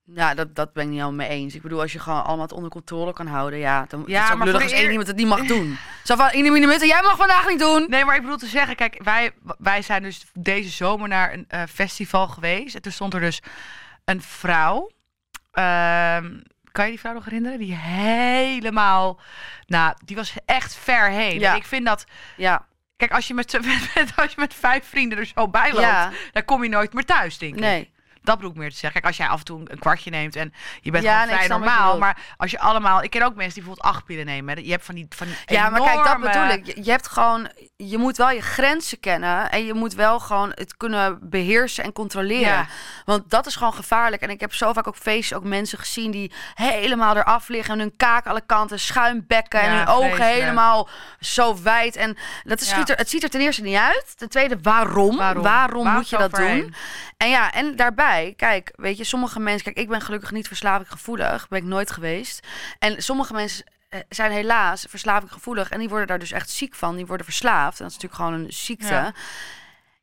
Ja, 0.06 0.34
dat, 0.34 0.54
dat 0.54 0.72
ben 0.72 0.82
ik 0.82 0.88
niet 0.90 0.98
helemaal 1.00 1.26
mee 1.26 1.38
eens. 1.38 1.54
Ik 1.54 1.62
bedoel, 1.62 1.80
als 1.80 1.92
je 1.92 1.98
gewoon 1.98 2.24
allemaal 2.24 2.44
het 2.44 2.52
onder 2.54 2.70
controle 2.70 3.12
kan 3.12 3.26
houden, 3.26 3.58
ja, 3.58 3.84
dan 3.88 4.02
Ja, 4.06 4.22
is 4.22 4.28
het 4.28 4.38
ook 4.38 4.44
lullig 4.44 4.62
als 4.62 4.72
één 4.72 4.82
eer- 4.84 4.88
iemand 4.90 5.06
het 5.06 5.16
niet 5.16 5.26
mag 5.26 5.44
doen. 5.54 5.78
Zo 6.04 6.16
van, 6.16 6.32
in 6.32 6.44
de 6.44 6.50
minuten, 6.50 6.86
jij 6.86 7.02
mag 7.02 7.16
vandaag 7.16 7.48
niet 7.48 7.58
doen. 7.58 7.86
Nee, 7.88 8.04
maar 8.04 8.16
ik 8.16 8.22
bedoel 8.22 8.36
te 8.36 8.46
zeggen, 8.46 8.76
kijk, 8.76 9.00
wij, 9.02 9.30
wij 9.58 9.82
zijn 9.82 10.02
dus 10.02 10.24
deze 10.32 10.68
zomer 10.70 11.08
naar 11.08 11.32
een 11.32 11.44
eh, 11.48 11.62
festival 11.68 12.28
geweest. 12.28 12.74
En 12.74 12.82
toen 12.82 12.92
stond 12.92 13.14
er 13.14 13.20
dus 13.20 13.40
een 14.04 14.22
vrouw. 14.22 14.90
Ehm, 15.54 16.40
kan 16.72 16.84
je 16.84 16.90
die 16.90 17.00
vrouw 17.00 17.12
nog 17.12 17.24
herinneren? 17.24 17.58
Die 17.58 17.74
helemaal, 17.74 19.20
nou, 19.66 19.94
die 20.04 20.16
was 20.16 20.34
echt 20.44 20.74
ver 20.74 21.10
heen. 21.10 21.38
Ja. 21.38 21.50
En 21.50 21.56
ik 21.56 21.64
vind 21.64 21.86
dat, 21.86 22.04
Ja, 22.36 22.66
kijk, 22.96 23.12
als 23.12 23.26
je 23.28 23.34
met, 23.40 23.52
met, 23.94 24.12
als 24.16 24.30
je 24.30 24.40
met 24.40 24.54
vijf 24.54 24.84
vrienden 24.88 25.18
er 25.18 25.26
zo 25.26 25.48
bij 25.48 25.70
loopt, 25.72 25.82
ja, 25.82 26.10
dan 26.32 26.44
kom 26.44 26.62
je 26.62 26.68
nooit 26.68 26.92
meer 26.92 27.04
thuis, 27.04 27.38
denk 27.38 27.54
ik. 27.54 27.60
nee. 27.60 27.92
Dat 28.24 28.36
bedoel 28.36 28.50
ik 28.50 28.56
meer 28.56 28.70
te 28.70 28.76
zeggen. 28.76 28.92
Kijk, 28.92 29.04
als 29.06 29.16
jij 29.16 29.26
af 29.26 29.38
en 29.38 29.44
toe 29.44 29.60
een 29.64 29.78
kwartje 29.78 30.10
neemt 30.10 30.36
en 30.36 30.54
je 30.80 30.90
bent 30.90 31.04
Ja, 31.04 31.20
gewoon 31.22 31.36
vrij 31.36 31.48
normaal. 31.48 31.98
Maar 31.98 32.18
als 32.36 32.50
je 32.50 32.58
allemaal... 32.58 33.02
Ik 33.02 33.10
ken 33.10 33.22
ook 33.22 33.34
mensen 33.34 33.54
die 33.54 33.62
bijvoorbeeld 33.64 33.94
acht 33.94 34.04
pillen 34.04 34.26
nemen. 34.26 34.54
hè. 34.56 34.62
Je 34.62 34.70
hebt 34.70 34.84
van 34.84 34.94
die, 34.94 35.06
van 35.08 35.26
die 35.26 35.36
Ja, 35.56 35.70
maar 35.70 35.80
kijk, 35.80 36.04
dat 36.04 36.20
bedoel 36.20 36.48
ik. 36.48 36.66
Je, 36.66 36.84
je 36.84 36.90
hebt 36.90 37.08
gewoon, 37.08 37.50
je 37.76 37.98
moet 37.98 38.16
wel 38.16 38.30
je 38.30 38.40
grenzen 38.42 39.00
kennen. 39.00 39.50
En 39.50 39.64
je 39.66 39.74
moet 39.74 39.94
wel 39.94 40.20
gewoon 40.20 40.52
het 40.54 40.76
kunnen 40.76 41.18
beheersen 41.22 41.84
en 41.84 41.92
controleren. 41.92 42.40
Ja. 42.48 42.66
Want 43.04 43.30
dat 43.30 43.46
is 43.46 43.56
gewoon 43.56 43.74
gevaarlijk. 43.74 44.22
En 44.22 44.30
ik 44.30 44.40
heb 44.40 44.54
zo 44.54 44.72
vaak 44.72 44.86
op 44.86 44.96
feestjes 44.96 45.38
ook 45.38 45.44
mensen 45.44 45.78
gezien 45.78 46.10
die 46.10 46.32
helemaal 46.54 47.16
eraf 47.16 47.48
liggen. 47.48 47.72
En 47.74 47.80
hun 47.80 47.96
kaak 47.96 48.26
alle 48.26 48.42
kanten, 48.46 48.80
schuimbekken. 48.80 49.60
en 49.60 49.70
hun 49.76 49.86
ogen 49.86 50.10
vreselijk. 50.10 50.40
helemaal 50.40 50.88
zo 51.20 51.62
wijd. 51.62 51.96
En 51.96 52.16
dat 52.44 52.60
is, 52.60 52.70
Ja. 52.70 52.76
ziet 52.76 52.88
er, 52.90 52.96
het 52.96 53.10
ziet 53.10 53.22
er 53.22 53.30
ten 53.30 53.40
eerste 53.40 53.62
niet 53.62 53.76
uit. 53.76 54.12
Ten 54.16 54.28
tweede, 54.28 54.58
waarom? 54.62 55.16
Waarom? 55.16 55.42
Waarom, 55.42 55.42
Waarom 55.42 55.88
moet 55.88 56.08
je 56.08 56.16
dat 56.16 56.34
doen? 56.34 56.74
En 57.16 57.28
ja, 57.28 57.52
en 57.52 57.76
daarbij, 57.76 58.13
kijk, 58.36 58.72
weet 58.76 58.96
je, 58.96 59.04
sommige 59.04 59.40
mensen... 59.40 59.64
Kijk, 59.64 59.76
ik 59.76 59.88
ben 59.88 60.00
gelukkig 60.00 60.30
niet 60.30 60.48
verslavinggevoelig. 60.48 61.48
Ben 61.48 61.58
ik 61.58 61.64
nooit 61.64 61.90
geweest. 61.90 62.46
En 62.78 63.02
sommige 63.02 63.32
mensen 63.32 63.64
eh, 63.88 64.00
zijn 64.08 64.32
helaas 64.32 64.86
verslavinggevoelig. 64.88 65.70
En 65.70 65.78
die 65.78 65.88
worden 65.88 66.06
daar 66.06 66.18
dus 66.18 66.32
echt 66.32 66.50
ziek 66.50 66.74
van. 66.74 66.96
Die 66.96 67.06
worden 67.06 67.26
verslaafd. 67.26 67.78
En 67.78 67.84
dat 67.84 67.96
is 67.96 68.02
natuurlijk 68.02 68.22
gewoon 68.22 68.44
een 68.44 68.52
ziekte. 68.52 68.86
Ja. 68.86 69.14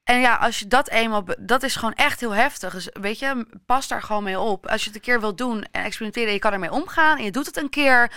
En 0.04 0.20
ja, 0.20 0.36
als 0.36 0.60
je 0.60 0.68
dat 0.68 0.90
eenmaal... 0.90 1.24
Dat 1.40 1.64
is 1.64 1.76
gewoon 1.76 1.94
echt 1.94 2.20
heel 2.20 2.34
heftig. 2.34 2.74
Dus 2.74 2.90
weet 2.92 3.20
je, 3.20 3.48
pas 3.66 3.88
daar 3.88 4.04
gewoon 4.04 4.24
mee 4.24 4.40
op. 4.40 4.68
Als 4.68 4.82
je 4.82 4.88
het 4.88 4.96
een 4.96 5.02
keer 5.02 5.20
wilt 5.20 5.38
doen 5.38 5.64
en 5.72 5.84
experimenteren... 5.84 6.28
en 6.28 6.34
je 6.34 6.40
kan 6.40 6.54
ermee 6.54 6.72
omgaan 6.72 7.18
en 7.18 7.24
je 7.24 7.32
doet 7.32 7.46
het 7.46 7.58
een 7.58 7.70
keer... 7.70 8.12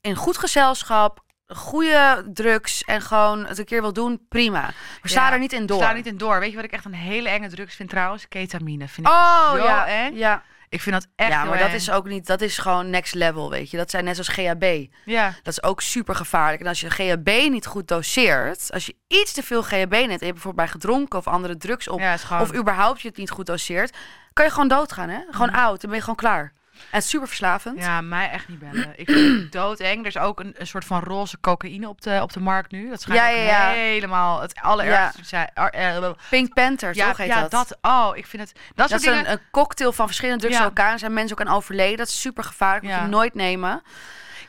in 0.00 0.14
goed 0.16 0.38
gezelschap... 0.38 1.23
Goede 1.54 2.24
drugs 2.32 2.82
en 2.84 3.00
gewoon 3.02 3.46
het 3.46 3.58
een 3.58 3.64
keer 3.64 3.80
wil 3.80 3.92
doen, 3.92 4.20
prima. 4.28 4.60
Maar 4.60 4.74
sta 5.02 5.26
Ja, 5.26 5.32
er 5.32 5.38
niet 5.38 5.52
in 5.52 5.66
door. 5.66 5.78
Sla 5.78 5.88
er 5.88 5.94
niet 5.94 6.06
in 6.06 6.16
door. 6.16 6.38
Weet 6.40 6.50
je 6.50 6.56
wat 6.56 6.64
ik 6.64 6.72
echt 6.72 6.84
een 6.84 6.94
hele 6.94 7.28
enge 7.28 7.48
drugs 7.48 7.74
vind 7.74 7.88
trouwens? 7.88 8.28
Ketamine. 8.28 8.88
Vind 8.88 9.06
ik 9.06 9.12
Oh 9.12 9.52
ja, 9.56 9.86
eng. 9.86 10.16
ja. 10.16 10.42
Ik 10.68 10.80
vind 10.80 10.94
dat 10.94 11.06
echt 11.16 11.30
ja, 11.30 11.44
maar 11.44 11.58
dat 11.58 11.68
eng. 11.68 11.74
is 11.74 11.90
ook 11.90 12.06
niet, 12.06 12.26
dat 12.26 12.40
is 12.40 12.58
gewoon 12.58 12.90
next 12.90 13.14
level, 13.14 13.50
weet 13.50 13.70
je. 13.70 13.76
Dat 13.76 13.90
zijn 13.90 14.04
net 14.04 14.18
als 14.18 14.28
GHB. 14.28 14.86
Ja. 15.04 15.34
Dat 15.42 15.52
is 15.52 15.62
ook 15.62 15.80
super 15.80 16.14
gevaarlijk. 16.14 16.60
En 16.62 16.68
als 16.68 16.80
je 16.80 16.90
GHB 16.90 17.50
niet 17.50 17.66
goed 17.66 17.88
doseert, 17.88 18.72
als 18.72 18.86
je 18.86 18.96
iets 19.08 19.32
te 19.32 19.42
veel 19.42 19.62
GHB 19.62 19.90
neemt 19.90 19.92
en 19.92 20.08
je 20.08 20.08
hebt 20.08 20.18
bijvoorbeeld 20.18 20.54
bij 20.56 20.68
gedronken 20.68 21.18
of 21.18 21.26
andere 21.26 21.56
drugs 21.56 21.88
op, 21.88 22.00
ja, 22.00 22.12
is 22.12 22.22
gewoon... 22.22 22.42
of 22.42 22.54
überhaupt 22.54 23.00
je 23.00 23.08
het 23.08 23.16
niet 23.16 23.30
goed 23.30 23.46
doseert, 23.46 23.96
kan 24.32 24.44
je 24.44 24.50
gewoon 24.50 24.68
doodgaan, 24.68 25.08
hè? 25.08 25.18
Gewoon 25.30 25.52
oud, 25.52 25.80
dan 25.80 25.90
ben 25.90 25.98
je 25.98 26.00
gewoon 26.04 26.16
klaar. 26.16 26.52
En 26.90 27.02
super 27.02 27.26
verslavend. 27.28 27.78
Ja, 27.78 28.00
mij 28.00 28.30
echt 28.30 28.48
niet 28.48 28.58
bellen. 28.58 28.92
Ik 28.96 29.10
vind 29.10 29.42
het 29.42 29.52
doodeng. 29.60 30.00
Er 30.00 30.06
is 30.06 30.18
ook 30.18 30.40
een, 30.40 30.54
een 30.58 30.66
soort 30.66 30.84
van 30.84 31.02
roze 31.02 31.40
cocaïne 31.40 31.88
op 31.88 32.00
de, 32.00 32.18
op 32.22 32.32
de 32.32 32.40
markt 32.40 32.70
nu. 32.70 32.88
Dat 32.88 33.00
schijnt 33.00 33.20
Ja, 33.20 33.30
ook 33.30 33.36
ja, 33.36 33.70
ja. 33.70 33.74
helemaal 33.74 34.40
het 34.40 34.54
allerergste 34.60 35.36
eh, 35.54 36.10
Pink 36.30 36.54
Panther, 36.54 36.96
ja, 36.96 37.08
toch 37.08 37.16
heet 37.16 37.26
ja, 37.26 37.40
dat? 37.40 37.50
dat. 37.50 37.78
Oh, 37.82 38.16
ik 38.16 38.26
vind 38.26 38.42
het... 38.42 38.60
Dat, 38.74 38.90
is 38.90 39.06
een, 39.06 39.12
dingen... 39.12 39.30
een 39.30 39.40
cocktail 39.50 39.92
van 39.92 40.06
verschillende 40.06 40.40
drugs 40.40 40.56
door 40.56 40.66
elkaar. 40.66 40.92
Er 40.92 40.98
zijn 40.98 41.12
mensen 41.12 41.38
ook 41.38 41.46
aan 41.46 41.54
overleden. 41.54 41.96
Dat 41.96 42.08
is 42.08 42.20
super 42.20 42.44
gevaarlijk. 42.44 42.84
Moet 42.84 43.02
je 43.02 43.08
nooit 43.08 43.34
nemen. 43.34 43.82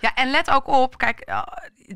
Ja, 0.05 0.13
en 0.13 0.31
let 0.31 0.49
ook 0.49 0.67
op, 0.67 0.97
kijk, 0.97 1.19
eh, 1.19 1.41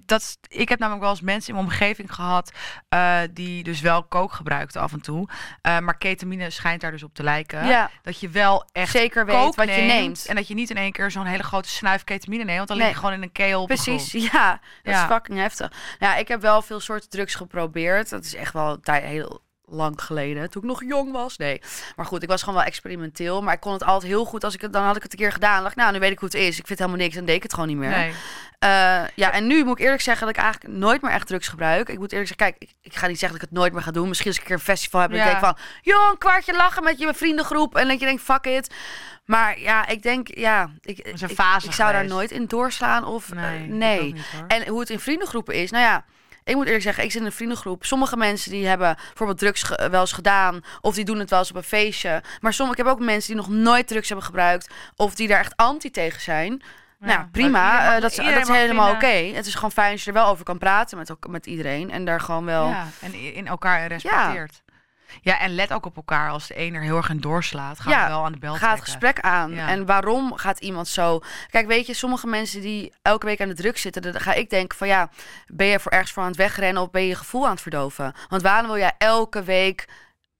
dat, 0.05 0.21
is- 0.21 0.37
ik 0.47 0.69
heb 0.69 0.79
namelijk 0.79 1.03
wel 1.03 1.11
eens 1.13 1.21
mensen 1.21 1.49
in 1.49 1.55
mijn 1.55 1.67
omgeving 1.67 2.13
gehad 2.13 2.51
eh, 2.89 3.19
die 3.31 3.63
dus 3.63 3.81
wel 3.81 4.03
kook 4.03 4.31
gebruikten 4.33 4.81
af 4.81 4.93
en 4.93 5.01
toe. 5.01 5.29
Eh, 5.61 5.79
maar 5.79 5.97
ketamine 5.97 6.49
schijnt 6.49 6.81
daar 6.81 6.91
dus 6.91 7.03
op 7.03 7.13
te 7.13 7.23
lijken. 7.23 7.65
Ja, 7.67 7.89
Dat 8.01 8.19
je 8.19 8.29
wel 8.29 8.65
echt 8.71 8.91
zeker 8.91 9.25
weet 9.25 9.55
wat 9.55 9.55
je 9.57 9.65
neemt 9.65 9.87
neemt. 9.87 10.25
En 10.25 10.35
dat 10.35 10.47
je 10.47 10.53
niet 10.53 10.69
in 10.69 10.77
één 10.77 10.91
keer 10.91 11.11
zo'n 11.11 11.25
hele 11.25 11.43
grote 11.43 11.69
snuif 11.69 12.03
ketamine 12.03 12.43
neemt. 12.43 12.57
Want 12.57 12.67
dan 12.69 12.77
Nee. 12.77 12.85
lig 12.87 12.95
je 12.95 13.01
gewoon 13.01 13.15
in 13.17 13.23
een 13.23 13.31
keel 13.31 13.65
Precies, 13.65 14.11
ja. 14.31 14.51
Dat 14.83 14.93
Ja. 14.93 15.01
is 15.01 15.11
fucking 15.11 15.37
heftig. 15.37 15.71
Ja, 15.99 16.15
ik 16.15 16.27
heb 16.27 16.41
wel 16.41 16.61
veel 16.61 16.79
soorten 16.79 17.09
drugs 17.09 17.35
geprobeerd. 17.35 18.09
Dat 18.09 18.23
is 18.23 18.35
echt 18.35 18.53
wel 18.53 18.77
een 18.81 18.93
heel 18.93 19.41
lang 19.71 20.01
geleden, 20.01 20.49
toen 20.49 20.61
ik 20.61 20.67
nog 20.67 20.83
jong 20.83 21.11
was. 21.11 21.37
Nee, 21.37 21.61
maar 21.95 22.05
goed, 22.05 22.23
ik 22.23 22.29
was 22.29 22.39
gewoon 22.43 22.55
wel 22.55 22.67
experimenteel. 22.67 23.41
Maar 23.41 23.53
ik 23.53 23.59
kon 23.59 23.73
het 23.73 23.83
altijd 23.83 24.11
heel 24.11 24.25
goed. 24.25 24.43
Als 24.43 24.53
ik 24.53 24.61
het, 24.61 24.73
dan 24.73 24.83
had 24.83 24.95
ik 24.95 25.03
het 25.03 25.11
een 25.11 25.19
keer 25.19 25.31
gedaan. 25.31 25.53
Dan 25.53 25.61
dacht 25.61 25.75
ik, 25.75 25.79
nou, 25.81 25.93
nu 25.93 25.99
weet 25.99 26.11
ik 26.11 26.19
hoe 26.19 26.29
het 26.31 26.37
is. 26.37 26.59
Ik 26.59 26.67
vind 26.67 26.79
helemaal 26.79 26.99
niks. 26.99 27.15
Dan 27.15 27.25
deed 27.25 27.35
ik 27.35 27.43
het 27.43 27.53
gewoon 27.53 27.67
niet 27.69 27.77
meer. 27.77 27.89
Nee. 27.89 28.13
Eh, 28.59 29.01
ja, 29.15 29.31
en 29.31 29.47
nu 29.47 29.63
moet 29.63 29.79
ik 29.79 29.83
eerlijk 29.85 30.01
zeggen 30.01 30.27
dat 30.27 30.35
ik 30.35 30.41
eigenlijk 30.41 30.73
nooit 30.77 31.01
meer 31.01 31.11
echt 31.11 31.27
drugs 31.27 31.47
gebruik. 31.47 31.89
Ik 31.89 31.99
moet 31.99 32.11
eerlijk 32.11 32.29
zeggen, 32.29 32.47
kijk, 32.57 32.69
ik, 32.69 32.75
ik 32.81 32.95
ga 32.95 33.07
niet 33.07 33.19
zeggen 33.19 33.39
dat 33.39 33.47
ik 33.47 33.53
het 33.53 33.59
nooit 33.59 33.73
meer 33.73 33.81
ga 33.81 33.91
doen. 33.91 34.07
Misschien 34.07 34.27
als 34.27 34.35
ik 34.35 34.41
een 34.41 34.47
keer 34.47 34.57
een 34.57 34.73
festival 34.73 35.01
heb 35.01 35.09
en 35.09 35.15
Ja. 35.15 35.23
ik 35.23 35.29
denk 35.29 35.43
van, 35.43 35.57
joh, 35.81 36.09
een 36.11 36.17
kwartje 36.17 36.53
lachen 36.53 36.83
met 36.83 36.99
je 36.99 37.13
vriendengroep. 37.13 37.75
En 37.75 37.87
dat 37.87 37.99
je 37.99 38.05
denkt, 38.05 38.21
fuck 38.21 38.45
it. 38.45 38.73
Maar 39.25 39.59
ja, 39.59 39.87
ik 39.87 40.01
denk, 40.03 40.27
ja, 40.37 40.69
ik, 40.81 40.99
is 40.99 41.21
een 41.21 41.29
fase 41.29 41.67
ik 41.67 41.73
zou 41.73 41.91
daar 41.91 42.05
nooit 42.05 42.31
in 42.31 42.45
doorslaan. 42.45 43.05
Of 43.05 43.33
Nee, 43.33 43.63
eh, 43.63 43.67
nee. 43.67 44.01
niet. 44.13 44.25
En 44.47 44.67
hoe 44.67 44.79
het 44.79 44.89
in 44.89 44.99
vriendengroepen 44.99 45.55
is, 45.55 45.71
nou 45.71 45.83
ja, 45.83 46.05
ik 46.43 46.55
moet 46.55 46.65
eerlijk 46.65 46.83
zeggen, 46.83 47.03
ik 47.03 47.11
zit 47.11 47.19
in 47.21 47.25
een 47.27 47.31
vriendengroep. 47.33 47.85
Sommige 47.85 48.17
mensen 48.17 48.51
die 48.51 48.67
hebben 48.67 48.95
bijvoorbeeld 49.07 49.39
drugs 49.39 49.63
ge- 49.63 49.87
wel 49.91 50.01
eens 50.01 50.11
gedaan, 50.11 50.61
of 50.81 50.95
die 50.95 51.05
doen 51.05 51.19
het 51.19 51.29
wel 51.29 51.39
eens 51.39 51.49
op 51.49 51.55
een 51.55 51.63
feestje. 51.63 52.23
Maar 52.39 52.53
sommige, 52.53 52.79
ik 52.79 52.85
heb 52.85 52.93
ook 52.95 52.99
mensen 53.05 53.27
die 53.33 53.41
nog 53.41 53.49
nooit 53.63 53.87
drugs 53.87 54.07
hebben 54.07 54.25
gebruikt, 54.25 54.69
of 54.95 55.15
die 55.15 55.27
daar 55.27 55.39
echt 55.39 55.55
anti 55.55 55.91
tegen 55.91 56.21
zijn. 56.21 56.61
nou, 56.99 57.25
prima, 57.31 57.71
mag- 57.73 57.95
eh, 57.95 58.01
dat, 58.01 58.11
is- 58.11 58.15
dat 58.17 58.25
is 58.41 58.47
helemaal 58.61 58.91
oké. 58.95 59.07
Het 59.35 59.45
is 59.45 59.55
gewoon 59.55 59.71
fijn 59.71 59.91
als 59.91 60.01
je 60.03 60.07
er 60.07 60.15
wel 60.17 60.27
over 60.27 60.45
kan 60.45 60.57
praten 60.57 60.97
met, 60.97 61.11
met 61.29 61.45
iedereen 61.45 61.91
en 61.91 62.05
daar 62.05 62.21
gewoon 62.21 62.45
wel. 62.45 62.67
Ja, 62.67 62.87
en 63.01 63.13
in 63.13 63.47
elkaar 63.47 63.87
respecteert. 63.87 64.61
Ja. 65.21 65.39
en 65.39 65.55
let 65.55 65.73
ook 65.73 65.85
op 65.85 65.95
elkaar. 65.95 66.29
Als 66.29 66.47
de 66.47 66.59
een 66.59 66.73
er 66.73 66.81
heel 66.81 66.97
erg 66.97 67.09
in 67.09 67.19
doorslaat, 67.19 67.79
ga 67.79 67.89
Ja, 67.89 68.07
wel 68.07 68.25
aan 68.25 68.31
de 68.31 68.37
bel 68.39 68.55
Ga 68.55 68.71
het 68.71 68.81
gesprek 68.81 69.19
aan. 69.19 69.51
Ja. 69.51 69.67
En 69.67 69.85
waarom 69.85 70.33
gaat 70.35 70.59
iemand 70.59 70.87
zo? 70.87 71.19
Kijk, 71.49 71.67
weet 71.67 71.85
je, 71.87 71.93
sommige 71.93 72.27
mensen 72.27 72.61
die 72.61 72.93
elke 73.01 73.25
week 73.25 73.41
aan 73.41 73.47
de 73.47 73.53
druk 73.53 73.77
zitten, 73.77 74.01
dan 74.01 74.13
ga 74.19 74.33
ik 74.33 74.49
denken 74.49 74.77
van 74.77 74.87
ja, 74.87 75.09
ben 75.47 75.67
je 75.67 75.79
voor 75.79 75.91
ergens 75.91 76.11
voor 76.11 76.23
aan 76.23 76.29
het 76.29 76.37
wegrennen 76.37 76.81
of 76.83 76.91
ben 76.91 77.01
je 77.01 77.07
je 77.07 77.15
gevoel 77.15 77.45
aan 77.45 77.51
het 77.51 77.61
verdoven? 77.61 78.13
Want 78.29 78.41
waarom 78.41 78.67
wil 78.67 78.77
jij 78.77 78.93
elke 78.97 79.43
week 79.43 79.87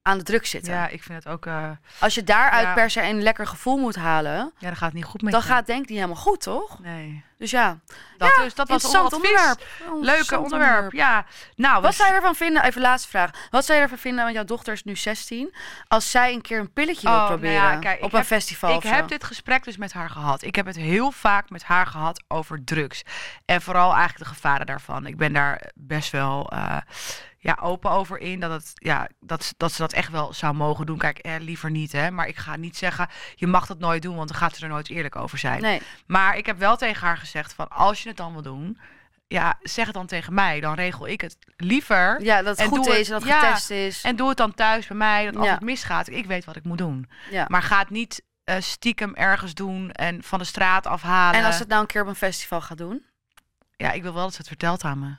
aan 0.01 0.17
de 0.17 0.23
druk 0.23 0.45
zitten? 0.45 0.73
Ja, 0.73 0.87
ik 0.87 1.03
vind 1.03 1.23
het 1.23 1.33
ook... 1.33 1.45
eh, 1.45 1.69
Als 1.99 2.15
je 2.15 2.23
daaruit 2.23 2.65
Ja. 2.67 2.73
per 2.73 2.89
se 2.89 3.01
een 3.01 3.21
lekker 3.21 3.47
gevoel 3.47 3.77
moet 3.77 3.95
halen, 3.95 4.35
ja, 4.57 4.67
dan 4.67 4.75
gaat 4.75 4.85
het 4.85 4.93
niet 4.93 5.05
goed 5.05 5.21
met 5.21 5.31
dan 5.31 5.41
je. 5.41 5.47
gaat 5.47 5.57
het 5.57 5.67
denk 5.67 5.81
ik 5.83 5.89
niet 5.89 5.97
helemaal 5.99 6.21
goed, 6.23 6.41
toch? 6.41 6.79
Nee. 6.79 7.23
Dus 7.39 7.51
ja, 7.51 7.79
Dat, 8.17 8.31
dus, 8.43 8.53
dat 8.55 8.67
was 8.69 8.95
advies. 8.95 9.13
onderwerp. 9.13 9.59
Leuke 9.79 10.01
Interessant 10.01 10.43
onderwerp. 10.43 10.91
Ja. 10.91 11.25
Nou, 11.55 11.81
Wat 11.81 11.95
zou 11.95 12.09
je 12.09 12.15
ervan 12.15 12.35
vinden? 12.35 12.63
Even 12.63 12.81
laatste 12.81 13.09
vraag. 13.09 13.29
Wat 13.49 13.65
zou 13.65 13.77
je 13.77 13.83
ervan 13.83 13.97
vinden, 13.97 14.23
want 14.23 14.35
jouw 14.35 14.43
dochter 14.45 14.73
is 14.73 14.83
nu 14.83 14.95
16, 14.95 15.55
als 15.87 16.11
zij 16.11 16.33
een 16.33 16.41
keer 16.41 16.59
een 16.59 16.73
pilletje 16.73 17.07
Oh, 17.07 17.13
wil 17.13 17.21
nou 17.23 17.29
proberen 17.31 17.61
ja, 17.71 17.75
kijk, 17.79 17.97
ik 17.97 18.03
op 18.03 18.11
een 18.11 18.17
heb- 18.17 18.27
festival? 18.27 18.75
Ik 18.75 18.83
heb 18.83 19.07
dit 19.07 19.23
gesprek 19.23 19.63
dus 19.63 19.77
met 19.77 19.93
haar 19.93 20.09
gehad. 20.09 20.41
Ik 20.41 20.55
heb 20.55 20.65
het 20.65 20.75
heel 20.75 21.11
vaak 21.11 21.49
met 21.49 21.63
haar 21.63 21.87
gehad 21.87 22.23
over 22.27 22.63
drugs. 22.63 23.03
En 23.45 23.61
vooral 23.61 23.93
eigenlijk 23.93 24.19
de 24.29 24.35
gevaren 24.35 24.65
daarvan. 24.65 25.05
Ik 25.05 25.17
ben 25.17 25.33
daar 25.33 25.69
best 25.75 26.11
wel 26.11 26.49
eh, 26.51 26.77
ja, 27.41 27.57
open 27.61 27.91
over 27.91 28.17
in. 28.19 28.39
Dat, 28.39 28.51
het, 28.51 28.71
ja, 28.73 29.07
dat, 29.19 29.43
ze- 29.43 29.53
dat 29.57 29.71
ze 29.71 29.81
dat 29.81 29.93
echt 29.93 30.11
wel 30.11 30.33
zou 30.33 30.53
mogen 30.53 30.85
doen. 30.85 30.97
Kijk, 30.97 31.17
eh, 31.17 31.33
liever 31.39 31.71
niet 31.71 31.91
hè. 31.91 32.11
Maar 32.11 32.27
ik 32.27 32.37
ga 32.37 32.55
niet 32.55 32.77
zeggen, 32.77 33.07
je 33.35 33.47
mag 33.47 33.65
dat 33.65 33.79
nooit 33.79 34.01
doen. 34.01 34.15
Want 34.15 34.27
dan 34.29 34.37
gaat 34.37 34.55
ze 34.55 34.63
er 34.63 34.69
nooit 34.69 34.89
eerlijk 34.89 35.15
over 35.15 35.37
zijn. 35.37 35.61
Nee, 35.61 35.81
Maar 36.07 36.37
ik 36.37 36.45
heb 36.45 36.57
wel 36.57 36.77
tegen 36.77 37.07
haar 37.07 37.17
gezegd 37.17 37.27
van, 37.31 37.67
als 37.69 38.03
je 38.03 38.07
het 38.07 38.17
dan 38.17 38.33
wil 38.33 38.41
doen... 38.41 38.79
Ja, 39.27 39.57
zeg 39.61 39.85
het 39.85 39.93
dan 39.93 40.05
tegen 40.05 40.33
mij. 40.33 40.59
Dan 40.59 40.73
regel 40.73 41.07
ik 41.07 41.21
het 41.21 41.37
liever. 41.57 42.21
ja, 42.23 42.37
dat 42.41 42.45
het 42.57 42.59
En 42.59 42.67
goed 42.67 42.83
doe 42.85 42.99
is 42.99 43.09
het- 43.09 43.19
dat 43.19 43.27
ja, 43.29 43.39
getest 43.39 43.69
is. 43.69 44.01
En 44.03 44.15
doe 44.15 44.27
het 44.27 44.37
dan 44.37 44.53
thuis 44.53 44.87
bij 44.87 44.97
mij. 44.97 45.25
Dat 45.25 45.35
als 45.35 45.45
Ja. 45.45 45.51
het 45.53 45.61
misgaat, 45.61 46.09
ik 46.09 46.25
weet 46.25 46.45
wat 46.45 46.55
ik 46.55 46.63
moet 46.63 46.77
doen. 46.77 47.09
ja. 47.29 47.45
Maar 47.47 47.61
ga 47.63 47.79
het 47.79 47.89
niet 47.89 48.21
eh, 48.43 48.55
stiekem 48.59 49.15
ergens 49.15 49.53
doen 49.53 49.91
en 49.91 50.23
van 50.23 50.39
de 50.39 50.45
straat 50.45 50.87
afhalen. 50.87 51.39
En 51.39 51.45
als 51.45 51.59
het 51.59 51.67
nou 51.67 51.81
een 51.81 51.87
keer 51.87 52.01
op 52.01 52.07
een 52.07 52.15
festival 52.15 52.61
gaat 52.61 52.77
doen? 52.77 53.05
Ja, 53.75 53.91
ik 53.91 54.01
wil 54.01 54.13
wel 54.13 54.23
dat 54.23 54.31
ze 54.31 54.37
het 54.37 54.47
vertelt 54.47 54.83
aan 54.83 54.99
me. 54.99 55.15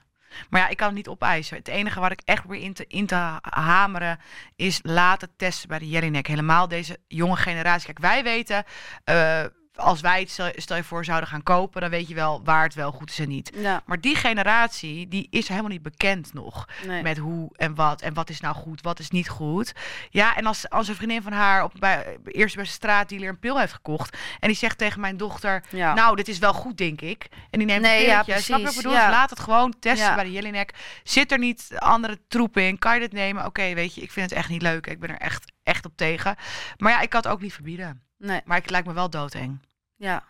Maar 0.48 0.60
ja, 0.60 0.68
ik 0.68 0.76
kan 0.76 0.86
het 0.86 0.96
niet 0.96 1.08
opeisen. 1.08 1.56
Het 1.56 1.68
enige 1.68 2.00
waar 2.00 2.12
ik 2.12 2.20
echt 2.24 2.44
weer 2.46 2.60
in 2.60 2.72
te, 2.74 2.84
in 2.86 3.06
te 3.06 3.38
hameren 3.42 4.18
is 4.56 4.80
laten 4.82 5.28
testen 5.36 5.68
bij 5.68 5.78
de 5.78 5.88
Jellinek. 5.88 6.26
Helemaal 6.26 6.68
deze 6.68 6.98
jonge 7.08 7.36
generatie. 7.36 7.84
Kijk, 7.86 7.98
wij 7.98 8.22
weten, 8.22 8.64
eh, 9.04 9.44
als 9.80 10.00
wij 10.00 10.20
het 10.20 10.30
stel, 10.62 10.76
je 10.76 10.84
voor 10.84 11.04
zouden 11.04 11.28
gaan 11.28 11.42
kopen, 11.42 11.80
dan 11.80 11.90
weet 11.90 12.08
je 12.08 12.14
wel 12.14 12.40
waar 12.44 12.62
het 12.62 12.74
wel 12.74 12.92
goed 12.92 13.10
is 13.10 13.18
en 13.18 13.28
niet. 13.28 13.50
Ja, 13.54 13.82
Maar 13.86 14.00
die 14.00 14.14
generatie, 14.16 15.08
die 15.08 15.26
is 15.30 15.48
helemaal 15.48 15.70
niet 15.70 15.82
bekend 15.82 16.32
nog. 16.32 16.68
nee. 16.86 17.02
Met 17.02 17.18
hoe 17.18 17.50
en 17.56 17.74
wat. 17.74 18.00
En 18.02 18.14
wat 18.14 18.30
is 18.30 18.40
nou 18.40 18.54
goed, 18.54 18.80
wat 18.82 18.98
is 18.98 19.10
niet 19.10 19.28
goed. 19.28 19.72
Ja, 20.10 20.36
en 20.36 20.46
als, 20.46 20.70
als 20.70 20.88
een 20.88 20.94
vriendin 20.94 21.22
van 21.22 21.32
haar 21.32 21.64
op, 21.64 21.72
bij, 21.78 22.18
eerst 22.24 22.54
bij 22.54 22.64
zijn 22.64 22.76
straatdealer 22.76 23.28
een 23.28 23.38
pil 23.38 23.58
heeft 23.58 23.72
gekocht. 23.72 24.16
En 24.40 24.48
die 24.48 24.56
zegt 24.56 24.78
tegen 24.78 25.00
mijn 25.00 25.16
dochter, 25.16 25.64
ja. 25.70 25.94
nou, 25.94 26.16
dit 26.16 26.28
is 26.28 26.38
wel 26.38 26.52
goed, 26.54 26.76
denk 26.78 27.00
ik. 27.00 27.26
En 27.50 27.58
die 27.58 27.66
neemt 27.68 27.82
Nee, 27.82 28.00
een 28.04 28.10
ja. 28.10 28.22
Snap 28.22 28.58
je 28.58 28.64
wat 28.64 28.70
ik 28.70 28.76
bedoel? 28.76 28.92
Dus 28.92 29.00
laat 29.02 29.30
het 29.30 29.40
gewoon 29.40 29.74
testen 29.80 30.14
bij 30.14 30.24
de 30.24 30.32
Jellinek. 30.32 30.74
Zit 31.02 31.32
er 31.32 31.38
niet 31.38 31.68
andere 31.78 32.18
troep 32.28 32.56
in? 32.56 32.78
Kan 32.78 32.94
je 32.94 33.00
dit 33.00 33.12
nemen? 33.12 33.46
Oké, 33.46 33.74
weet 33.74 33.94
je, 33.94 34.00
ik 34.00 34.10
vind 34.10 34.30
het 34.30 34.38
echt 34.38 34.48
niet 34.48 34.62
leuk. 34.62 34.86
Ik 34.86 35.00
ben 35.00 35.10
er 35.10 35.18
echt, 35.18 35.52
echt 35.62 35.84
op 35.86 35.92
tegen. 35.96 36.36
Maar 36.76 36.92
ja, 36.92 37.00
ik 37.00 37.08
kan 37.10 37.20
het 37.20 37.30
ook 37.30 37.40
niet 37.40 37.52
verbieden. 37.54 38.02
nee, 38.18 38.40
Maar 38.44 38.58
het 38.58 38.70
lijkt 38.70 38.86
me 38.86 38.92
wel 38.92 39.10
doodeng. 39.10 39.60
Ja. 40.00 40.22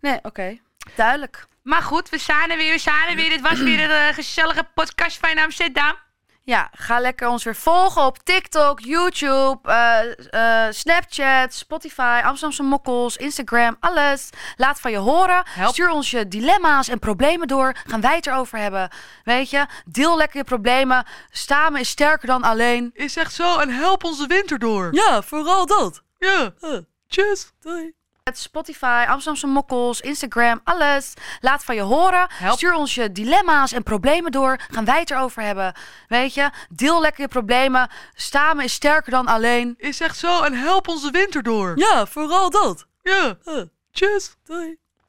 Nee, 0.00 0.18
oké. 0.22 0.58
Duidelijk. 0.96 1.46
Maar 1.62 1.82
goed, 1.82 2.08
we 2.08 2.18
zijn 2.18 2.50
er 2.50 2.56
weer, 2.56 2.72
we 2.72 2.78
zijn 2.78 3.08
er 3.08 3.16
weer. 3.16 3.30
Dit 3.30 3.40
was 3.40 3.58
weer 3.58 3.84
een 3.84 4.08
eh, 4.08 4.14
gezellige 4.14 4.68
podcast 4.74 5.18
van 5.18 5.38
Amsterdam. 5.38 5.94
Ja, 6.42 6.70
ga 6.72 7.00
lekker 7.00 7.28
ons 7.28 7.44
weer 7.44 7.56
volgen 7.56 8.02
op 8.02 8.18
TikTok, 8.18 8.80
YouTube, 8.80 9.58
eh, 9.62 10.66
eh, 10.66 10.72
Snapchat, 10.72 11.54
Spotify, 11.54 12.20
Amsterdamse 12.24 12.62
Mokkels, 12.62 13.16
Instagram, 13.16 13.76
alles. 13.80 14.30
Laat 14.56 14.80
van 14.80 14.90
je 14.90 14.96
horen. 14.96 15.42
Help. 15.44 15.72
Stuur 15.72 15.90
ons 15.90 16.10
je 16.10 16.28
dilemma's 16.28 16.88
en 16.88 16.98
problemen 16.98 17.48
door. 17.48 17.76
Gaan 17.86 18.00
wij 18.00 18.16
het 18.16 18.26
erover 18.26 18.58
hebben. 18.58 18.90
Weet 19.24 19.50
je, 19.50 19.66
deel 19.84 20.16
lekker 20.16 20.38
je 20.38 20.44
problemen. 20.44 21.06
Samen 21.30 21.80
is 21.80 21.88
sterker 21.88 22.26
dan 22.26 22.42
alleen. 22.42 22.90
Is 22.94 23.16
echt 23.16 23.32
zo 23.32 23.58
en 23.58 23.68
help 23.68 24.04
onze 24.04 24.26
winter 24.26 24.58
door. 24.58 24.88
Ja, 24.94 25.22
vooral 25.22 25.66
dat. 25.66 26.02
Ja. 26.18 26.52
Tjus. 27.08 27.52
Doei. 27.60 27.99
Het 28.30 28.38
Spotify, 28.38 29.04
Amsterdamse 29.08 29.46
Mokkels, 29.46 30.00
Instagram, 30.00 30.60
alles. 30.64 31.14
Laat 31.40 31.64
van 31.64 31.74
je 31.74 31.80
horen. 31.80 32.26
Help. 32.28 32.56
Stuur 32.56 32.74
ons 32.74 32.94
je 32.94 33.12
dilemma's 33.12 33.72
en 33.72 33.82
problemen 33.82 34.32
door. 34.32 34.60
Gaan 34.70 34.84
wij 34.84 35.00
het 35.00 35.10
erover 35.10 35.42
hebben. 35.42 35.74
Weet 36.08 36.34
je, 36.34 36.50
deel 36.68 37.00
lekker 37.00 37.22
je 37.22 37.28
problemen. 37.28 37.90
Samen 38.14 38.64
is 38.64 38.72
sterker 38.72 39.10
dan 39.10 39.26
alleen. 39.26 39.74
Is 39.78 40.00
echt 40.00 40.18
zo 40.18 40.42
en 40.42 40.52
help 40.52 40.88
onze 40.88 41.10
winter 41.10 41.42
door. 41.42 41.78
Ja, 41.78 42.06
vooral 42.06 42.50
dat. 42.50 42.86
Ja. 43.02 43.38
Tjus. 43.92 44.36
Doei. 44.44 44.78